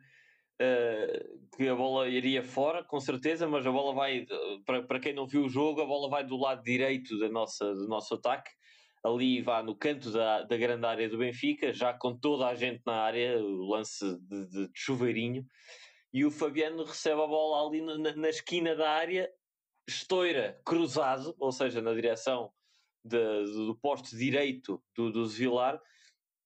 uh, 0.63 1.57
que 1.57 1.67
a 1.67 1.75
bola 1.75 2.09
iria 2.09 2.41
fora, 2.41 2.85
com 2.85 3.01
certeza, 3.01 3.49
mas 3.49 3.67
a 3.67 3.73
bola 3.73 3.93
vai, 3.93 4.25
para, 4.65 4.85
para 4.85 5.01
quem 5.01 5.13
não 5.13 5.27
viu 5.27 5.47
o 5.47 5.49
jogo, 5.49 5.81
a 5.81 5.85
bola 5.85 6.09
vai 6.09 6.23
do 6.23 6.37
lado 6.37 6.63
direito 6.63 7.19
da 7.19 7.29
nossa, 7.29 7.75
do 7.75 7.89
nosso 7.89 8.15
ataque 8.15 8.49
ali 9.05 9.41
vá 9.41 9.63
no 9.63 9.75
canto 9.75 10.11
da, 10.11 10.43
da 10.43 10.57
grande 10.57 10.85
área 10.85 11.09
do 11.09 11.19
Benfica, 11.19 11.73
já 11.73 11.93
com 11.93 12.17
toda 12.17 12.47
a 12.47 12.55
gente 12.55 12.83
na 12.85 12.95
área, 12.95 13.39
o 13.39 13.69
lance 13.69 14.05
de, 14.21 14.47
de, 14.47 14.67
de 14.69 14.71
chuveirinho, 14.75 15.45
e 16.13 16.25
o 16.25 16.31
Fabiano 16.31 16.85
recebe 16.85 17.21
a 17.21 17.27
bola 17.27 17.69
ali 17.69 17.81
na, 17.81 18.15
na 18.15 18.29
esquina 18.29 18.75
da 18.75 18.91
área, 18.91 19.31
estoura 19.89 20.61
cruzado, 20.65 21.35
ou 21.39 21.53
seja, 21.53 21.81
na 21.81 21.95
direção 21.95 22.53
de, 23.07 23.45
do 23.45 23.79
poste 23.81 24.17
direito 24.17 24.83
do, 24.95 25.11
do 25.11 25.29
Vilar, 25.29 25.81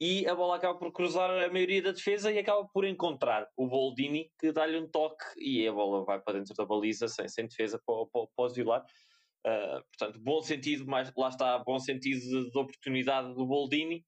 e 0.01 0.27
a 0.27 0.35
bola 0.35 0.57
acaba 0.57 0.79
por 0.79 0.91
cruzar 0.93 1.31
a 1.31 1.53
maioria 1.53 1.83
da 1.83 1.93
defesa 1.93 2.33
e 2.33 2.39
acaba 2.39 2.67
por 2.69 2.87
encontrar 2.87 3.47
o 3.55 3.69
Boldini 3.69 4.33
que 4.39 4.51
dá-lhe 4.51 4.79
um 4.79 4.89
toque 4.89 5.25
e 5.37 5.69
a 5.69 5.73
bola 5.73 6.07
vai 6.07 6.19
para 6.19 6.39
dentro 6.39 6.55
da 6.55 6.65
baliza 6.65 7.07
sem, 7.07 7.29
sem 7.29 7.47
defesa 7.47 7.79
para, 7.85 8.07
para, 8.07 8.27
para 8.35 8.45
o 8.47 8.49
Vilar. 8.49 8.83
Uh, 9.47 9.85
portanto, 9.91 10.19
bom 10.23 10.41
sentido, 10.41 10.87
mas 10.87 11.13
lá 11.15 11.29
está, 11.29 11.59
bom 11.59 11.79
sentido 11.79 12.19
de, 12.19 12.51
de 12.51 12.59
oportunidade 12.59 13.35
do 13.35 13.47
Boldini, 13.47 14.05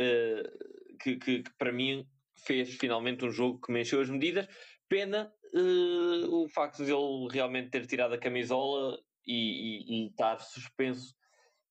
uh, 0.00 0.96
que, 1.02 1.16
que, 1.16 1.42
que, 1.42 1.54
para 1.58 1.72
mim 1.72 2.06
fez 2.46 2.74
finalmente 2.74 3.24
um 3.24 3.30
jogo 3.30 3.60
que 3.60 3.72
me 3.72 3.82
encheu 3.82 4.00
as 4.00 4.08
medidas. 4.08 4.46
Pena 4.88 5.30
uh, 5.54 6.42
o 6.42 6.48
facto 6.48 6.84
de 6.84 6.92
ele 6.92 7.28
realmente 7.30 7.70
ter 7.70 7.86
tirado 7.86 8.14
a 8.14 8.18
camisola 8.18 8.98
e, 9.26 9.34
e, 9.34 10.04
e, 10.04 10.06
estar 10.08 10.38
suspenso 10.38 11.15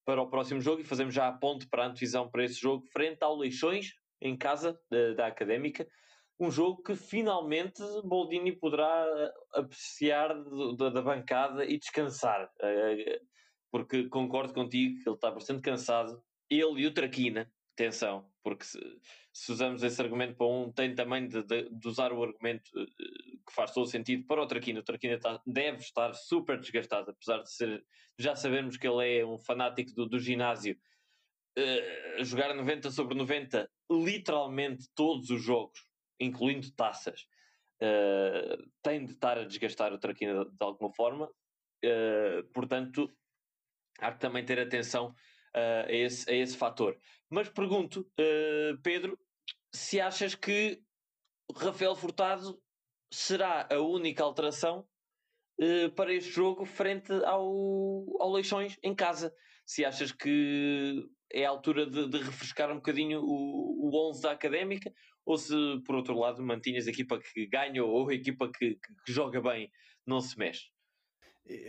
para 0.06 0.22
o 0.22 0.30
próximo 0.30 0.62
jogo. 0.62 0.82
E 0.82 0.86
fazemos 0.86 1.14
já 1.14 1.28
a 1.28 1.34
ponte 1.34 1.68
para 1.68 1.84
a 1.84 1.88
antevisão 1.88 2.30
para 2.30 2.46
esse 2.46 2.60
jogo, 2.60 2.86
frente 2.94 3.24
ao 3.24 3.36
Leixões, 3.36 3.94
em 4.22 4.38
casa 4.38 4.80
da, 4.90 5.14
da 5.14 5.28
Académica 5.28 5.86
um 6.40 6.52
jogo 6.52 6.84
que 6.84 6.96
finalmente 6.96 7.82
Boldini 8.04 8.52
poderá 8.52 9.06
eh, 9.08 9.60
apreciar 9.60 10.36
da, 10.78 10.90
da 10.90 11.02
bancada 11.02 11.66
e 11.66 11.78
descansar. 11.78 12.50
Eh, 12.62 13.22
porque 13.72 14.08
concordo 14.10 14.54
contigo 14.54 15.02
que 15.02 15.10
ele 15.10 15.16
está 15.16 15.32
bastante 15.32 15.62
cansado. 15.62 16.22
Ele 16.50 16.82
e 16.82 16.88
o 16.88 16.94
Traquina, 16.94 17.52
atenção, 17.76 18.26
porque 18.42 18.64
se, 18.64 18.80
se, 19.32 19.52
usamos 19.52 19.84
esse 19.84 20.02
argumento 20.02 20.36
para 20.36 20.48
um, 20.48 20.72
tem 20.72 20.96
também 20.96 21.28
de, 21.28 21.44
de, 21.44 21.70
de, 21.70 21.88
usar 21.88 22.12
o 22.14 22.24
argumento 22.24 22.72
eh, 22.80 22.86
que 23.46 23.54
faz 23.54 23.72
todo 23.72 23.86
sentido 23.86 24.26
para 24.26 24.42
o 24.42 24.48
Traquina. 24.48 24.80
O 24.80 24.84
Traquina 24.84 25.16
está, 25.16 25.42
deve 25.46 25.80
estar 25.80 26.14
super 26.14 26.60
desgastado, 26.60 27.12
apesar 27.12 27.44
de 27.44 27.52
ser. 27.52 27.86
Já 28.18 28.36
sabemos 28.36 28.78
que 28.78 28.88
ele 28.88 29.20
é 29.20 29.26
um 29.26 29.38
fanático 29.38 29.92
do, 29.94 30.08
do 30.08 30.20
ginásio. 30.20 30.78
Uh, 31.58 32.24
jogar 32.24 32.54
90 32.54 32.92
sobre 32.92 33.16
90, 33.16 33.70
literalmente 33.90 34.90
todos 34.94 35.30
os 35.30 35.42
jogos, 35.42 35.80
incluindo 36.20 36.70
taças, 36.72 37.28
uh, 37.82 38.70
tem 38.82 39.06
de 39.06 39.14
estar 39.14 39.38
a 39.38 39.46
desgastar 39.46 39.94
o 39.94 39.98
Traquina 39.98 40.46
de, 40.46 40.52
de 40.52 40.58
alguma 40.60 40.92
forma. 40.92 41.30
Uh, 41.84 42.44
portanto, 42.54 43.10
há 44.00 44.12
que 44.12 44.20
também 44.20 44.44
ter 44.44 44.60
atenção 44.60 45.16
uh, 45.56 45.88
a, 45.88 45.92
esse, 45.92 46.30
a 46.30 46.36
esse 46.36 46.58
fator. 46.58 46.98
Mas 47.36 47.50
pergunto, 47.50 48.10
Pedro, 48.82 49.20
se 49.70 50.00
achas 50.00 50.36
que 50.36 50.82
Rafael 51.54 51.94
Furtado 51.94 52.58
será 53.12 53.68
a 53.70 53.78
única 53.82 54.24
alteração 54.24 54.88
para 55.98 56.14
este 56.14 56.32
jogo 56.32 56.64
frente 56.64 57.12
ao, 57.26 58.06
ao 58.22 58.32
Leixões 58.32 58.78
em 58.82 58.96
casa. 58.96 59.36
Se 59.66 59.84
achas 59.84 60.14
que 60.14 61.06
é 61.30 61.44
a 61.44 61.50
altura 61.50 61.86
de, 61.86 62.08
de 62.08 62.20
refrescar 62.20 62.72
um 62.72 62.76
bocadinho 62.76 63.20
o, 63.20 63.90
o 63.90 64.12
11 64.12 64.22
da 64.22 64.32
Académica 64.32 64.90
ou 65.26 65.38
se 65.38 65.54
por 65.86 65.96
outro 65.96 66.18
lado 66.18 66.42
mantinhas 66.42 66.88
a 66.88 66.92
equipa 66.92 67.20
que 67.20 67.48
ganha 67.48 67.84
ou 67.84 68.08
a 68.08 68.14
equipa 68.14 68.50
que, 68.50 68.76
que, 68.76 68.94
que 69.06 69.12
joga 69.12 69.42
bem 69.42 69.70
não 70.08 70.22
se 70.22 70.40
mexe? 70.40 70.70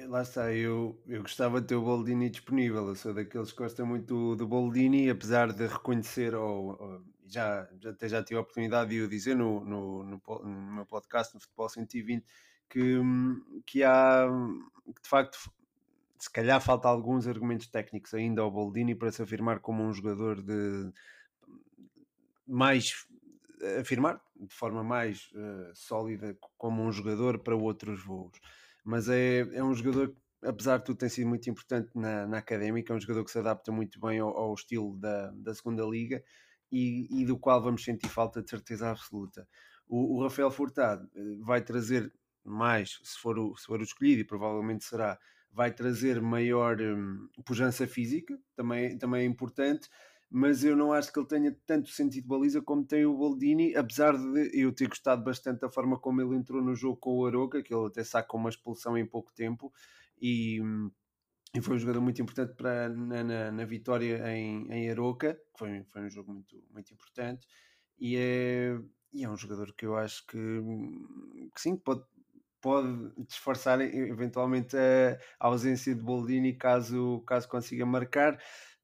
Lá 0.08 0.22
está, 0.22 0.54
eu, 0.54 0.98
eu 1.06 1.20
gostava 1.20 1.60
de 1.60 1.66
ter 1.66 1.74
o 1.74 1.82
Boldini 1.82 2.30
disponível. 2.30 2.88
Eu 2.88 2.94
sou 2.94 3.12
daqueles 3.12 3.52
que 3.52 3.58
gostam 3.58 3.84
muito 3.84 4.34
do, 4.34 4.46
Boldini, 4.48 5.10
apesar 5.10 5.52
de 5.52 5.66
reconhecer, 5.66 6.34
ou, 6.34 6.80
ou, 6.80 7.04
já, 7.26 7.68
já, 7.78 7.90
até 7.90 8.08
já 8.08 8.22
tive 8.24 8.38
a 8.38 8.40
oportunidade 8.40 8.90
de 8.90 9.02
o 9.02 9.08
dizer 9.08 9.36
no, 9.36 9.62
no, 9.64 10.02
no, 10.02 10.22
no 10.44 10.72
meu 10.72 10.86
podcast, 10.86 11.34
no 11.34 11.40
Futebol 11.40 11.68
120, 11.68 12.24
que, 12.70 13.00
que 13.66 13.84
há, 13.84 14.26
que 14.94 15.02
de 15.02 15.08
facto, 15.08 15.38
se 16.18 16.30
calhar 16.30 16.58
falta 16.60 16.88
alguns 16.88 17.26
argumentos 17.26 17.66
técnicos 17.66 18.14
ainda 18.14 18.40
ao 18.40 18.50
Boldini 18.50 18.94
para 18.94 19.12
se 19.12 19.20
afirmar 19.20 19.60
como 19.60 19.82
um 19.82 19.92
jogador 19.92 20.40
de 20.40 20.90
mais 22.46 23.06
afirmar 23.78 24.20
de 24.38 24.54
forma 24.54 24.82
mais 24.82 25.30
uh, 25.32 25.74
sólida 25.74 26.36
como 26.56 26.82
um 26.82 26.92
jogador 26.92 27.38
para 27.40 27.56
outros 27.56 28.02
voos. 28.02 28.38
Mas 28.86 29.08
é, 29.08 29.40
é 29.52 29.64
um 29.64 29.74
jogador 29.74 30.10
que, 30.10 30.46
apesar 30.46 30.78
de 30.78 30.84
tudo, 30.84 30.96
tem 30.96 31.08
sido 31.08 31.26
muito 31.26 31.50
importante 31.50 31.90
na, 31.92 32.24
na 32.24 32.38
académica, 32.38 32.92
é 32.92 32.96
um 32.96 33.00
jogador 33.00 33.24
que 33.24 33.32
se 33.32 33.38
adapta 33.40 33.72
muito 33.72 33.98
bem 33.98 34.20
ao, 34.20 34.28
ao 34.28 34.54
estilo 34.54 34.96
da, 34.96 35.32
da 35.32 35.52
segunda 35.52 35.84
liga 35.84 36.22
e, 36.70 37.08
e, 37.10 37.26
do 37.26 37.36
qual 37.36 37.60
vamos 37.60 37.82
sentir 37.82 38.08
falta 38.08 38.40
de 38.40 38.48
certeza 38.48 38.88
absoluta. 38.88 39.48
O, 39.88 40.16
o 40.16 40.22
Rafael 40.22 40.52
Furtado 40.52 41.10
eh, 41.16 41.20
vai 41.40 41.60
trazer 41.62 42.12
mais, 42.44 43.00
se 43.02 43.18
for, 43.18 43.36
o, 43.40 43.56
se 43.56 43.66
for 43.66 43.80
o 43.80 43.82
escolhido, 43.82 44.20
e 44.20 44.24
provavelmente 44.24 44.84
será, 44.84 45.18
vai 45.50 45.72
trazer 45.72 46.22
maior 46.22 46.80
hum, 46.80 47.28
pujança 47.44 47.88
física, 47.88 48.38
também, 48.54 48.96
também 48.96 49.22
é 49.22 49.24
importante, 49.24 49.88
mas 50.30 50.64
eu 50.64 50.76
não 50.76 50.92
acho 50.92 51.12
que 51.12 51.18
ele 51.18 51.28
tenha 51.28 51.56
tanto 51.66 51.88
sentido 51.88 52.22
de 52.22 52.28
baliza 52.28 52.60
como 52.60 52.84
tem 52.84 53.06
o 53.06 53.16
Boldini, 53.16 53.74
apesar 53.76 54.16
de 54.16 54.50
eu 54.52 54.72
ter 54.72 54.88
gostado 54.88 55.22
bastante 55.22 55.60
da 55.60 55.70
forma 55.70 55.98
como 55.98 56.20
ele 56.20 56.34
entrou 56.36 56.62
no 56.62 56.74
jogo 56.74 56.96
com 56.96 57.18
o 57.18 57.26
Aroca, 57.26 57.62
que 57.62 57.72
ele 57.72 57.86
até 57.86 58.02
saca 58.02 58.36
uma 58.36 58.50
expulsão 58.50 58.98
em 58.98 59.06
pouco 59.06 59.32
tempo 59.32 59.72
e, 60.20 60.60
e 61.54 61.60
foi 61.60 61.76
um 61.76 61.78
jogador 61.78 62.00
muito 62.00 62.20
importante 62.20 62.54
para, 62.54 62.88
na, 62.88 63.22
na, 63.22 63.52
na 63.52 63.64
vitória 63.64 64.20
em, 64.32 64.66
em 64.70 64.90
Aroca, 64.90 65.34
que 65.34 65.58
foi, 65.58 65.84
foi 65.84 66.02
um 66.02 66.10
jogo 66.10 66.32
muito, 66.32 66.62
muito 66.72 66.92
importante 66.92 67.46
e 67.98 68.16
é, 68.16 68.78
e 69.12 69.24
é 69.24 69.30
um 69.30 69.36
jogador 69.36 69.72
que 69.74 69.86
eu 69.86 69.96
acho 69.96 70.26
que, 70.26 70.36
que 71.54 71.60
sim, 71.60 71.76
pode, 71.76 72.04
pode 72.60 73.10
disfarçar 73.26 73.80
eventualmente 73.80 74.76
a, 74.76 75.18
ausência 75.38 75.94
de 75.94 76.02
Boldini 76.02 76.52
caso, 76.52 77.22
caso 77.26 77.48
consiga 77.48 77.86
marcar, 77.86 78.38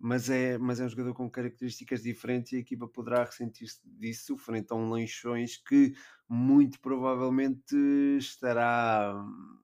mas 0.04 0.28
é, 0.28 0.58
mas 0.58 0.80
é 0.80 0.84
um 0.84 0.88
jogador 0.88 1.14
com 1.14 1.30
características 1.30 2.02
diferentes 2.02 2.50
e 2.50 2.56
a 2.56 2.58
equipa 2.58 2.88
poderá 2.88 3.22
ressentir-se 3.22 3.78
disso 3.84 4.36
frente 4.36 4.72
a 4.72 4.74
um 4.74 4.90
Leixões 4.90 5.56
que 5.56 5.94
muito 6.28 6.80
provavelmente 6.80 7.76
estará, 8.18 9.14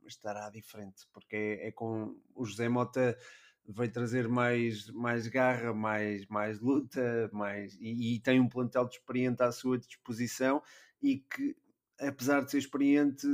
estará 0.07 0.49
diferente, 0.49 1.09
porque 1.13 1.35
é, 1.35 1.67
é 1.67 1.73
com 1.73 2.17
o 2.37 2.45
José 2.45 2.69
Mota 2.69 3.19
vai 3.67 3.89
trazer 3.89 4.29
mais, 4.29 4.89
mais 4.91 5.27
garra, 5.27 5.75
mais, 5.75 6.25
mais 6.29 6.61
luta, 6.61 7.29
mais, 7.33 7.75
e, 7.81 8.15
e, 8.15 8.21
tem 8.21 8.39
um 8.39 8.49
plantel 8.49 8.87
de 8.87 8.95
experiente 8.95 9.43
à 9.43 9.51
sua 9.51 9.77
disposição 9.77 10.63
e 11.03 11.19
que, 11.19 11.57
apesar 11.99 12.43
de 12.43 12.53
ser 12.53 12.59
experiente, 12.59 13.27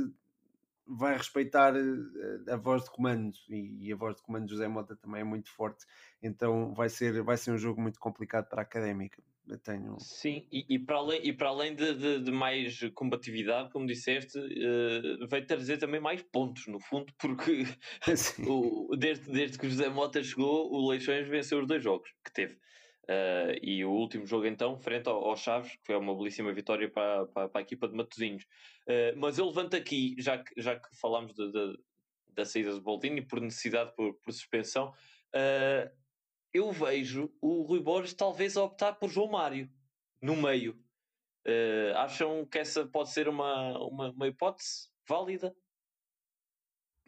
vai 0.87 1.17
respeitar 1.17 1.73
eh, 1.75 2.51
a 2.51 2.55
voz 2.55 2.83
de 2.83 2.91
comando 2.91 3.35
e, 3.49 3.91
a 3.91 3.95
voz 3.95 4.15
de 4.15 4.21
comando 4.21 4.45
de 4.45 4.51
José 4.51 4.67
Mota 4.67 4.95
também 4.95 5.21
é 5.21 5.23
muito 5.23 5.49
forte, 5.49 5.85
então 6.21 6.73
vai 6.73 6.89
ser, 6.89 7.23
vai 7.23 7.37
ser 7.37 7.51
um 7.51 7.57
jogo 7.57 7.81
muito 7.81 7.99
complicado 7.99 8.47
para 8.47 8.61
a 8.61 8.63
Académica. 8.63 9.21
Eu 9.47 9.59
tenho... 9.59 9.99
Sim, 9.99 10.47
e, 10.51 10.65
e, 10.67 10.79
para 10.79 10.97
além, 10.97 11.21
e 11.23 11.31
para 11.31 11.49
além 11.49 11.75
de, 11.75 11.93
de, 11.93 12.19
de 12.19 12.31
mais 12.31 12.79
combatividade, 12.95 13.71
como 13.71 13.85
disseste, 13.85 14.39
uh, 14.39 15.27
vai 15.27 15.43
trazer 15.43 15.77
também 15.77 16.01
mais 16.01 16.23
pontos, 16.23 16.65
no 16.65 16.79
fundo, 16.79 17.13
porque 17.19 17.63
o, 18.47 18.95
desde, 18.97 19.31
desde 19.31 19.59
que 19.59 19.69
José 19.69 19.87
Mota 19.87 20.23
chegou, 20.23 20.71
o 20.71 20.89
Leixões 20.89 21.27
venceu 21.27 21.59
os 21.59 21.67
dois 21.67 21.83
jogos 21.83 22.09
que 22.23 22.33
teve. 22.33 22.57
Uh, 23.05 23.53
e 23.61 23.85
o 23.85 23.91
último 23.91 24.25
jogo, 24.25 24.47
então, 24.47 24.79
frente 24.79 25.07
ao, 25.07 25.23
ao, 25.23 25.37
Chaves, 25.37 25.71
que 25.75 25.85
foi 25.85 25.95
uma 25.95 26.15
belíssima 26.15 26.51
vitória 26.51 26.89
para, 26.89 27.27
para, 27.27 27.49
para 27.49 27.61
a 27.61 27.63
equipa 27.63 27.87
de 27.87 27.95
Matosinhos. 27.95 28.43
Uh, 28.87 29.15
mas 29.17 29.37
eu 29.37 29.45
levanto 29.45 29.75
aqui, 29.75 30.15
já 30.17 30.39
que, 30.39 30.59
já 30.59 30.79
que 30.79 30.87
falámos 30.99 31.33
de, 31.35 31.51
de, 31.51 31.77
da 32.29 32.45
saída 32.45 32.73
de 32.73 32.81
Boldini 32.81 33.21
por 33.21 33.39
necessidade 33.39 33.93
por, 33.95 34.15
por 34.15 34.33
suspensão, 34.33 34.89
uh, 34.89 35.95
eu 36.51 36.71
vejo 36.71 37.31
o 37.39 37.61
Rui 37.61 37.79
Borges 37.79 38.13
talvez 38.15 38.57
optar 38.57 38.93
por 38.93 39.09
João 39.09 39.29
Mário 39.29 39.69
no 40.19 40.35
meio. 40.35 40.79
acham 41.97 42.45
que 42.45 42.57
essa 42.57 42.87
pode 42.87 43.11
ser 43.11 43.27
uma, 43.27 43.77
uma, 43.77 44.09
uma 44.11 44.27
hipótese 44.27 44.89
válida? 45.07 45.55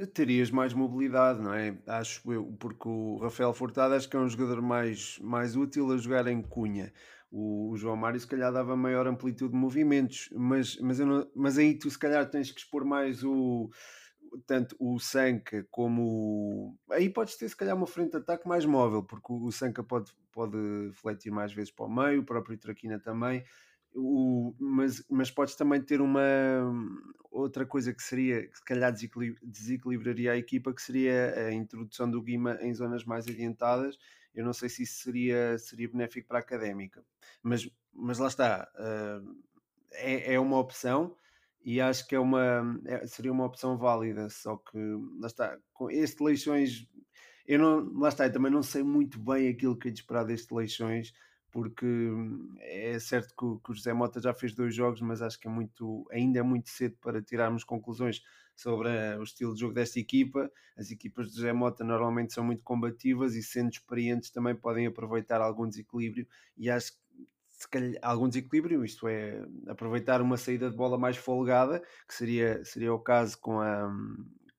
Terias 0.05 0.51
mais 0.51 0.73
mobilidade, 0.73 1.41
não 1.41 1.53
é? 1.53 1.75
Acho 1.87 2.31
eu, 2.31 2.55
porque 2.59 2.87
o 2.87 3.17
Rafael 3.17 3.51
Furtado 3.51 3.95
acho 3.95 4.07
que 4.07 4.15
é 4.15 4.19
um 4.19 4.29
jogador 4.29 4.61
mais, 4.61 5.17
mais 5.19 5.55
útil 5.55 5.91
a 5.91 5.97
jogar 5.97 6.27
em 6.27 6.39
cunha. 6.39 6.93
O, 7.31 7.71
o 7.71 7.77
João 7.77 7.95
Mário 7.95 8.19
se 8.19 8.27
calhar 8.27 8.53
dava 8.53 8.75
maior 8.75 9.07
amplitude 9.07 9.53
de 9.53 9.57
movimentos, 9.57 10.29
mas, 10.33 10.77
mas, 10.79 10.99
não, 10.99 11.27
mas 11.35 11.57
aí 11.57 11.73
tu 11.73 11.89
se 11.89 11.97
calhar 11.97 12.29
tens 12.29 12.51
que 12.51 12.59
expor 12.59 12.85
mais 12.85 13.23
o 13.23 13.71
tanto 14.45 14.75
o 14.79 14.99
Sanka 14.99 15.65
como 15.71 16.77
aí 16.91 17.09
podes 17.09 17.35
ter 17.37 17.49
se 17.49 17.55
calhar 17.55 17.75
uma 17.75 17.87
frente 17.87 18.11
de 18.11 18.17
ataque 18.17 18.47
mais 18.47 18.65
móvel, 18.65 19.01
porque 19.03 19.33
o 19.33 19.51
Sanka 19.51 19.83
pode, 19.83 20.11
pode 20.31 20.57
fletir 20.93 21.31
mais 21.31 21.51
vezes 21.53 21.71
para 21.71 21.85
o 21.85 21.89
meio, 21.89 22.21
o 22.21 22.25
próprio 22.25 22.57
Traquina 22.57 22.99
também 22.99 23.43
o, 23.97 24.55
mas, 24.59 25.03
mas 25.09 25.31
podes 25.31 25.55
também 25.55 25.81
ter 25.81 26.01
uma 26.01 26.21
outra 27.31 27.65
coisa 27.65 27.93
que 27.93 28.01
seria 28.01 28.47
que 28.47 28.57
se 28.57 28.63
calhar 28.63 28.93
desequilibraria 29.43 30.31
a 30.31 30.37
equipa 30.37 30.73
que 30.73 30.81
seria 30.81 31.33
a 31.47 31.53
introdução 31.53 32.09
do 32.09 32.21
Guima 32.21 32.57
em 32.61 32.73
zonas 32.73 33.03
mais 33.03 33.27
adiantadas. 33.27 33.97
Eu 34.33 34.45
não 34.45 34.53
sei 34.53 34.69
se 34.69 34.83
isso 34.83 35.01
seria, 35.03 35.57
seria 35.57 35.89
benéfico 35.89 36.27
para 36.27 36.37
a 36.37 36.41
académica 36.41 37.03
mas, 37.43 37.69
mas 37.93 38.17
lá 38.19 38.27
está 38.27 38.69
uh, 38.75 39.35
é, 39.91 40.33
é 40.33 40.39
uma 40.39 40.57
opção 40.57 41.15
e 41.63 41.81
acho 41.81 42.07
que 42.07 42.15
é 42.15 42.19
uma 42.19 42.79
é, 42.85 43.05
seria 43.07 43.31
uma 43.31 43.45
opção 43.45 43.77
válida 43.77 44.29
só 44.29 44.57
que 44.57 44.77
lá 45.19 45.27
está 45.27 45.57
com 45.73 45.89
este 45.89 46.23
Leixões 46.23 46.87
eu 47.45 47.59
não, 47.59 47.99
lá 47.99 48.09
está, 48.09 48.25
eu 48.25 48.33
também 48.33 48.51
não 48.51 48.61
sei 48.61 48.83
muito 48.83 49.17
bem 49.19 49.47
aquilo 49.47 49.77
que 49.77 49.87
é 49.87 49.91
de 49.91 50.01
esperar 50.01 50.25
deste 50.25 50.53
Leixões 50.53 51.13
porque 51.51 51.85
hum, 51.85 52.55
é 52.59 52.99
certo 52.99 53.29
que 53.29 53.63
que 53.63 53.71
o, 53.71 53.73
José 53.73 53.93
Mota 53.93 54.21
já 54.21 54.33
fez 54.33 54.53
dois 54.53 54.75
jogos, 54.75 55.01
mas 55.01 55.21
acho 55.21 55.39
que 55.39 55.47
é 55.47 55.51
muito, 55.51 56.07
ainda 56.11 56.39
é 56.39 56.43
muito 56.43 56.69
cedo 56.69 56.97
para 57.01 57.21
tirarmos 57.21 57.63
conclusões 57.63 58.21
sobre 58.55 58.89
a, 58.89 59.19
o 59.19 59.23
estilo 59.23 59.53
de 59.53 59.61
jogo 59.61 59.73
desta 59.73 59.99
equipa. 59.99 60.51
As 60.77 60.91
equipas 60.91 61.29
de 61.29 61.35
José 61.35 61.53
Mota 61.53 61.83
normalmente 61.83 62.33
são 62.33 62.43
muito 62.43 62.63
combativas 62.63 63.35
e, 63.35 63.43
sendo 63.43 63.71
experientes, 63.71 64.31
também 64.31 64.55
podem 64.55 64.87
aproveitar 64.87 65.41
algum 65.41 65.67
desequilíbrio. 65.67 66.27
E 66.57 66.69
acho 66.69 66.91
que 66.93 66.99
se 67.49 67.67
calhar, 67.69 67.99
algum 68.03 68.27
desequilíbrio, 68.27 68.85
isto 68.85 69.07
é, 69.07 69.43
aproveitar 69.67 70.21
uma 70.21 70.37
saída 70.37 70.69
de 70.69 70.75
bola 70.75 70.97
mais 70.97 71.17
folgada, 71.17 71.81
que 72.07 72.13
seria, 72.13 72.63
seria 72.63 72.93
o 72.93 72.99
caso 72.99 73.37
com 73.39 73.59
a, 73.59 73.91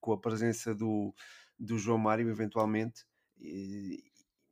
com 0.01 0.13
a 0.13 0.19
presença 0.19 0.75
do, 0.75 1.15
do 1.59 1.79
João 1.79 1.99
Mário, 1.99 2.29
eventualmente. 2.29 3.05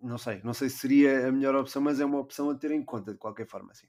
Não 0.02 0.18
sei, 0.18 0.40
não 0.42 0.52
sei 0.52 0.68
se 0.68 0.78
seria 0.78 1.28
a 1.28 1.32
melhor 1.32 1.54
opção, 1.54 1.82
mas 1.82 2.00
é 2.00 2.04
uma 2.04 2.18
opção 2.18 2.50
a 2.50 2.54
ter 2.54 2.70
em 2.70 2.84
conta 2.84 3.12
de 3.12 3.18
qualquer 3.18 3.46
forma, 3.46 3.74
sim. 3.74 3.86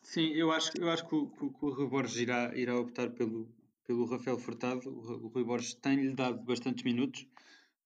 Sim, 0.00 0.32
eu 0.32 0.50
acho, 0.50 0.70
eu 0.80 0.88
acho 0.90 1.06
que, 1.06 1.14
o, 1.14 1.28
que, 1.28 1.44
o 1.44 1.70
Rui 1.70 1.86
Borges 1.86 2.16
irá, 2.16 2.56
irá 2.56 2.78
optar 2.78 3.10
pelo, 3.10 3.48
pelo 3.86 4.06
Rafael 4.06 4.38
Furtado. 4.38 4.88
O, 4.88 5.26
o 5.26 5.28
Rui 5.28 5.44
Borges 5.44 5.74
tem-lhe 5.74 6.14
dado 6.14 6.42
bastantes 6.44 6.84
minutos. 6.84 7.26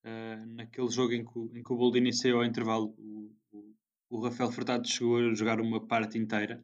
Uh, 0.04 0.46
naquele 0.54 0.90
jogo 0.90 1.12
em 1.12 1.24
que, 1.24 1.38
em 1.38 1.62
que 1.62 1.72
o 1.72 1.76
Boldo 1.76 1.96
iniciou 1.96 2.40
ao 2.40 2.44
intervalo, 2.44 2.94
o, 2.98 3.32
o, 3.52 3.74
o, 4.10 4.20
Rafael 4.20 4.50
Furtado 4.50 4.86
chegou 4.86 5.18
a 5.18 5.34
jogar 5.34 5.60
uma 5.60 5.86
parte 5.86 6.18
inteira 6.18 6.62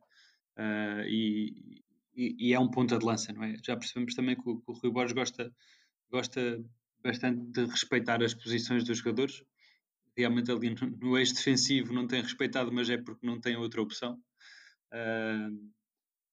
uh, 0.56 1.02
e, 1.06 1.82
e, 2.16 2.48
e, 2.48 2.52
é 2.52 2.58
um 2.58 2.68
ponta 2.68 2.98
de 2.98 3.04
lança, 3.04 3.32
não 3.32 3.44
é? 3.44 3.54
Já 3.64 3.76
percebemos 3.76 4.14
também 4.14 4.34
que 4.34 4.48
o, 4.48 4.58
que 4.58 4.70
o 4.70 4.74
Rui 4.74 4.90
Borges 4.90 5.12
gosta, 5.12 5.52
gosta 6.10 6.64
bastante 7.02 7.40
de 7.52 7.64
respeitar 7.64 8.22
as 8.22 8.34
posições 8.34 8.82
dos 8.82 8.98
jogadores 8.98 9.44
realmente 10.18 10.50
ali 10.50 10.70
no, 10.70 10.90
no 10.90 11.16
eixo 11.16 11.34
defensivo 11.34 11.92
não 11.92 12.06
tem 12.06 12.20
respeitado, 12.20 12.72
mas 12.72 12.90
é 12.90 12.98
porque 12.98 13.24
não 13.24 13.40
tem 13.40 13.56
outra 13.56 13.80
opção. 13.80 14.20
Uh, 14.92 15.70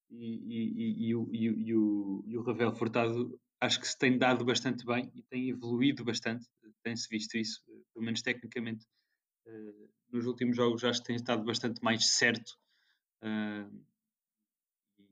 e, 0.09 0.25
e, 0.25 1.07
e, 1.07 1.15
o, 1.15 1.29
e, 1.31 1.75
o, 1.75 2.23
e 2.25 2.37
o 2.37 2.41
Ravel 2.41 2.73
Furtado 2.73 3.39
acho 3.61 3.79
que 3.79 3.87
se 3.87 3.97
tem 3.97 4.17
dado 4.17 4.43
bastante 4.43 4.85
bem 4.85 5.11
e 5.13 5.21
tem 5.23 5.49
evoluído 5.49 6.03
bastante, 6.03 6.47
tem-se 6.83 7.07
visto 7.09 7.37
isso, 7.37 7.61
pelo 7.93 8.05
menos 8.05 8.21
tecnicamente. 8.21 8.85
Uh, 9.47 9.89
nos 10.11 10.25
últimos 10.25 10.55
jogos 10.55 10.83
acho 10.83 11.01
que 11.01 11.07
tem 11.07 11.15
estado 11.15 11.43
bastante 11.43 11.83
mais 11.83 12.07
certo, 12.17 12.57
uh, 13.23 13.85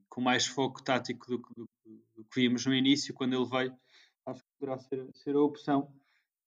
com 0.10 0.22
mais 0.22 0.48
foco 0.48 0.84
tático 0.84 1.28
do 1.28 1.42
que, 1.42 1.54
do, 1.54 1.70
do 2.16 2.24
que 2.26 2.42
víamos 2.42 2.66
no 2.66 2.74
início, 2.74 3.14
quando 3.14 3.34
ele 3.34 3.50
veio, 3.50 3.78
acho 4.26 4.42
que 4.42 4.50
poderá 4.60 4.80
ser, 4.80 5.10
ser 5.14 5.36
a 5.36 5.42
opção. 5.42 5.94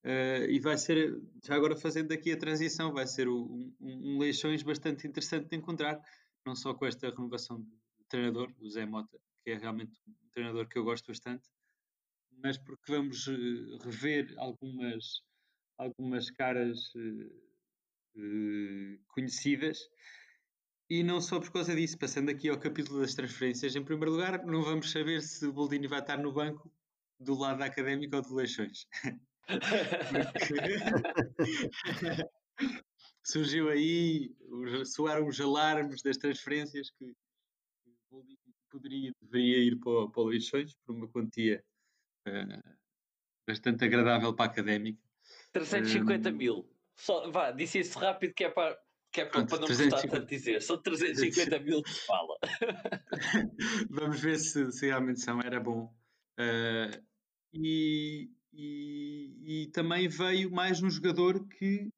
Uh, 0.05 0.47
e 0.49 0.61
vai 0.61 0.79
ser, 0.79 1.21
já 1.45 1.57
agora 1.57 1.77
fazendo 1.77 2.13
aqui 2.13 2.31
a 2.31 2.37
transição, 2.37 2.93
vai 2.93 3.07
ser 3.07 3.29
um, 3.29 3.75
um, 3.81 4.19
Leixões 4.19 4.63
bastante 4.63 5.07
interessante 5.07 5.49
de 5.49 5.57
encontrar, 5.57 6.01
não 6.45 6.55
só 6.55 6.73
com 6.73 6.87
esta 6.87 7.11
renovação 7.11 7.61
do 7.61 8.05
treinador, 8.09 8.53
o 8.61 8.71
Zé 8.71 8.87
Mota, 8.87 9.19
que 9.43 9.51
é 9.51 9.59
realmente 9.59 9.99
um 10.07 10.29
treinador 10.31 10.69
que 10.69 10.79
eu 10.79 10.85
gosto 10.85 11.09
bastante, 11.09 11.49
mas 12.31 12.57
porque 12.57 12.93
vamos 12.93 13.27
uh, 13.27 13.79
rever 13.85 14.33
algumas, 14.37 15.23
algumas 15.77 16.31
caras 16.31 16.79
uh, 16.95 18.99
conhecidas. 19.09 19.79
E 20.89 21.03
não 21.03 21.21
só 21.21 21.41
por 21.41 21.51
causa 21.51 21.75
disso, 21.75 21.99
passando 21.99 22.31
aqui 22.31 22.49
ao 22.49 22.61
capítulo 22.61 23.01
das 23.01 23.15
transferências, 23.15 23.75
em 23.75 23.85
primeiro 23.85 24.13
lugar, 24.13 24.47
não 24.47 24.63
vamos 24.63 24.93
saber 24.93 25.21
se 25.21 25.45
o 25.45 25.53
Boldini 25.53 25.89
vai 25.89 25.99
estar 25.99 26.17
no 26.17 26.33
banco 26.33 26.73
do 27.19 27.35
lado 27.35 27.63
académico 27.63 28.15
ou 28.15 28.23
do 28.23 28.35
Leixões. 28.37 28.87
surgiu 33.25 33.69
aí, 33.69 34.35
soaram 34.85 35.27
os 35.27 35.41
alarmes 35.41 36.03
das 36.03 36.17
transferências 36.17 36.91
que 36.91 37.15
o 38.11 38.23
poderia, 38.71 39.13
deveria 39.21 39.59
ir 39.59 39.79
para, 39.79 40.09
para 40.09 40.23
o 40.23 40.27
Leixões 40.27 40.75
por 40.85 40.95
uma 40.95 41.09
quantia 41.09 41.65
uh, 42.29 42.77
bastante 43.47 43.85
agradável 43.85 44.35
para 44.35 44.47
a 44.47 44.53
académica. 44.53 45.03
350 45.53 46.29
um, 46.29 46.33
mil. 46.33 46.69
Só, 46.95 47.31
vá, 47.31 47.51
disse 47.51 47.81
isso 47.81 47.99
rápido 47.99 48.35
que 48.35 48.45
é 48.45 48.51
para, 48.51 48.79
que 49.13 49.23
é 49.23 49.25
para, 49.25 49.47
para 49.47 49.59
não 49.59 49.67
350, 49.67 49.97
custar 49.97 50.21
tanto 50.21 50.29
dizer. 50.29 50.63
São 50.63 50.81
350 50.81 51.59
mil 51.65 51.83
que 51.83 51.91
se 51.91 52.07
fala. 52.07 52.37
Vamos 53.91 54.21
ver 54.21 54.39
se, 54.39 54.71
se 54.73 54.87
realmente 54.87 55.21
são, 55.21 55.41
era 55.41 55.61
bom. 55.61 55.93
Uh, 56.39 57.03
e, 57.53 58.31
e, 58.57 59.63
e, 59.63 59.67
também 59.69 60.09
veio 60.09 60.51
mais 60.51 60.83
um 60.83 60.89
jogador 60.89 61.47
que 61.47 61.91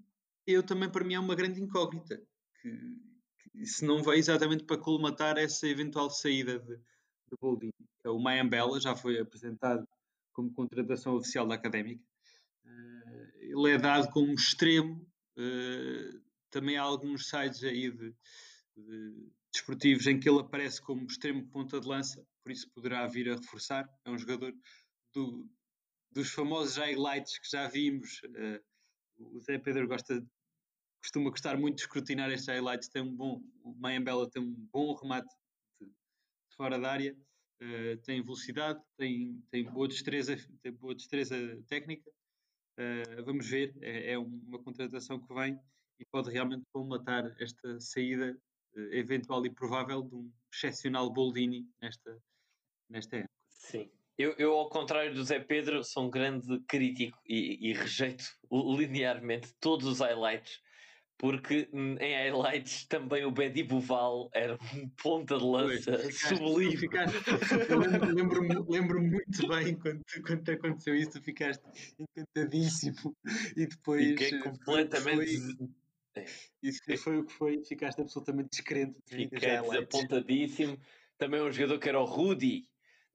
eu 0.47 0.63
também 0.63 0.91
para 0.91 1.05
mim 1.05 1.15
é 1.15 1.21
uma 1.21 1.35
grande 1.35 1.63
incógnita, 1.63 2.21
que, 2.61 2.99
que 3.51 3.67
se 3.67 3.85
não 3.85 4.03
veio 4.03 4.19
exatamente 4.19 4.65
para 4.65 4.77
colmatar 4.77 5.39
essa 5.39 5.69
eventual 5.69 6.11
saída 6.11 6.59
de, 6.59 6.77
de 6.77 7.37
Boldini. 7.41 7.73
É 8.05 8.09
o 8.09 8.19
Mayambela 8.19 8.81
já 8.81 8.97
foi 8.97 9.21
apresentado 9.21 9.87
como 10.33 10.53
contratação 10.53 11.15
oficial 11.15 11.47
da 11.47 11.55
Académica. 11.55 12.03
Uh, 12.65 13.39
ele 13.41 13.75
é 13.75 13.79
dado 13.79 14.11
como 14.11 14.33
extremo. 14.33 15.07
Uh, 15.37 16.21
também 16.51 16.77
há 16.77 16.83
alguns 16.83 17.29
sites 17.29 17.63
aí 17.63 17.91
de, 17.91 18.15
de 18.77 19.31
desportivos 19.53 20.07
em 20.07 20.19
que 20.19 20.29
ele 20.29 20.41
aparece 20.41 20.81
como 20.81 21.07
extremo 21.07 21.47
ponta 21.49 21.81
de 21.81 21.87
lança, 21.87 22.25
por 22.43 22.51
isso 22.51 22.69
poderá 22.71 23.07
vir 23.07 23.31
a 23.31 23.37
reforçar. 23.37 23.89
É 24.05 24.11
um 24.11 24.19
jogador 24.19 24.55
do, 25.13 25.49
dos 26.11 26.31
famosos 26.31 26.77
highlights 26.77 27.39
que 27.39 27.51
já 27.51 27.69
vimos. 27.69 28.21
Uh, 28.25 28.63
o 29.19 29.41
Zé 29.41 29.59
Pedro 29.59 29.87
gosta, 29.89 30.25
costuma 31.01 31.31
gostar 31.31 31.57
muito 31.57 31.77
de 31.77 31.83
escrutinar 31.83 32.31
estes 32.31 32.49
highlights. 32.49 32.89
Tem 32.89 33.03
um 33.03 33.15
bom, 33.15 33.43
o 33.63 33.75
Mayambela 33.75 34.29
tem 34.31 34.43
um 34.43 34.55
bom 34.73 34.95
remate 34.95 35.29
de, 35.81 35.87
de 35.87 36.57
fora 36.57 36.79
da 36.79 36.91
área, 36.91 37.17
uh, 37.63 37.97
tem 38.05 38.23
velocidade, 38.23 38.81
tem, 38.97 39.43
tem, 39.51 39.65
boa 39.65 39.89
destreza, 39.89 40.37
tem 40.63 40.73
boa 40.73 40.95
destreza 40.95 41.37
técnica. 41.67 42.11
Uh, 42.79 43.25
vamos 43.25 43.49
ver, 43.49 43.77
é, 43.81 44.13
é, 44.13 44.19
uma 44.19 44.63
contratação 44.63 45.21
que 45.21 45.35
vem 45.35 45.59
e 45.99 46.05
pode 46.05 46.31
realmente 46.31 46.65
colmatar 46.73 47.35
esta 47.41 47.81
saída 47.81 48.39
eventual 48.93 49.45
e 49.45 49.51
provável 49.51 50.03
de 50.03 50.15
um 50.15 50.33
excepcional 50.53 51.13
Boldini 51.13 51.69
nesta, 51.81 52.23
nesta 52.89 53.17
época. 53.17 53.35
Sim. 53.49 53.91
Eu, 54.19 54.35
eu, 54.37 54.53
ao 54.53 54.69
contrário 54.69 55.15
do 55.15 55.23
Zé 55.23 55.39
Pedro, 55.39 55.85
sou 55.85 56.07
um 56.07 56.11
grande 56.11 56.59
crítico 56.67 57.17
e, 57.25 57.71
e 57.71 57.73
rejeito 57.73 58.25
linearmente 58.51 59.55
todos 59.61 59.87
os 59.87 60.01
highlights, 60.01 60.61
porque 61.17 61.69
em 61.73 62.15
highlights 62.17 62.85
também 62.87 63.25
o 63.25 63.31
Bedi 63.31 63.63
Buval 63.63 64.29
era 64.35 64.59
um 64.75 64.89
ponta 65.01 65.39
de 65.39 65.45
lança 65.45 66.11
sublime. 66.11 66.77
Ficaste, 66.77 67.15
eu 67.71 67.79
lembro-me 68.13 68.57
lembro 68.69 69.01
muito 69.01 69.47
bem 69.47 69.77
quando, 69.77 70.03
quando 70.27 70.49
aconteceu 70.51 70.97
isso, 70.97 71.13
tu 71.13 71.23
ficaste 71.23 71.63
encantadíssimo 71.97 73.17
e 73.57 73.67
depois. 73.67 74.05
Fiquei 74.05 74.35
eh, 74.35 74.43
completamente. 74.43 75.41
Foi, 76.13 76.25
isso 76.61 76.81
foi 76.99 77.19
o 77.19 77.25
que 77.25 77.33
foi, 77.35 77.65
ficaste 77.65 78.01
absolutamente 78.01 78.49
descrente. 78.51 78.97
Fiquei 79.07 79.61
desapontadíssimo. 79.61 80.77
Também 81.17 81.41
um 81.41 81.53
jogador 81.53 81.79
que 81.79 81.89
era 81.89 82.01
o 82.01 82.05
Rudy, 82.05 82.67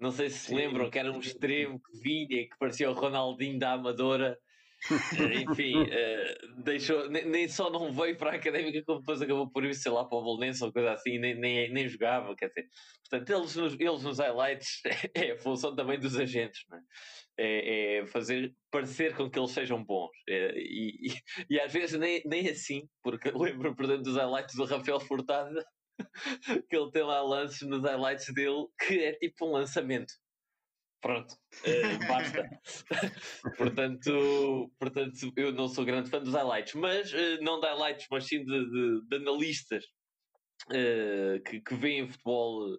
não 0.03 0.11
sei 0.11 0.29
se 0.29 0.39
se 0.39 0.53
lembram 0.53 0.89
que 0.89 0.99
era 0.99 1.09
um 1.09 1.19
extremo 1.19 1.79
que 1.79 1.97
vinha, 1.97 2.43
que 2.43 2.57
parecia 2.59 2.91
o 2.91 2.93
Ronaldinho 2.93 3.57
da 3.57 3.71
Amadora. 3.71 4.37
Eh, 5.17 5.43
enfim, 5.43 5.81
uh, 5.81 6.61
deixou, 6.61 7.09
nem, 7.09 7.25
nem, 7.25 7.47
só 7.47 7.69
não 7.69 7.89
veio 7.93 8.17
para 8.17 8.31
a 8.31 8.35
académica, 8.35 8.83
como 8.85 8.99
depois 8.99 9.21
acabou 9.21 9.49
por 9.49 9.63
ir, 9.63 9.73
sei 9.73 9.89
lá, 9.89 10.03
para 10.03 10.17
o 10.17 10.21
Bolonense 10.21 10.61
ou 10.61 10.73
coisa 10.73 10.91
assim, 10.91 11.17
nem, 11.17 11.39
nem, 11.39 11.71
nem 11.71 11.87
jogava. 11.87 12.35
Quer 12.35 12.49
dizer, 12.49 12.67
portanto, 13.09 13.29
eles 13.29 13.55
nos, 13.55 13.79
eles 13.79 14.03
nos 14.03 14.19
highlights 14.19 14.81
é 15.15 15.31
a 15.31 15.37
função 15.37 15.73
também 15.73 15.97
dos 15.97 16.19
agentes, 16.19 16.65
não 16.69 16.77
é? 16.77 16.81
É, 17.37 18.05
fazer 18.07 18.53
parecer 18.69 19.15
com 19.15 19.29
que 19.29 19.39
eles 19.39 19.51
sejam 19.51 19.81
bons. 19.81 20.11
É, 20.27 20.53
e, 20.57 21.07
e, 21.07 21.55
e, 21.55 21.61
às 21.61 21.71
vezes 21.71 21.97
nem, 21.97 22.21
nem 22.25 22.49
assim, 22.49 22.81
porque 23.01 23.31
lembro, 23.33 23.73
por 23.73 23.85
exemplo, 23.85 24.03
dos 24.03 24.17
highlights 24.17 24.53
do 24.53 24.65
Rafael 24.65 24.99
Furtado, 24.99 25.63
que 26.69 26.75
ele 26.75 26.91
tem 26.91 27.03
lá 27.03 27.21
lances 27.21 27.61
nos 27.67 27.83
highlights 27.83 28.33
dele 28.33 28.67
que 28.79 28.99
é 28.99 29.13
tipo 29.13 29.45
um 29.45 29.51
lançamento. 29.51 30.13
Pronto, 31.01 31.33
uh, 31.33 32.07
basta. 32.07 32.49
portanto, 33.57 34.71
portanto, 34.79 35.33
eu 35.35 35.51
não 35.51 35.67
sou 35.67 35.83
grande 35.83 36.09
fã 36.09 36.19
dos 36.19 36.33
highlights, 36.33 36.75
mas 36.75 37.11
uh, 37.11 37.41
não 37.41 37.59
de 37.59 37.67
highlights, 37.67 38.07
mas 38.09 38.25
sim 38.25 38.43
de, 38.45 38.69
de, 38.69 39.07
de 39.09 39.15
analistas 39.17 39.83
uh, 40.69 41.43
que, 41.43 41.59
que 41.59 41.75
veem 41.75 42.09
futebol 42.09 42.77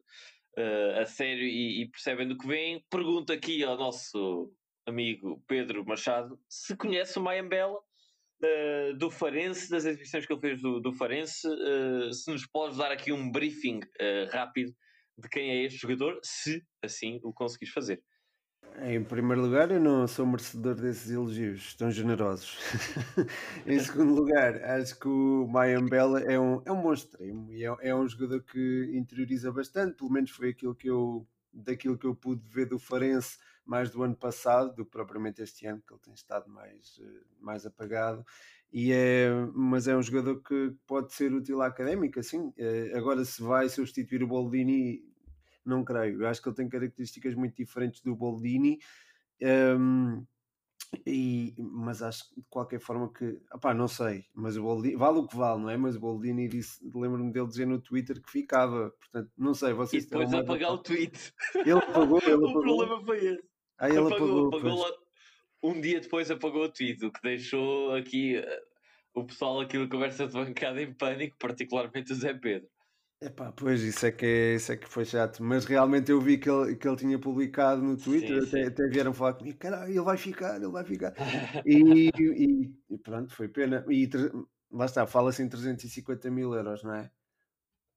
a 1.00 1.04
sério 1.04 1.42
e, 1.42 1.82
e, 1.82 1.90
percebem 1.90 2.28
do 2.28 2.38
que 2.38 2.46
veem. 2.46 2.82
Pergunto 2.88 3.32
aqui 3.32 3.64
ao 3.64 3.76
nosso 3.76 4.54
amigo 4.86 5.42
Pedro 5.48 5.84
Machado 5.84 6.38
se 6.48 6.76
conhece 6.76 7.18
o 7.18 7.22
Mayambela 7.22 7.78
uh, 8.42 8.96
do 8.96 9.10
Farense, 9.10 9.70
das 9.70 9.84
exibições 9.84 10.26
que 10.26 10.32
ele 10.32 10.40
fez 10.40 10.60
do, 10.60 10.80
do 10.80 10.92
Farense, 10.92 11.46
uh, 11.46 12.12
se 12.12 12.30
nos 12.30 12.46
podes 12.46 12.78
dar 12.78 12.90
aqui 12.90 13.12
um 13.12 13.30
briefing 13.30 13.78
uh, 13.78 14.30
rápido 14.30 14.72
de 15.18 15.28
quem 15.28 15.50
é 15.50 15.64
este 15.64 15.78
jogador, 15.78 16.18
se 16.22 16.62
assim 16.82 17.20
o 17.22 17.32
conseguis 17.32 17.70
fazer. 17.70 18.02
Em 18.82 19.04
primeiro 19.04 19.42
lugar, 19.42 19.70
eu 19.70 19.78
não 19.78 20.06
sou 20.08 20.26
merecedor 20.26 20.74
desses 20.74 21.08
elogios 21.08 21.76
tão 21.76 21.92
generosos. 21.92 22.58
em 23.66 23.78
segundo 23.78 24.14
lugar, 24.14 24.56
acho 24.64 24.98
que 24.98 25.06
o 25.06 25.46
Mayambela 25.46 26.20
é 26.20 26.38
um, 26.40 26.60
é 26.66 26.72
um 26.72 26.82
bom 26.82 26.92
extremo 26.92 27.52
e 27.52 27.64
é, 27.64 27.72
é, 27.82 27.94
um 27.94 28.08
jogador 28.08 28.42
que 28.42 28.90
interioriza 28.92 29.52
bastante, 29.52 29.96
pelo 29.96 30.10
menos 30.10 30.30
foi 30.30 30.48
aquilo 30.48 30.74
que 30.74 30.88
eu, 30.88 31.24
daquilo 31.52 31.96
que 31.96 32.06
eu 32.06 32.16
pude 32.16 32.48
ver 32.48 32.66
do 32.66 32.78
Farense 32.78 33.38
mais 33.64 33.90
do 33.90 34.02
ano 34.02 34.16
passado 34.16 34.74
do 34.74 34.84
que 34.84 34.90
propriamente 34.90 35.42
este 35.42 35.66
ano, 35.66 35.82
que 35.86 35.92
ele 35.92 36.00
tem 36.00 36.14
estado 36.14 36.48
mais, 36.48 37.00
eh, 37.00 37.22
mais 37.40 37.64
apagado. 37.64 38.24
E 38.72 38.92
é, 38.92 39.28
mas 39.54 39.88
é 39.88 39.96
um 39.96 40.02
jogador 40.02 40.42
que 40.42 40.74
pode 40.86 41.12
ser 41.12 41.32
útil 41.32 41.62
à 41.62 41.66
académica, 41.66 42.22
sim. 42.22 42.52
Eh, 42.58 42.92
agora, 42.94 43.24
se 43.24 43.42
vai 43.42 43.68
substituir 43.68 44.22
o 44.22 44.28
Boldini, 44.28 45.02
não 45.64 45.84
creio. 45.84 46.22
Eu 46.22 46.28
acho 46.28 46.42
que 46.42 46.48
ele 46.48 46.56
tem 46.56 46.68
características 46.68 47.34
muito 47.34 47.56
diferentes 47.56 48.00
do 48.02 48.14
Boldini. 48.14 48.78
Um, 49.40 49.46
ehm, 49.46 50.26
e, 51.06 51.54
mas 51.58 52.02
acho 52.02 52.28
que 52.28 52.40
de 52.40 52.46
qualquer 52.48 52.80
forma 52.80 53.12
que 53.12 53.40
opá, 53.52 53.74
não 53.74 53.88
sei, 53.88 54.24
mas 54.34 54.56
o 54.56 54.62
Boldini 54.62 54.96
vale 54.96 55.18
o 55.18 55.26
que 55.26 55.36
vale, 55.36 55.60
não 55.62 55.70
é? 55.70 55.76
Mas 55.76 55.96
o 55.96 56.00
Boldini 56.00 56.48
disse, 56.48 56.80
lembro-me 56.94 57.32
dele 57.32 57.48
dizer 57.48 57.66
no 57.66 57.80
Twitter 57.80 58.20
que 58.20 58.30
ficava, 58.30 58.90
portanto, 58.90 59.30
não 59.36 59.54
sei, 59.54 59.72
vocês 59.72 60.04
E 60.04 60.06
depois 60.06 60.32
apagar 60.32 60.72
o 60.72 60.78
tweet. 60.78 61.32
Ele 61.54 61.72
apagou, 61.72 62.20
ele 62.22 62.34
apagou. 62.34 62.58
o 62.58 62.62
problema 62.62 63.04
foi 63.04 63.26
esse. 63.26 63.53
Aí 63.78 63.90
ele 63.90 64.00
apagou, 64.00 64.48
apagou, 64.48 64.82
apagou 64.82 65.04
um 65.64 65.80
dia 65.80 66.00
depois 66.00 66.30
apagou 66.30 66.64
o 66.64 66.68
tweet, 66.68 67.04
o 67.04 67.10
que 67.10 67.22
deixou 67.22 67.94
aqui 67.94 68.38
uh, 68.38 69.20
o 69.20 69.24
pessoal 69.24 69.60
aqui 69.60 69.78
da 69.78 69.88
conversa 69.88 70.26
de 70.26 70.32
bancada 70.34 70.82
em 70.82 70.92
pânico, 70.92 71.36
particularmente 71.38 72.12
o 72.12 72.14
Zé 72.14 72.34
Pedro. 72.34 72.68
Epá, 73.20 73.50
pois 73.52 73.80
isso 73.80 74.04
é, 74.04 74.12
que 74.12 74.26
é, 74.26 74.54
isso 74.56 74.72
é 74.72 74.76
que 74.76 74.86
foi 74.86 75.06
chato, 75.06 75.42
mas 75.42 75.64
realmente 75.64 76.10
eu 76.10 76.20
vi 76.20 76.36
que 76.36 76.50
ele, 76.50 76.76
que 76.76 76.86
ele 76.86 76.96
tinha 76.96 77.18
publicado 77.18 77.80
no 77.80 77.96
Twitter, 77.96 78.42
sim, 78.42 78.48
até, 78.48 78.62
sim. 78.62 78.68
até 78.68 78.86
vieram 78.88 79.14
falar 79.14 79.32
comigo, 79.34 79.56
caralho, 79.56 79.90
ele 79.90 80.00
vai 80.02 80.18
ficar, 80.18 80.56
ele 80.56 80.68
vai 80.68 80.84
ficar. 80.84 81.14
e, 81.64 82.10
e, 82.18 82.74
e, 82.90 82.98
pronto, 82.98 83.34
foi 83.34 83.48
pena. 83.48 83.82
E 83.88 84.10
lá 84.70 84.84
está, 84.84 85.06
fala-se 85.06 85.42
em 85.42 85.48
350 85.48 86.30
mil 86.30 86.52
euros, 86.52 86.82
não 86.82 86.94
é? 86.94 87.10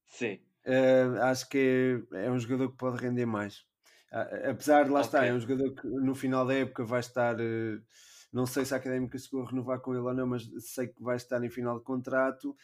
Sim. 0.06 0.40
Uh, 0.66 1.20
acho 1.24 1.50
que 1.50 2.02
é, 2.14 2.28
é 2.28 2.32
um 2.32 2.40
jogador 2.40 2.72
que 2.72 2.78
pode 2.78 3.04
render 3.04 3.26
mais. 3.26 3.66
Apesar 4.12 4.86
de 4.86 4.90
lá 4.90 5.00
okay. 5.00 5.08
estar, 5.08 5.26
é 5.26 5.34
um 5.34 5.40
jogador 5.40 5.74
que 5.74 5.88
no 5.88 6.16
final 6.16 6.46
da 6.46 6.54
época 6.54 6.84
vai 6.86 7.00
estar. 7.00 7.40
Eh, 7.40 7.80
não 8.32 8.46
sei 8.46 8.66
se 8.66 8.74
a 8.74 8.78
Académica 8.78 9.18
chegou 9.18 9.44
a 9.44 9.50
renovar 9.50 9.80
com 9.80 9.94
ele 9.94 10.02
ou 10.02 10.14
não, 10.14 10.28
mas 10.28 10.50
sei 10.60 10.88
que 10.88 11.02
vai 11.02 11.16
estar 11.16 11.44
em 11.44 11.50
final 11.50 11.78
de 11.78 11.84
contrato. 11.84 12.56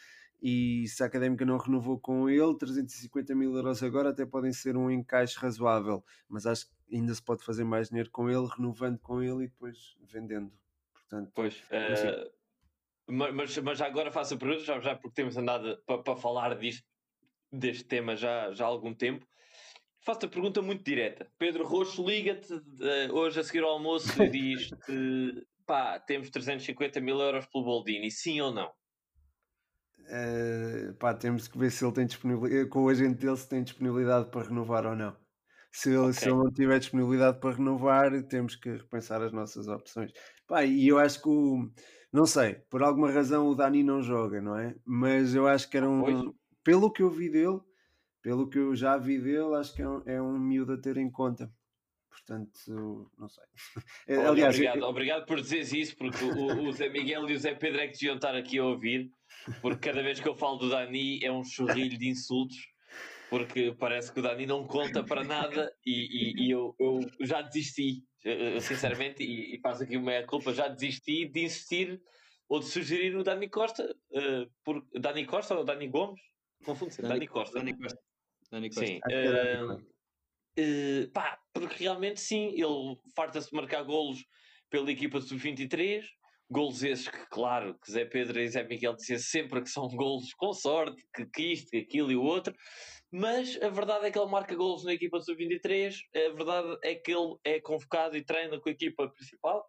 E 0.42 0.86
se 0.88 1.02
a 1.02 1.06
Académica 1.06 1.46
não 1.46 1.58
renovou 1.58 1.98
com 1.98 2.30
ele, 2.30 2.58
350 2.58 3.34
mil 3.34 3.56
euros 3.56 3.82
agora 3.82 4.10
até 4.10 4.26
podem 4.26 4.52
ser 4.52 4.76
um 4.76 4.92
encaixe 4.92 5.38
razoável. 5.38 6.04
Mas 6.28 6.46
acho 6.46 6.68
que 6.68 6.96
ainda 6.96 7.14
se 7.14 7.24
pode 7.24 7.44
fazer 7.44 7.64
mais 7.64 7.90
dinheiro 7.90 8.10
com 8.12 8.30
ele, 8.30 8.46
renovando 8.48 9.00
com 9.00 9.22
ele 9.22 9.46
e 9.46 9.48
depois 9.48 9.96
vendendo. 10.02 10.52
Portanto, 10.94 11.32
pois. 11.34 11.60
Uh, 11.62 12.30
mas, 13.08 13.58
mas 13.58 13.78
já 13.78 13.86
agora 13.86 14.12
faço 14.12 14.34
a 14.34 14.38
pergunta, 14.38 14.64
já, 14.64 14.80
já 14.80 14.96
porque 14.96 15.16
temos 15.16 15.38
andado 15.38 15.78
para 15.86 16.16
falar 16.16 16.58
disto, 16.58 16.86
deste 17.52 17.84
tema 17.84 18.16
já, 18.16 18.52
já 18.52 18.66
há 18.66 18.68
algum 18.68 18.94
tempo. 18.94 19.26
Faço-te 20.04 20.26
a 20.26 20.30
pergunta 20.30 20.62
muito 20.62 20.84
direta. 20.84 21.26
Pedro 21.40 21.66
Roxo 21.66 22.06
liga-te 22.06 22.54
uh, 22.54 23.14
hoje 23.14 23.40
a 23.40 23.44
seguir 23.44 23.64
ao 23.64 23.72
almoço 23.72 24.22
e 24.22 24.30
diz-te: 24.30 25.48
pá, 25.66 25.98
temos 26.00 26.30
350 26.30 27.00
mil 27.00 27.20
euros 27.20 27.46
pelo 27.46 27.64
Boldini, 27.64 28.12
sim 28.12 28.42
ou 28.42 28.54
não? 28.54 28.70
Uh, 30.00 30.94
pá, 31.00 31.14
temos 31.14 31.48
que 31.48 31.58
ver 31.58 31.72
se 31.72 31.86
ele 31.86 31.94
tem 31.94 32.06
disponibilidade, 32.06 32.70
com 32.70 32.84
o 32.84 32.90
agente 32.90 33.16
dele 33.16 33.38
se 33.38 33.48
tem 33.48 33.64
disponibilidade 33.64 34.30
para 34.30 34.48
renovar 34.48 34.86
ou 34.86 34.96
não. 34.96 35.16
Se 35.72 35.90
ele, 35.90 36.00
okay. 36.00 36.14
se 36.14 36.26
ele 36.28 36.36
não 36.36 36.52
tiver 36.52 36.80
disponibilidade 36.80 37.40
para 37.40 37.56
renovar, 37.56 38.24
temos 38.28 38.58
que 38.58 38.70
repensar 38.70 39.24
as 39.24 39.32
nossas 39.32 39.70
opções. 39.70 40.12
Pá, 40.46 40.66
e 40.66 40.86
eu 40.86 41.00
acho 41.00 41.22
que 41.22 41.30
o, 41.30 41.72
não 42.12 42.26
sei, 42.26 42.56
por 42.70 42.84
alguma 42.84 43.10
razão 43.10 43.48
o 43.48 43.56
Dani 43.56 43.84
não 43.84 44.02
joga, 44.02 44.42
não 44.42 44.58
é? 44.60 44.76
Mas 44.86 45.34
eu 45.34 45.48
acho 45.48 45.70
que 45.70 45.78
era 45.78 45.90
um, 45.90 46.02
pois. 46.02 46.36
pelo 46.64 46.92
que 46.92 47.02
eu 47.02 47.10
vi 47.10 47.30
dele, 47.32 47.60
pelo 48.24 48.50
que 48.50 48.58
eu 48.58 48.74
já 48.76 48.98
vi 48.98 49.20
dele, 49.20 49.56
acho 49.56 49.76
que 49.76 49.82
é 49.82 49.88
um, 49.88 50.02
é 50.06 50.22
um 50.22 50.40
miúdo 50.40 50.74
a 50.74 50.78
ter 50.78 50.98
em 50.98 51.12
conta. 51.12 51.52
Portanto, 52.10 53.12
não 53.18 53.28
sei. 53.28 53.44
Olha, 54.18 54.30
Aliás, 54.30 54.56
obrigado, 54.56 54.80
eu... 54.80 54.86
obrigado 54.86 55.26
por 55.26 55.42
dizeres 55.42 55.74
isso, 55.74 55.98
porque 55.98 56.24
o, 56.24 56.68
o, 56.68 56.72
Zé 56.72 56.88
Miguel 56.88 57.30
e 57.30 57.34
o 57.34 57.40
Zé 57.40 57.54
Pedro 57.54 57.82
é 57.82 57.88
que 57.88 57.94
deviam 57.94 58.16
estar 58.16 58.34
aqui 58.34 58.58
a 58.58 58.64
ouvir, 58.64 59.12
porque 59.62 59.90
cada 59.90 60.02
vez 60.02 60.20
que 60.20 60.28
eu 60.28 60.36
falo 60.36 60.58
do 60.58 60.70
Dani 60.70 61.20
é 61.22 61.32
um 61.32 61.44
chorrilho 61.44 61.98
de 61.98 62.08
insultos, 62.08 62.58
porque 63.30 63.76
parece 63.78 64.14
que 64.14 64.20
o 64.20 64.24
Dani 64.24 64.46
não 64.46 64.66
conta 64.66 65.04
para 65.04 65.24
nada 65.24 65.74
e, 65.86 65.92
e, 65.92 66.46
e 66.46 66.52
eu, 66.52 66.74
eu, 66.80 67.00
já 67.22 67.42
desisti, 67.42 68.06
sinceramente, 68.62 69.22
e, 69.22 69.56
e 69.56 69.60
faço 69.60 69.84
aqui 69.84 69.98
uma 69.98 70.24
culpa, 70.24 70.54
já 70.54 70.70
desisti 70.70 71.28
de 71.28 71.44
insistir 71.44 72.02
ou 72.48 72.60
de 72.60 72.66
sugerir 72.66 73.18
o 73.18 73.24
Dani 73.24 73.50
Costa, 73.50 73.84
uh, 74.12 74.52
por, 74.64 74.86
Dani 74.94 75.26
Costa 75.26 75.56
ou 75.56 75.66
Dani 75.66 75.88
Gomes? 75.88 76.22
Confunde-se, 76.64 77.02
Dani, 77.02 77.14
Dani, 77.16 77.28
Costa. 77.28 77.60
Dani 77.60 77.78
Costa. 77.78 78.00
Dani 78.54 78.70
Costa. 78.70 78.86
Sim. 78.86 79.00
Uh, 79.10 79.74
uh, 79.74 81.12
pá, 81.12 81.40
porque 81.52 81.84
realmente 81.84 82.22
sim, 82.22 82.50
ele 82.50 82.96
farta-se 83.16 83.50
de 83.50 83.56
marcar 83.56 83.84
golos 83.84 84.24
pela 84.70 84.92
equipa 84.92 85.20
sub-23, 85.20 86.04
golos 86.52 86.84
esses 86.84 87.08
que, 87.08 87.30
claro, 87.30 87.76
que 87.80 87.92
Zé 87.92 88.06
Pedro 88.06 88.40
e 88.40 88.48
Zé 88.48 88.64
Miguel 88.64 88.96
diziam 88.96 89.18
sempre 89.18 89.62
que 89.62 89.70
são 89.70 89.88
golos 89.88 90.32
com 90.36 90.54
sorte, 90.54 91.04
que, 91.16 91.26
que 91.26 91.54
isto, 91.54 91.70
que 91.72 91.78
aquilo 91.78 92.12
e 92.12 92.16
o 92.16 92.22
outro, 92.22 92.54
mas 93.12 93.60
a 93.60 93.70
verdade 93.70 94.06
é 94.06 94.12
que 94.12 94.20
ele 94.20 94.30
marca 94.30 94.56
golos 94.56 94.84
na 94.84 94.94
equipa 94.94 95.20
sub-23, 95.20 95.96
a 96.16 96.34
verdade 96.36 96.78
é 96.84 96.94
que 96.94 97.12
ele 97.12 97.36
é 97.44 97.60
convocado 97.60 98.16
e 98.16 98.24
treina 98.24 98.60
com 98.60 98.70
a 98.70 98.72
equipa 98.72 99.10
principal, 99.10 99.68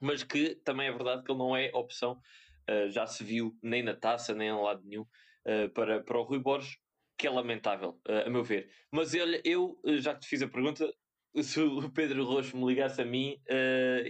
mas 0.00 0.22
que 0.22 0.56
também 0.56 0.88
é 0.88 0.92
verdade 0.92 1.24
que 1.24 1.32
ele 1.32 1.38
não 1.38 1.56
é 1.56 1.70
opção, 1.72 2.20
uh, 2.68 2.90
já 2.90 3.06
se 3.06 3.24
viu 3.24 3.56
nem 3.62 3.82
na 3.82 3.94
taça, 3.94 4.34
nem 4.34 4.48
em 4.48 4.62
lado 4.62 4.82
nenhum, 4.84 5.02
uh, 5.02 5.70
para, 5.72 6.02
para 6.02 6.18
o 6.18 6.22
Rui 6.22 6.38
Borges, 6.38 6.76
que 7.18 7.26
é 7.26 7.30
lamentável, 7.30 8.00
uh, 8.08 8.26
a 8.26 8.30
meu 8.30 8.42
ver. 8.42 8.68
Mas 8.90 9.14
olha, 9.14 9.40
eu 9.44 9.78
já 9.98 10.14
te 10.14 10.26
fiz 10.26 10.42
a 10.42 10.48
pergunta, 10.48 10.92
se 11.42 11.60
o 11.60 11.90
Pedro 11.90 12.24
Roxo 12.24 12.56
me 12.56 12.66
ligasse 12.66 13.00
a 13.02 13.04
mim, 13.04 13.36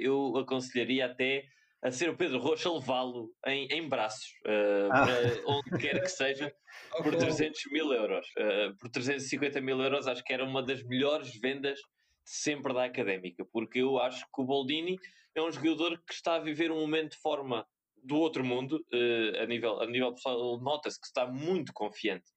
eu 0.01 0.37
aconselharia 0.37 1.07
até 1.07 1.47
a 1.85 1.91
ser 1.91 2.09
o 2.09 2.17
Pedro 2.17 2.39
Rocha 2.39 2.73
levá-lo 2.73 3.31
em, 3.47 3.69
em 3.71 3.87
braços, 3.87 4.31
uh, 4.47 4.89
ah. 4.91 5.05
para 5.05 5.53
onde 5.53 5.79
quer 5.79 6.01
que 6.01 6.09
seja, 6.09 6.51
por 7.03 7.15
300 7.15 7.61
mil 7.71 7.93
euros. 7.93 8.27
Uh, 8.39 8.75
por 8.79 8.89
350 8.89 9.61
mil 9.61 9.79
euros, 9.83 10.07
acho 10.07 10.25
que 10.25 10.33
era 10.33 10.43
uma 10.43 10.63
das 10.63 10.83
melhores 10.83 11.39
vendas 11.39 11.79
sempre 12.25 12.73
da 12.73 12.85
académica, 12.85 13.45
porque 13.53 13.81
eu 13.81 13.99
acho 13.99 14.25
que 14.35 14.41
o 14.41 14.47
Boldini 14.47 14.97
é 15.35 15.43
um 15.43 15.53
jogador 15.53 16.03
que 16.07 16.15
está 16.15 16.37
a 16.37 16.41
viver 16.41 16.73
um 16.73 16.81
momento 16.81 17.11
de 17.13 17.19
forma 17.19 17.67
do 18.03 18.17
outro 18.17 18.43
mundo, 18.43 18.83
uh, 18.91 19.43
a 19.43 19.47
nível, 19.47 19.83
a 19.83 19.87
nível 19.87 20.15
pessoal, 20.15 20.59
nota-se 20.63 20.99
que 20.99 21.07
está 21.07 21.27
muito 21.27 21.71
confiante 21.75 22.31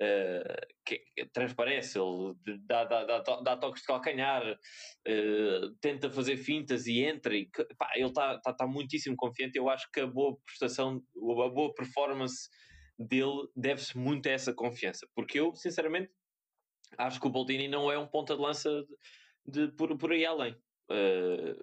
uh, 0.00 0.66
que, 0.84 1.02
transparece, 1.32 1.98
ele 1.98 2.34
dá, 2.66 2.84
dá, 2.84 3.04
dá, 3.04 3.40
dá, 3.40 3.56
toques 3.56 3.82
de 3.82 3.86
calcanhar, 3.86 4.42
uh, 4.52 5.74
tenta 5.80 6.10
fazer 6.10 6.36
fintas 6.36 6.86
e 6.86 7.00
entra. 7.00 7.36
E, 7.36 7.48
pá, 7.78 7.90
ele 7.94 8.06
está 8.08 8.38
tá, 8.40 8.52
tá 8.52 8.66
muitíssimo 8.66 9.16
confiante. 9.16 9.58
Eu 9.58 9.68
acho 9.68 9.90
que 9.92 10.00
a 10.00 10.06
boa 10.06 10.36
prestação, 10.44 11.02
a 11.16 11.48
boa 11.48 11.74
performance 11.74 12.48
dele 12.98 13.48
deve-se 13.54 13.96
muito 13.96 14.28
a 14.28 14.32
essa 14.32 14.52
confiança, 14.52 15.06
porque 15.14 15.40
eu, 15.40 15.54
sinceramente, 15.54 16.10
acho 16.98 17.20
que 17.20 17.26
o 17.26 17.30
Boldini 17.30 17.68
não 17.68 17.90
é 17.90 17.98
um 17.98 18.06
ponta 18.06 18.34
de 18.34 18.42
lança 18.42 18.70
de, 19.46 19.68
de 19.68 19.72
por, 19.74 19.96
por 19.96 20.12
aí 20.12 20.24
além. 20.24 20.54
Uh, 20.90 21.56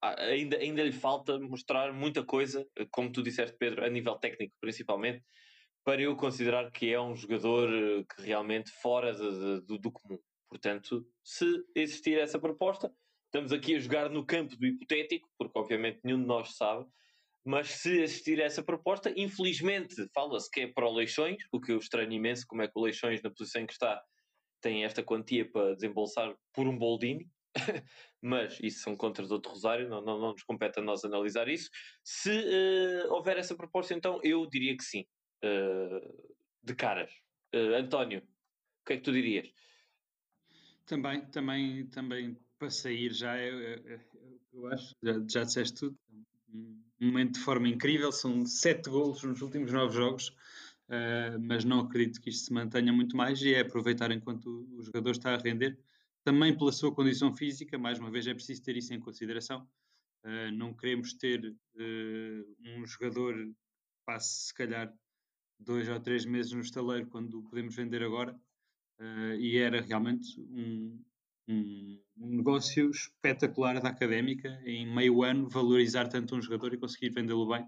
ainda, 0.00 0.56
ainda 0.56 0.82
lhe 0.82 0.92
falta 0.92 1.38
mostrar 1.38 1.92
muita 1.92 2.24
coisa, 2.24 2.66
como 2.90 3.12
tu 3.12 3.22
disseste, 3.22 3.56
Pedro, 3.56 3.84
a 3.84 3.88
nível 3.88 4.16
técnico 4.16 4.54
principalmente, 4.60 5.22
para 5.84 6.00
eu 6.00 6.16
considerar 6.16 6.70
que 6.70 6.92
é 6.92 7.00
um 7.00 7.14
jogador 7.14 7.68
eh, 7.72 8.04
que 8.14 8.22
realmente 8.22 8.70
fora 8.70 9.12
de, 9.12 9.30
de, 9.30 9.66
do, 9.66 9.78
do 9.78 9.92
comum. 9.92 10.18
Portanto, 10.48 11.06
se 11.24 11.46
existir 11.74 12.18
essa 12.18 12.38
proposta, 12.38 12.92
estamos 13.26 13.52
aqui 13.52 13.74
a 13.74 13.78
jogar 13.78 14.10
no 14.10 14.24
campo 14.24 14.56
do 14.56 14.66
hipotético, 14.66 15.28
porque 15.38 15.58
obviamente 15.58 16.00
nenhum 16.04 16.20
de 16.20 16.26
nós 16.26 16.56
sabe, 16.56 16.86
mas 17.44 17.68
se 17.70 18.00
existir 18.00 18.38
essa 18.38 18.62
proposta, 18.62 19.12
infelizmente 19.16 19.94
fala-se 20.14 20.48
que 20.50 20.60
é 20.60 20.66
para 20.68 20.86
o 20.86 20.94
Leixões, 20.94 21.42
o 21.50 21.60
que 21.60 21.72
eu 21.72 21.78
estranho 21.78 22.12
imenso, 22.12 22.46
como 22.46 22.62
é 22.62 22.68
que 22.68 22.78
o 22.78 22.82
Leixões, 22.82 23.20
na 23.22 23.30
posição 23.30 23.62
em 23.62 23.66
que 23.66 23.72
está, 23.72 24.00
tem 24.60 24.84
esta 24.84 25.02
quantia 25.02 25.50
para 25.50 25.74
desembolsar 25.74 26.32
por 26.52 26.68
um 26.68 26.78
Boldini, 26.78 27.28
mas 28.22 28.60
isso 28.60 28.80
são 28.82 28.96
contas 28.96 29.28
do 29.28 29.42
Rosário, 29.44 29.88
não, 29.88 30.00
não, 30.00 30.20
não 30.20 30.32
nos 30.32 30.44
compete 30.44 30.78
a 30.78 30.82
nós 30.82 31.04
analisar 31.04 31.48
isso. 31.48 31.68
Se 32.04 32.30
uh, 32.30 33.12
houver 33.12 33.38
essa 33.38 33.56
proposta, 33.56 33.92
então 33.92 34.20
eu 34.22 34.46
diria 34.46 34.76
que 34.76 34.84
sim 34.84 35.04
uh, 35.44 36.34
de 36.62 36.74
caras. 36.74 37.10
Uh, 37.54 37.74
António, 37.76 38.20
o 38.20 38.84
que 38.86 38.94
é 38.94 38.96
que 38.96 39.02
tu 39.02 39.12
dirias? 39.12 39.48
Também, 40.86 41.24
também, 41.26 41.86
também 41.86 42.36
para 42.58 42.70
sair 42.70 43.12
já, 43.12 43.38
eu, 43.38 43.78
eu 44.52 44.66
acho, 44.68 44.94
já, 45.02 45.12
já 45.28 45.44
disseste 45.44 45.80
tudo, 45.80 45.98
um 47.02 47.06
momento 47.06 47.34
de 47.34 47.40
forma 47.40 47.68
incrível, 47.68 48.12
são 48.12 48.46
sete 48.46 48.88
golos 48.88 49.22
nos 49.24 49.42
últimos 49.42 49.72
nove 49.72 49.96
jogos, 49.96 50.28
uh, 50.88 51.38
mas 51.40 51.64
não 51.64 51.80
acredito 51.80 52.20
que 52.20 52.30
isto 52.30 52.46
se 52.46 52.52
mantenha 52.52 52.92
muito 52.92 53.16
mais 53.16 53.42
e 53.42 53.54
é 53.54 53.60
aproveitar 53.60 54.12
enquanto 54.12 54.46
o, 54.46 54.78
o 54.78 54.82
jogador 54.82 55.10
está 55.10 55.34
a 55.34 55.38
render, 55.38 55.78
também 56.24 56.56
pela 56.56 56.70
sua 56.70 56.94
condição 56.94 57.34
física, 57.34 57.76
mais 57.76 57.98
uma 57.98 58.10
vez 58.10 58.26
é 58.26 58.34
preciso 58.34 58.62
ter 58.62 58.76
isso 58.76 58.94
em 58.94 59.00
consideração, 59.00 59.68
uh, 60.24 60.52
não 60.52 60.72
queremos 60.72 61.12
ter 61.14 61.44
uh, 61.44 62.56
um 62.60 62.86
jogador 62.86 63.34
que 63.34 63.54
passe 64.06 64.46
se 64.46 64.54
calhar 64.54 64.92
dois 65.64 65.88
ou 65.88 66.00
três 66.00 66.24
meses 66.24 66.52
no 66.52 66.60
estaleiro 66.60 67.06
quando 67.06 67.42
podemos 67.44 67.74
vender 67.74 68.02
agora 68.02 68.38
uh, 69.00 69.34
e 69.38 69.58
era 69.58 69.80
realmente 69.80 70.40
um, 70.40 71.02
um, 71.48 72.00
negócio 72.16 72.90
espetacular 72.90 73.80
da 73.80 73.88
académica 73.88 74.48
em 74.64 74.86
meio 74.86 75.22
ano 75.22 75.48
valorizar 75.48 76.08
tanto 76.08 76.36
um 76.36 76.42
jogador 76.42 76.74
e 76.74 76.78
conseguir 76.78 77.10
vendê-lo 77.10 77.46
bem. 77.46 77.62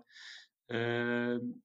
Uh, 0.71 1.61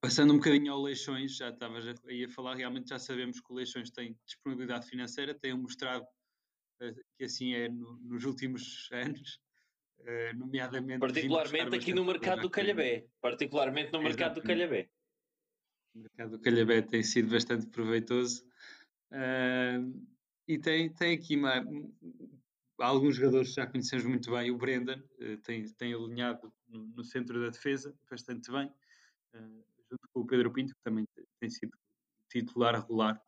passando 0.00 0.32
um 0.32 0.36
bocadinho 0.36 0.72
ao 0.72 0.82
Leixões 0.82 1.36
já 1.36 1.48
estava 1.48 1.78
aí 2.06 2.24
a 2.24 2.28
falar 2.28 2.54
realmente 2.54 2.90
já 2.90 2.98
sabemos 2.98 3.40
que 3.40 3.52
o 3.52 3.56
Leixões 3.56 3.90
tem 3.90 4.16
disponibilidade 4.26 4.86
financeira 4.86 5.34
tem 5.34 5.54
mostrado 5.54 6.04
uh, 6.82 6.94
que 7.16 7.24
assim 7.24 7.54
é 7.54 7.68
no, 7.68 7.98
nos 8.00 8.24
últimos 8.24 8.88
anos 8.92 9.40
nomeadamente 10.36 11.00
particularmente 11.00 11.74
aqui 11.74 11.92
no 11.92 12.04
mercado 12.04 12.42
do 12.42 12.48
Calhabé 12.48 13.06
particularmente 13.20 13.92
no 13.92 14.00
mercado 14.00 14.36
do 14.36 14.42
Calhabé 14.42 14.88
o 15.98 16.02
mercado 16.02 16.30
do 16.30 16.38
Calhabé 16.38 16.82
tem 16.82 17.02
sido 17.02 17.30
bastante 17.30 17.66
proveitoso. 17.66 18.44
Uh, 19.10 20.06
e 20.46 20.58
tem, 20.58 20.92
tem 20.92 21.14
aqui 21.14 21.36
uma, 21.36 21.64
alguns 22.78 23.16
jogadores 23.16 23.48
que 23.50 23.56
já 23.56 23.66
conhecemos 23.66 24.04
muito 24.06 24.30
bem. 24.30 24.50
O 24.50 24.56
Brendan 24.56 24.98
uh, 24.98 25.36
tem, 25.38 25.64
tem 25.74 25.92
alinhado 25.92 26.52
no, 26.68 26.86
no, 26.88 27.04
centro 27.04 27.40
da 27.40 27.50
defesa 27.50 27.94
bastante 28.10 28.50
bem, 28.50 28.66
uh, 29.34 29.64
junto 29.90 30.08
com 30.12 30.20
o 30.20 30.26
Pedro 30.26 30.52
Pinto, 30.52 30.74
que 30.74 30.82
também 30.82 31.06
tem 31.40 31.50
sido 31.50 31.72
titular 32.28 32.74
regular. 32.74 33.20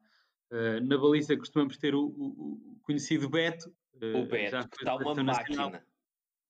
Uh, 0.50 0.84
na 0.84 0.96
baliza 0.96 1.36
costumamos 1.36 1.76
ter 1.76 1.94
o, 1.94 2.06
o, 2.06 2.72
o 2.72 2.80
conhecido 2.82 3.28
Beto. 3.28 3.74
o 3.94 4.26
Beto, 4.26 4.68
que 4.68 4.76
está 4.78 4.96
uma 4.96 5.14
máquina. 5.22 5.84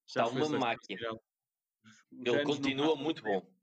Está 0.06 0.26
uma 0.26 0.48
máquina. 0.58 1.18
Ele 2.12 2.42
continua 2.42 2.96
muito 2.96 3.22
bom 3.22 3.59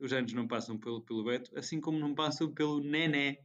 os 0.00 0.12
anos 0.12 0.32
não 0.32 0.48
passam 0.48 0.78
pelo, 0.78 1.02
pelo 1.02 1.24
Beto, 1.24 1.56
assim 1.56 1.80
como 1.80 1.98
não 1.98 2.14
passam 2.14 2.52
pelo 2.52 2.80
Nené. 2.80 3.38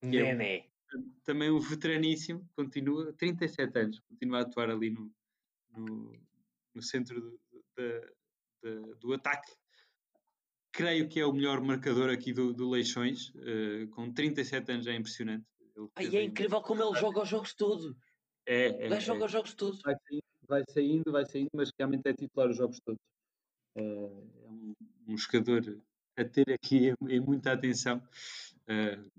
Nené. 0.00 0.58
É 0.58 0.96
um, 0.96 1.12
também 1.24 1.50
um 1.50 1.58
veteraníssimo, 1.58 2.48
continua, 2.54 3.12
37 3.14 3.78
anos, 3.78 4.00
continua 4.00 4.38
a 4.38 4.42
atuar 4.42 4.70
ali 4.70 4.90
no, 4.90 5.12
no, 5.76 6.18
no 6.74 6.82
centro 6.82 7.20
do, 7.20 7.40
do, 8.62 8.96
do 8.96 9.12
ataque. 9.12 9.52
Creio 10.72 11.08
que 11.08 11.18
é 11.18 11.26
o 11.26 11.32
melhor 11.32 11.60
marcador 11.60 12.10
aqui 12.10 12.32
do, 12.32 12.52
do 12.52 12.70
Leixões, 12.70 13.30
uh, 13.30 13.88
com 13.90 14.12
37 14.12 14.70
anos 14.72 14.86
é 14.86 14.94
impressionante. 14.94 15.44
Ai, 15.96 16.06
é 16.16 16.22
incrível 16.22 16.60
como 16.62 16.82
ele 16.82 16.98
joga 16.98 17.22
os 17.22 17.28
jogos 17.28 17.54
todos. 17.54 17.94
É, 18.46 18.66
é, 18.66 18.86
ele 18.86 19.00
joga 19.00 19.22
é. 19.22 19.24
os 19.26 19.32
jogos 19.32 19.54
todos. 19.54 19.80
Vai 19.82 19.94
saindo, 19.94 20.22
vai 20.46 20.64
saindo, 20.68 21.12
vai 21.12 21.26
saindo, 21.26 21.50
mas 21.52 21.70
realmente 21.76 22.08
é 22.08 22.14
titular 22.14 22.48
os 22.48 22.56
jogos 22.56 22.80
todos. 22.80 23.00
Uh, 23.76 24.30
é 24.44 24.48
um, 24.48 24.74
um 25.08 25.18
jogador 25.18 25.80
a 26.18 26.24
ter 26.24 26.50
aqui 26.52 26.92
em 27.08 27.20
muita 27.20 27.52
atenção. 27.52 27.98
Uh, 28.68 29.10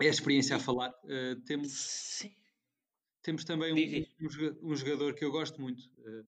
é 0.00 0.06
a 0.06 0.10
experiência 0.10 0.56
a 0.56 0.60
falar. 0.60 0.90
Uh, 1.04 1.36
temos, 1.44 1.72
Sim. 1.72 2.34
temos 3.22 3.44
também 3.44 4.06
um, 4.20 4.70
um, 4.70 4.76
jogador 4.76 5.14
que 5.14 5.24
eu 5.24 5.30
gosto 5.30 5.60
muito, 5.60 5.82
uh, 5.98 6.26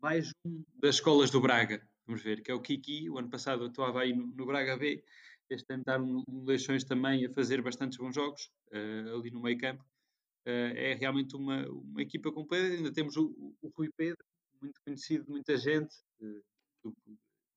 mais 0.00 0.32
um 0.44 0.64
das 0.76 0.96
escolas 0.96 1.30
do 1.30 1.40
Braga, 1.40 1.86
vamos 2.06 2.22
ver, 2.22 2.42
que 2.42 2.50
é 2.50 2.54
o 2.54 2.60
Kiki. 2.60 3.10
O 3.10 3.18
ano 3.18 3.28
passado 3.28 3.64
atuava 3.64 4.00
aí 4.00 4.14
no, 4.14 4.26
no 4.26 4.46
Braga 4.46 4.76
B, 4.76 5.04
este 5.50 5.72
ano 5.72 5.82
está 5.82 5.98
no, 5.98 6.24
no 6.26 6.44
Leixões 6.44 6.84
também 6.84 7.26
a 7.26 7.32
fazer 7.32 7.60
bastantes 7.62 7.98
bons 7.98 8.14
jogos 8.14 8.50
ali 8.72 9.30
no 9.30 9.42
meio 9.42 9.58
campo. 9.58 9.84
é 10.46 10.94
realmente 10.94 11.36
uma, 11.36 11.68
uma 11.68 12.00
equipa 12.00 12.32
completa. 12.32 12.74
Ainda 12.74 12.90
temos 12.90 13.18
o, 13.18 13.54
o 13.60 13.68
Rui 13.76 13.90
Pedro, 13.94 14.24
muito 14.62 14.80
conhecido 14.82 15.24
de 15.24 15.30
muita 15.30 15.58
gente, 15.58 15.94
do, 16.82 16.94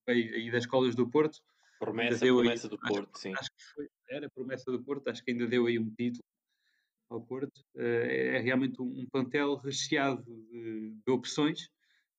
aí 0.08 0.51
das 0.51 0.64
escolas 0.64 0.95
do 0.95 1.10
Porto. 1.10 1.39
Promessa, 1.80 2.26
promessa 2.26 2.68
aí, 2.68 2.70
do 2.70 2.80
Porto, 2.80 3.10
acho, 3.14 3.22
sim. 3.22 3.34
Acho 3.34 3.49
que 3.49 3.64
foi, 3.74 3.89
era 4.10 4.30
promessa 4.30 4.72
do 4.72 4.82
Porto, 4.84 5.08
acho 5.10 5.24
que 5.24 5.32
ainda 5.32 5.45
deu 5.45 5.66
aí 5.66 5.78
um 5.78 5.89
título 5.89 6.24
ao 7.10 7.22
Porto. 7.22 7.60
Uh, 7.76 7.82
é 7.82 8.39
realmente 8.39 8.82
um, 8.82 9.01
um 9.01 9.06
plantel 9.12 9.56
recheado 9.56 10.24
de, 10.24 10.95
de 11.06 11.12
opções, 11.12 11.70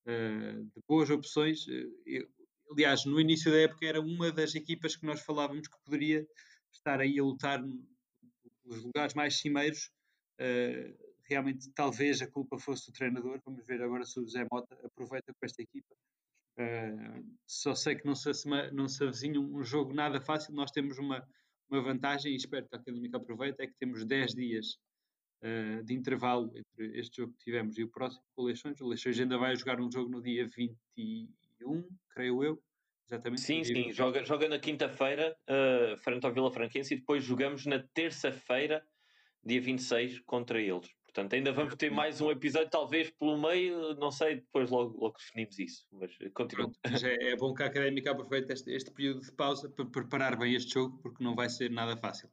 uh, 0.06 0.62
de 0.62 0.82
boas 0.88 1.10
opções. 1.10 1.66
Uh, 1.66 2.28
aliás, 2.70 3.04
no 3.04 3.20
início 3.20 3.50
da 3.50 3.58
época 3.58 3.86
era 3.86 4.00
uma 4.00 4.30
das 4.30 4.54
equipas 4.54 4.96
que 4.96 5.06
nós 5.06 5.20
falávamos 5.20 5.68
que 5.68 5.78
poderia 5.84 6.26
estar 6.72 7.00
aí 7.00 7.18
a 7.18 7.22
lutar 7.22 7.62
nos 8.64 8.82
lugares 8.82 9.14
mais 9.14 9.38
cimeiros. 9.38 9.90
realmente, 11.24 11.70
talvez 11.74 12.20
a 12.20 12.30
culpa 12.30 12.58
fosse 12.58 12.90
do 12.90 12.92
treinador. 12.92 13.40
Vamos 13.44 13.64
ver 13.64 13.80
agora 13.82 14.04
se 14.04 14.18
o 14.20 14.22
José 14.22 14.46
Mota 14.50 14.76
aproveita 14.84 15.32
com 15.32 15.46
esta 15.46 15.62
equipa 15.62 15.94
Uh, 16.58 17.36
só 17.46 17.74
sei 17.74 17.96
que 17.96 18.06
não 18.06 18.14
se, 18.14 18.30
não 18.72 18.88
se 18.88 19.04
avizinha 19.04 19.38
um 19.38 19.62
jogo 19.62 19.92
nada 19.92 20.20
fácil. 20.20 20.54
Nós 20.54 20.70
temos 20.70 20.98
uma, 20.98 21.26
uma 21.70 21.82
vantagem, 21.82 22.32
e 22.32 22.36
espero 22.36 22.66
que 22.66 22.74
a 22.74 22.78
Académica 22.78 23.18
aproveite, 23.18 23.62
é 23.62 23.66
que 23.66 23.74
temos 23.78 24.04
10 24.04 24.34
dias 24.34 24.78
uh, 25.42 25.84
de 25.84 25.94
intervalo 25.94 26.50
entre 26.56 26.98
este 26.98 27.18
jogo 27.18 27.34
que 27.34 27.44
tivemos 27.44 27.76
e 27.78 27.84
o 27.84 27.88
próximo 27.88 28.24
com 28.34 28.42
o 28.42 28.46
Leixões. 28.46 28.80
O 28.80 28.86
Leixões 28.86 29.18
ainda 29.20 29.38
vai 29.38 29.54
jogar 29.54 29.80
um 29.80 29.90
jogo 29.90 30.10
no 30.10 30.22
dia 30.22 30.46
21, 30.46 31.86
creio 32.10 32.42
eu. 32.42 32.62
Exatamente. 33.08 33.40
Sim, 33.42 33.62
sim, 33.62 33.92
joga, 33.92 34.24
joga 34.24 34.48
na 34.48 34.58
quinta-feira, 34.58 35.36
uh, 35.48 35.96
frente 35.98 36.26
ao 36.26 36.32
Vila 36.32 36.50
Franquense, 36.50 36.94
e 36.94 36.98
depois 36.98 37.22
jogamos 37.22 37.64
na 37.64 37.78
terça-feira, 37.78 38.84
dia 39.44 39.60
26, 39.60 40.20
contra 40.20 40.60
eles. 40.60 40.90
Portanto, 41.16 41.32
ainda 41.32 41.50
vamos 41.50 41.74
ter 41.76 41.90
mais 41.90 42.20
um 42.20 42.30
episódio, 42.30 42.68
talvez 42.68 43.08
pelo 43.08 43.40
meio, 43.40 43.94
não 43.94 44.10
sei, 44.10 44.34
depois 44.34 44.68
logo, 44.68 45.00
logo 45.00 45.16
definimos 45.16 45.58
isso. 45.58 45.86
Mas 45.90 46.14
continua. 46.34 46.70
É, 46.84 47.30
é, 47.30 47.36
bom 47.36 47.54
que 47.54 47.62
a 47.62 47.66
Académica 47.66 48.10
aproveite 48.10 48.52
este, 48.52 48.70
este 48.70 48.90
período 48.90 49.22
de 49.22 49.32
pausa 49.32 49.70
para 49.70 49.86
preparar 49.86 50.36
bem 50.36 50.54
este 50.54 50.74
jogo, 50.74 50.98
porque 50.98 51.24
não 51.24 51.34
vai 51.34 51.48
ser 51.48 51.70
nada 51.70 51.96
fácil. 51.96 52.28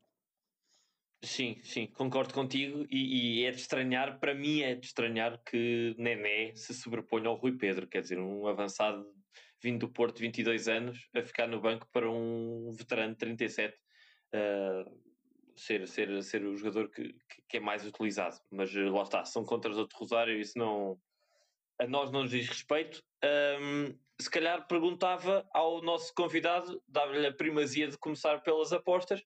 Sim, 1.24 1.62
sim, 1.64 1.88
concordo 1.88 2.34
contigo 2.34 2.86
e, 2.92 3.40
e, 3.40 3.46
é 3.46 3.52
de 3.52 3.62
estranhar, 3.62 4.20
para 4.20 4.36
mim 4.36 4.60
é 4.60 4.76
de 4.76 4.86
estranhar 4.86 5.42
que 5.46 5.96
Nené 5.98 6.54
se 6.54 6.74
sobreponha 6.74 7.30
ao 7.30 7.36
Rui 7.36 7.54
Pedro, 7.54 7.88
quer 7.88 8.02
dizer, 8.02 8.20
um 8.20 8.46
avançado 8.48 9.06
vindo 9.62 9.80
do 9.80 9.94
Porto, 9.94 10.20
22 10.20 10.68
anos, 10.68 11.08
a 11.16 11.24
ficar 11.24 11.48
no 11.48 11.62
banco 11.62 11.88
para 11.94 12.12
um 12.12 12.74
veterano 12.74 13.14
de 13.14 13.20
37. 13.20 13.78
Uh, 14.34 15.13
ser, 15.56 15.88
ser, 15.88 16.24
ser 16.24 16.46
o 16.46 16.56
jogador 16.56 16.90
que, 16.90 17.16
que, 17.48 17.58
é 17.58 17.60
mais 17.60 17.86
utilizado. 17.86 18.40
Mas 18.52 18.76
eh, 18.76 18.90
lá 18.90 19.04
está, 19.04 19.26
são 19.26 19.44
contra 19.44 19.72
os 19.72 19.78
outros 19.78 20.00
Rosário, 20.00 20.40
isso 20.40 20.58
não. 20.58 21.00
A 21.80 21.88
nós 21.88 22.12
não 22.12 22.22
nos 22.22 22.32
diz 22.32 22.48
respeito. 22.48 23.04
Um, 23.60 23.98
se 24.20 24.30
calhar 24.30 24.68
perguntava 24.68 25.48
ao 25.54 25.82
nosso 25.82 26.14
convidado, 26.14 26.82
dava-lhe 26.88 27.26
a 27.26 27.34
primazia 27.34 27.88
de 27.88 27.98
começar 27.98 28.42
pelas 28.42 28.72
apostas 28.72 29.24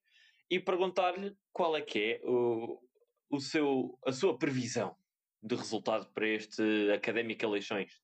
e 0.49 0.59
perguntar-lhe 0.59 1.36
qual 1.51 1.75
é 1.75 1.82
que 1.82 1.99
é 1.99 2.21
o, 2.23 2.82
o 3.30 3.39
seu, 3.39 3.99
a 4.05 4.11
sua 4.11 4.38
previsão 4.38 4.95
de 5.43 5.55
resultado 5.55 6.09
para 6.13 6.28
este 6.28 6.91
Académico 6.91 7.45
Eleições. 7.45 8.01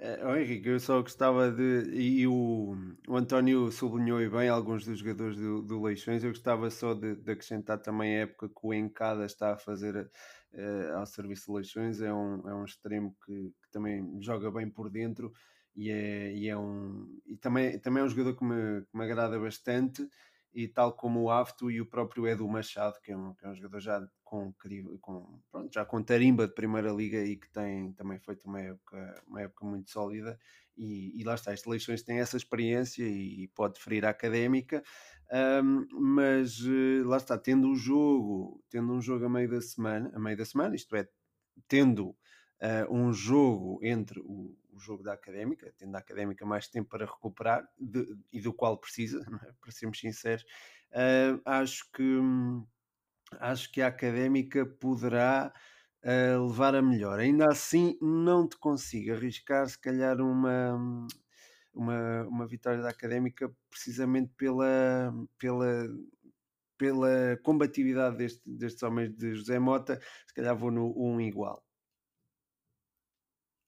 Oh, 0.00 0.36
Henrique, 0.36 0.68
eu 0.68 0.78
só 0.78 1.02
gostava 1.02 1.50
de. 1.50 1.90
E 1.92 2.24
o, 2.24 2.76
o 3.08 3.16
António 3.16 3.70
sublinhou 3.72 4.18
bem 4.30 4.48
alguns 4.48 4.84
dos 4.84 5.00
jogadores 5.00 5.36
do, 5.36 5.60
do 5.60 5.82
Leixões. 5.82 6.22
Eu 6.22 6.30
gostava 6.30 6.70
só 6.70 6.94
de, 6.94 7.16
de, 7.16 7.32
acrescentar 7.32 7.78
também 7.78 8.16
a 8.16 8.20
época 8.20 8.48
que 8.48 8.60
o 8.62 8.72
Encada 8.72 9.24
está 9.26 9.54
a 9.54 9.56
fazer 9.56 10.08
uh, 10.52 10.96
ao 10.98 11.04
serviço 11.04 11.46
de 11.46 11.52
Leixões. 11.52 12.00
É 12.00 12.14
um, 12.14 12.48
é 12.48 12.54
um 12.54 12.64
extremo 12.64 13.16
que, 13.26 13.52
que 13.60 13.70
também 13.72 14.22
joga 14.22 14.52
bem 14.52 14.70
por 14.70 14.88
dentro 14.88 15.32
e 15.74 15.90
é, 15.90 16.32
e 16.32 16.48
é 16.48 16.56
um. 16.56 17.08
E 17.26 17.36
também, 17.36 17.76
também 17.80 18.00
é 18.00 18.06
um 18.06 18.08
jogador 18.08 18.36
que 18.36 18.44
me, 18.44 18.82
que 18.82 18.96
me 18.96 19.04
agrada 19.04 19.36
bastante 19.40 20.08
e 20.58 20.66
tal 20.66 20.92
como 20.92 21.22
o 21.22 21.30
Afto 21.30 21.70
e 21.70 21.80
o 21.80 21.86
próprio 21.86 22.26
Edu 22.26 22.48
Machado, 22.48 23.00
que 23.00 23.12
é 23.12 23.16
um, 23.16 23.32
que 23.32 23.46
é 23.46 23.48
um 23.48 23.54
jogador 23.54 23.78
já 23.78 24.08
com, 24.24 24.52
com, 25.00 25.40
pronto, 25.52 25.72
já 25.72 25.84
com 25.84 26.02
tarimba 26.02 26.48
de 26.48 26.54
Primeira 26.54 26.90
Liga 26.90 27.24
e 27.24 27.36
que 27.36 27.48
tem 27.48 27.92
também 27.92 28.18
feito 28.18 28.48
uma 28.48 28.60
época, 28.60 29.22
uma 29.28 29.40
época 29.40 29.64
muito 29.64 29.88
sólida. 29.88 30.36
E, 30.76 31.12
e 31.16 31.22
lá 31.22 31.36
está, 31.36 31.52
estas 31.52 31.68
eleições 31.68 32.02
têm 32.02 32.18
essa 32.18 32.36
experiência 32.36 33.04
e, 33.04 33.44
e 33.44 33.48
pode 33.48 33.80
ferir 33.80 34.04
a 34.04 34.10
académica, 34.10 34.82
um, 35.62 35.86
mas 35.92 36.58
eh, 36.66 37.04
lá 37.04 37.18
está, 37.18 37.38
tendo 37.38 37.68
o 37.68 37.72
um 37.72 37.76
jogo, 37.76 38.60
tendo 38.68 38.92
um 38.92 39.00
jogo 39.00 39.26
a 39.26 39.28
meio 39.28 39.48
da 39.48 39.60
semana, 39.60 40.10
a 40.12 40.18
meio 40.18 40.36
da 40.36 40.44
semana, 40.44 40.74
isto 40.74 40.96
é, 40.96 41.08
tendo 41.68 42.16
uh, 42.60 42.92
um 42.92 43.12
jogo 43.12 43.78
entre 43.82 44.20
o, 44.20 44.56
o, 44.72 44.78
jogo 44.78 45.02
da 45.02 45.12
Académica, 45.12 45.72
tendo 45.76 45.94
a 45.96 45.98
Académica 45.98 46.44
mais 46.46 46.68
tempo 46.68 46.88
para 46.88 47.06
recuperar 47.06 47.68
de, 47.78 48.16
e 48.32 48.40
do 48.40 48.52
qual 48.52 48.78
precisa, 48.78 49.20
é? 49.46 49.52
para 49.60 49.70
sermos 49.70 49.98
sinceros, 49.98 50.44
uh, 50.92 51.40
acho 51.44 51.90
que 51.92 52.20
acho 53.40 53.70
que 53.70 53.82
a 53.82 53.88
Académica 53.88 54.64
poderá 54.64 55.52
uh, 56.02 56.46
levar 56.46 56.74
a 56.74 56.82
melhor. 56.82 57.18
Ainda 57.18 57.46
assim, 57.50 57.96
não 58.00 58.48
te 58.48 58.56
consigo 58.56 59.12
arriscar, 59.12 59.68
se 59.68 59.78
calhar, 59.78 60.20
uma, 60.20 61.06
uma, 61.74 62.22
uma 62.24 62.46
vitória 62.46 62.82
da 62.82 62.90
Académica, 62.90 63.52
precisamente 63.70 64.32
pela, 64.36 65.12
pela, 65.38 65.88
pela 66.78 67.38
combatividade 67.42 68.16
deste, 68.16 68.42
destes 68.46 68.82
homens 68.82 69.14
de 69.14 69.34
José 69.34 69.58
Mota, 69.58 70.00
se 70.26 70.34
calhar 70.34 70.56
vou 70.56 70.70
no 70.70 70.90
1 70.96 71.14
um 71.14 71.20
igual. 71.20 71.67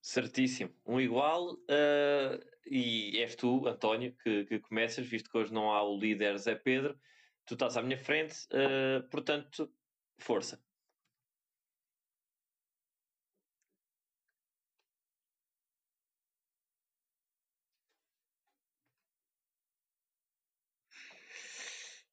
Certíssimo. 0.02 0.74
Um 0.86 1.00
igual, 1.00 1.54
uh, 1.54 2.50
e 2.66 3.18
és 3.18 3.34
tu, 3.36 3.66
António, 3.66 4.14
que, 4.22 4.44
que, 4.46 4.58
começas, 4.60 5.06
visto 5.06 5.30
que 5.30 5.38
hoje 5.38 5.52
não 5.52 5.70
há 5.72 5.82
o 5.82 5.98
líder 5.98 6.38
Zé 6.38 6.54
Pedro. 6.54 6.98
Tu 7.46 7.54
estás 7.54 7.76
à 7.76 7.82
minha 7.82 7.98
frente, 7.98 8.34
uh, 8.52 9.08
portanto, 9.10 9.70
força. 10.18 10.62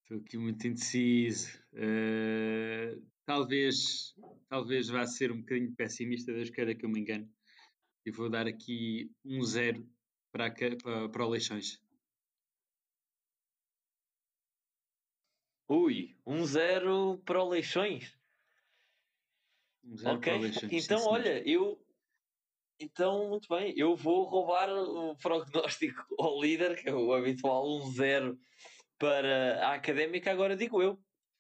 Estou 0.04 0.18
aqui 0.20 0.38
muito 0.38 0.66
indeciso. 0.68 1.58
Uh, 1.74 3.02
talvez, 3.26 4.14
talvez 4.50 4.88
vá 4.90 5.06
ser 5.06 5.32
um 5.32 5.40
bocadinho 5.40 5.76
pessimista, 5.76 6.34
Deus 6.34 6.50
queira 6.50 6.76
que 6.76 6.86
eu 6.86 6.90
me 6.90 7.02
engane 7.02 7.30
e 8.08 8.12
vou 8.12 8.30
dar 8.30 8.48
aqui 8.48 9.12
um 9.26 9.44
zero 9.44 9.86
para, 10.32 10.50
para, 10.50 11.10
para 11.10 11.26
o 11.26 11.30
Leixões. 11.30 11.78
Ui, 15.68 16.18
um 16.26 16.46
zero 16.46 17.22
para 17.26 17.44
o 17.44 17.50
Leixões. 17.50 18.18
Um 19.84 19.98
zero 19.98 20.16
ok, 20.16 20.32
para 20.32 20.40
o 20.40 20.42
Leixões, 20.42 20.86
então 20.86 21.00
sim, 21.00 21.10
olha, 21.10 21.46
eu 21.46 21.86
então, 22.80 23.28
muito 23.28 23.50
bem, 23.50 23.74
eu 23.76 23.94
vou 23.96 24.24
roubar 24.24 24.70
o 24.70 25.18
prognóstico 25.18 26.06
ao 26.18 26.40
líder, 26.40 26.82
que 26.82 26.88
é 26.88 26.94
o 26.94 27.12
habitual 27.12 27.66
1-0 27.66 28.38
para 28.98 29.68
a 29.68 29.74
académica, 29.74 30.32
agora 30.32 30.56
digo 30.56 30.82
eu. 30.82 30.94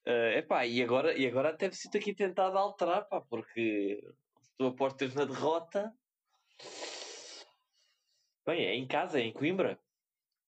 Uh, 0.06 0.38
epá, 0.38 0.66
e 0.66 0.84
agora, 0.84 1.18
e 1.18 1.26
agora 1.26 1.50
até 1.50 1.68
me 1.68 1.76
sinto 1.76 1.98
aqui 1.98 2.14
tentado 2.14 2.58
alterar, 2.58 3.08
pá, 3.08 3.22
porque 3.22 4.04
tu 4.58 4.66
apostas 4.66 5.14
na 5.14 5.24
derrota, 5.24 5.94
Bem, 8.46 8.66
é 8.66 8.76
em 8.76 8.88
casa, 8.88 9.20
é 9.20 9.24
em 9.24 9.34
Coimbra. 9.34 9.80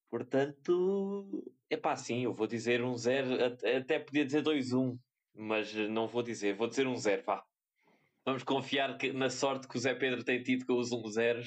Portanto, 0.10 1.54
é 1.70 1.78
pá, 1.78 1.96
sim, 1.96 2.24
eu 2.24 2.34
vou 2.34 2.48
dizer 2.48 2.84
um 2.84 2.98
0, 2.98 3.36
até 3.78 4.00
podia 4.00 4.26
dizer 4.26 4.42
2-1, 4.42 4.98
mas 5.36 5.74
não 5.74 6.08
vou 6.08 6.24
dizer, 6.24 6.56
vou 6.56 6.68
dizer 6.68 6.88
um 6.88 6.96
0, 6.96 7.24
vá. 7.24 7.44
Vamos 8.26 8.44
confiar 8.44 8.98
que, 8.98 9.12
na 9.12 9.30
sorte 9.30 9.68
que 9.68 9.78
o 9.78 9.80
Zé 9.80 9.94
Pedro 9.94 10.24
tem 10.24 10.42
tido 10.42 10.66
com 10.66 10.74
os 10.74 10.92
1 10.92 11.08
0 11.10 11.42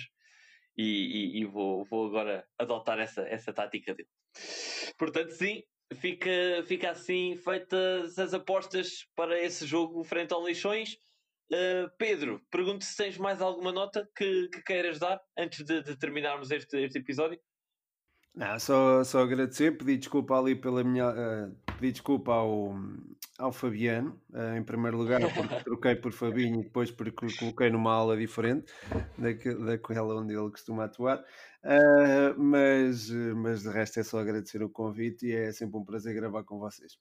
e, 0.76 0.82
e, 0.82 1.40
e, 1.40 1.44
vou, 1.44 1.84
vou 1.84 2.06
agora 2.06 2.46
adotar 2.58 2.98
essa, 2.98 3.22
essa 3.22 3.52
tática 3.52 3.94
dele. 3.94 4.08
Portanto, 4.96 5.30
sim, 5.30 5.62
fica, 5.94 6.30
fica 6.66 6.90
assim 6.90 7.36
feitas 7.36 8.18
as 8.18 8.32
apostas 8.32 9.06
para 9.14 9.40
esse 9.40 9.66
jogo 9.66 10.02
frente 10.04 10.32
ao 10.32 10.42
Leixões. 10.42 10.96
Uh, 11.50 11.90
Pedro, 11.98 12.40
pergunto 12.50 12.84
se 12.84 12.96
tens 12.96 13.18
mais 13.18 13.42
alguma 13.42 13.72
nota 13.72 14.08
que, 14.16 14.48
que 14.48 14.62
queiras 14.62 14.98
dar 14.98 15.20
antes 15.36 15.64
de, 15.64 15.82
de 15.82 15.96
terminarmos 15.96 16.50
este, 16.50 16.76
este 16.78 16.98
episódio. 16.98 17.38
Não, 18.34 18.58
só, 18.58 19.04
só 19.04 19.22
agradecer, 19.22 19.76
pedir 19.76 19.98
desculpa 19.98 20.38
ali 20.38 20.56
pela 20.56 20.82
minha. 20.82 21.10
Uh, 21.10 21.54
pedir 21.76 21.92
desculpa 21.92 22.32
ao, 22.32 22.74
ao 23.38 23.52
Fabiano, 23.52 24.18
uh, 24.30 24.56
em 24.56 24.62
primeiro 24.62 24.96
lugar, 24.96 25.20
porque 25.34 25.56
troquei 25.64 25.96
por 25.96 26.12
Fabinho 26.12 26.60
e 26.60 26.64
depois 26.64 26.90
porque 26.90 27.26
coloquei 27.38 27.68
numa 27.68 27.92
aula 27.92 28.16
diferente 28.16 28.72
daquela 29.18 30.18
onde 30.18 30.32
ele 30.32 30.50
costuma 30.50 30.84
atuar. 30.84 31.22
Uh, 31.62 32.38
mas, 32.38 33.10
mas 33.36 33.62
de 33.62 33.68
resto 33.68 34.00
é 34.00 34.02
só 34.02 34.18
agradecer 34.18 34.62
o 34.62 34.70
convite 34.70 35.26
e 35.26 35.32
é 35.32 35.52
sempre 35.52 35.76
um 35.76 35.84
prazer 35.84 36.14
gravar 36.14 36.44
com 36.44 36.58
vocês 36.58 36.96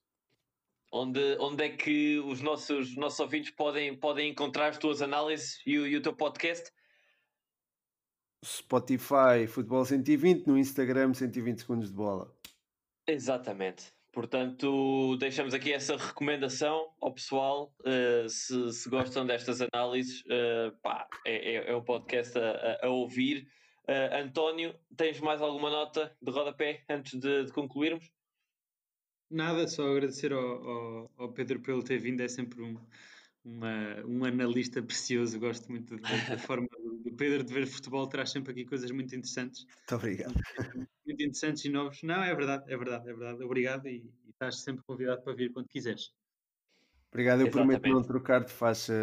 onde, 0.92 1.38
onde 1.40 1.64
é 1.64 1.70
que 1.70 2.20
os 2.20 2.42
nossos, 2.42 2.96
nossos 2.96 3.20
ouvintes 3.20 3.52
podem, 3.52 3.96
podem 3.96 4.30
encontrar 4.30 4.68
as 4.68 4.78
tuas 4.78 5.02
análises 5.02 5.62
e 5.66 5.80
o, 5.80 5.88
e 5.88 5.96
o 5.96 6.02
teu 6.02 6.14
podcast? 6.14 6.72
Spotify 8.44 9.48
Futebol 9.48 9.86
120, 9.86 10.48
no 10.48 10.58
Instagram 10.58 11.14
120 11.14 11.60
segundos 11.60 11.90
de 11.90 11.96
bola. 11.96 12.34
Exatamente. 13.08 13.94
Portanto, 14.12 15.16
deixamos 15.18 15.54
aqui 15.54 15.72
essa 15.72 15.96
recomendação 15.96 16.92
ao 17.00 17.14
pessoal. 17.14 17.74
Uh, 17.80 18.28
se, 18.28 18.74
se, 18.74 18.90
gostam 18.90 19.26
destas 19.26 19.62
análises, 19.62 20.22
uh, 20.26 20.76
pá, 20.82 21.08
é, 21.26 21.56
é, 21.56 21.72
é 21.72 21.76
um 21.76 21.84
podcast 21.84 22.38
a, 22.38 22.52
a, 22.82 22.88
a 22.88 22.90
ouvir. 22.90 23.48
Uh, 23.88 24.22
António, 24.22 24.76
tens 24.98 25.20
mais 25.22 25.42
alguma 25.42 25.70
nota 25.70 26.14
de 26.22 26.32
rodapé 26.32 26.84
antes 26.90 27.18
de, 27.18 27.46
de 27.46 27.54
concluirmos? 27.54 28.12
Nada, 29.32 29.68
só 29.68 29.90
agradecer 29.90 30.34
ao, 30.34 30.70
ao, 30.70 31.12
ao, 31.18 31.32
Pedro 31.32 31.60
por 31.62 31.74
ele 31.74 31.84
ter 31.84 31.98
vindo, 31.98 32.22
é 32.22 32.28
sempre 32.28 32.62
um, 32.62 32.78
uma, 33.44 34.06
um 34.06 34.26
analista 34.26 34.84
precioso, 34.84 35.40
gosto 35.40 35.72
muito 35.72 35.98
da, 35.98 36.08
forma 36.38 36.68
do, 36.68 37.16
Pedro 37.16 37.44
de 37.44 37.54
ver 37.54 37.66
futebol 37.66 38.08
traz 38.08 38.32
sempre 38.32 38.52
aqui 38.52 38.66
coisas 38.66 38.92
muito 38.92 39.16
interessantes. 39.16 39.66
Muito 39.66 39.96
obrigado. 39.96 40.34
Muito 41.04 41.24
interessantes 41.24 41.66
e 41.66 41.70
novos. 41.70 42.04
Não, 42.04 42.24
é 42.24 42.34
verdade, 42.34 42.72
é 42.72 42.78
verdade, 42.78 43.10
é 43.10 43.14
verdade. 43.14 43.44
Obrigado 43.44 43.88
e, 43.88 43.98
e 44.26 44.30
estás 44.30 44.62
sempre 44.62 44.84
convidado 44.84 45.22
para 45.24 45.34
vir 45.34 45.52
quando 45.52 45.68
quiseres. 45.68 46.14
Obrigado, 47.12 47.42
eu 47.42 47.48
Exatamente. 47.48 47.82
prometo 47.82 47.94
não 47.94 48.02
trocar 48.08 48.42
de 48.46 48.52
faixa, 48.52 48.94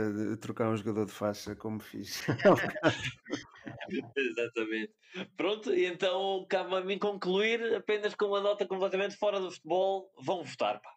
trocar 0.40 0.70
um 0.70 0.76
jogador 0.76 1.04
de 1.04 1.12
faixa 1.12 1.54
como 1.54 1.78
fiz. 1.78 2.22
Exatamente. 4.16 4.94
Pronto, 5.36 5.74
e 5.74 5.84
então 5.84 6.46
cabe 6.48 6.74
a 6.74 6.80
mim 6.80 6.98
concluir 6.98 7.74
apenas 7.74 8.14
com 8.14 8.26
uma 8.26 8.40
nota 8.40 8.66
completamente 8.66 9.14
fora 9.14 9.38
do 9.38 9.50
futebol. 9.50 10.10
Vão 10.22 10.42
votar, 10.42 10.80
pá. 10.80 10.90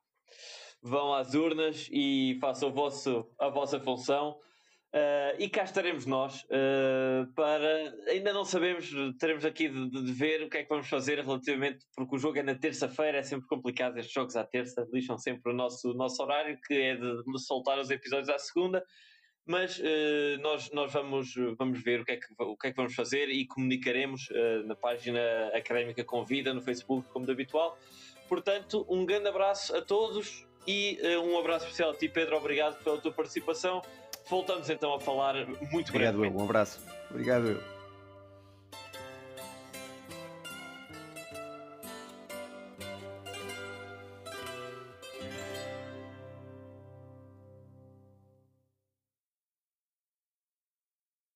Vão 0.82 1.14
às 1.14 1.34
urnas 1.34 1.90
e 1.92 2.38
façam 2.40 2.70
o 2.70 2.74
vosso, 2.74 3.30
a 3.38 3.50
vossa 3.50 3.78
função. 3.78 4.40
Uh, 4.94 5.40
e 5.40 5.48
cá 5.48 5.64
estaremos 5.64 6.06
nós 6.06 6.44
uh, 6.44 7.26
para. 7.34 7.96
Ainda 8.08 8.34
não 8.34 8.44
sabemos, 8.44 8.92
teremos 9.18 9.46
aqui 9.46 9.70
de, 9.70 9.90
de, 9.90 10.12
ver 10.12 10.44
o 10.44 10.50
que 10.50 10.58
é 10.58 10.64
que 10.64 10.70
vamos 10.70 10.90
fazer 10.90 11.18
relativamente, 11.24 11.86
porque 11.96 12.18
o 12.18 12.20
jogo 12.20 12.38
é 12.40 12.44
na 12.44 12.56
terça-feira, 12.56 13.20
é 13.20 13.24
sempre 13.24 13.48
complicado 13.48 13.98
estes 13.98 14.14
jogos 14.14 14.36
à 14.36 14.44
terça, 14.44 14.86
lixam 14.92 15.18
sempre 15.18 15.54
o 15.54 15.56
nosso, 15.56 15.94
nosso 15.94 16.22
horário, 16.22 16.60
que 16.68 16.74
é 16.74 16.96
de, 16.98 17.24
de 17.24 17.40
soltar 17.40 17.80
os 17.80 17.90
episódios 17.90 18.28
à 18.28 18.38
segunda. 18.38 18.84
Mas 19.46 19.80
uh, 19.80 20.42
nós, 20.42 20.70
nós 20.72 20.92
vamos, 20.92 21.36
vamos 21.58 21.82
ver 21.82 22.02
o 22.02 22.06
que, 22.06 22.12
é 22.12 22.18
que, 22.18 22.26
o 22.38 22.58
que 22.58 22.68
é 22.68 22.72
que 22.72 22.78
vamos 22.78 22.94
fazer 22.94 23.30
e 23.30 23.48
comunicaremos 23.48 24.28
na 24.66 24.76
página 24.76 25.22
Académica 25.54 26.04
Convida, 26.04 26.54
no 26.54 26.62
Facebook, 26.62 27.08
como 27.14 27.26
de 27.26 27.32
habitual. 27.32 27.78
Portanto, 28.28 28.86
um 28.90 29.06
grande 29.06 29.30
abraço 29.30 29.74
a 29.74 29.82
todos 29.82 30.46
e 30.68 31.00
um 31.24 31.40
abraço 31.40 31.66
especial 31.66 31.92
a 31.92 31.96
ti, 31.96 32.10
Pedro. 32.10 32.36
Obrigado 32.36 32.84
pela 32.84 32.98
tua 32.98 33.12
participação 33.12 33.82
voltamos 34.32 34.70
então 34.70 34.94
a 34.94 35.00
falar 35.00 35.36
muito 35.72 35.90
Obrigado, 35.90 36.14
brevemente. 36.18 36.42
Um 36.42 36.46
abraço. 36.46 36.80
Obrigado, 37.12 37.50
eu. 37.50 37.71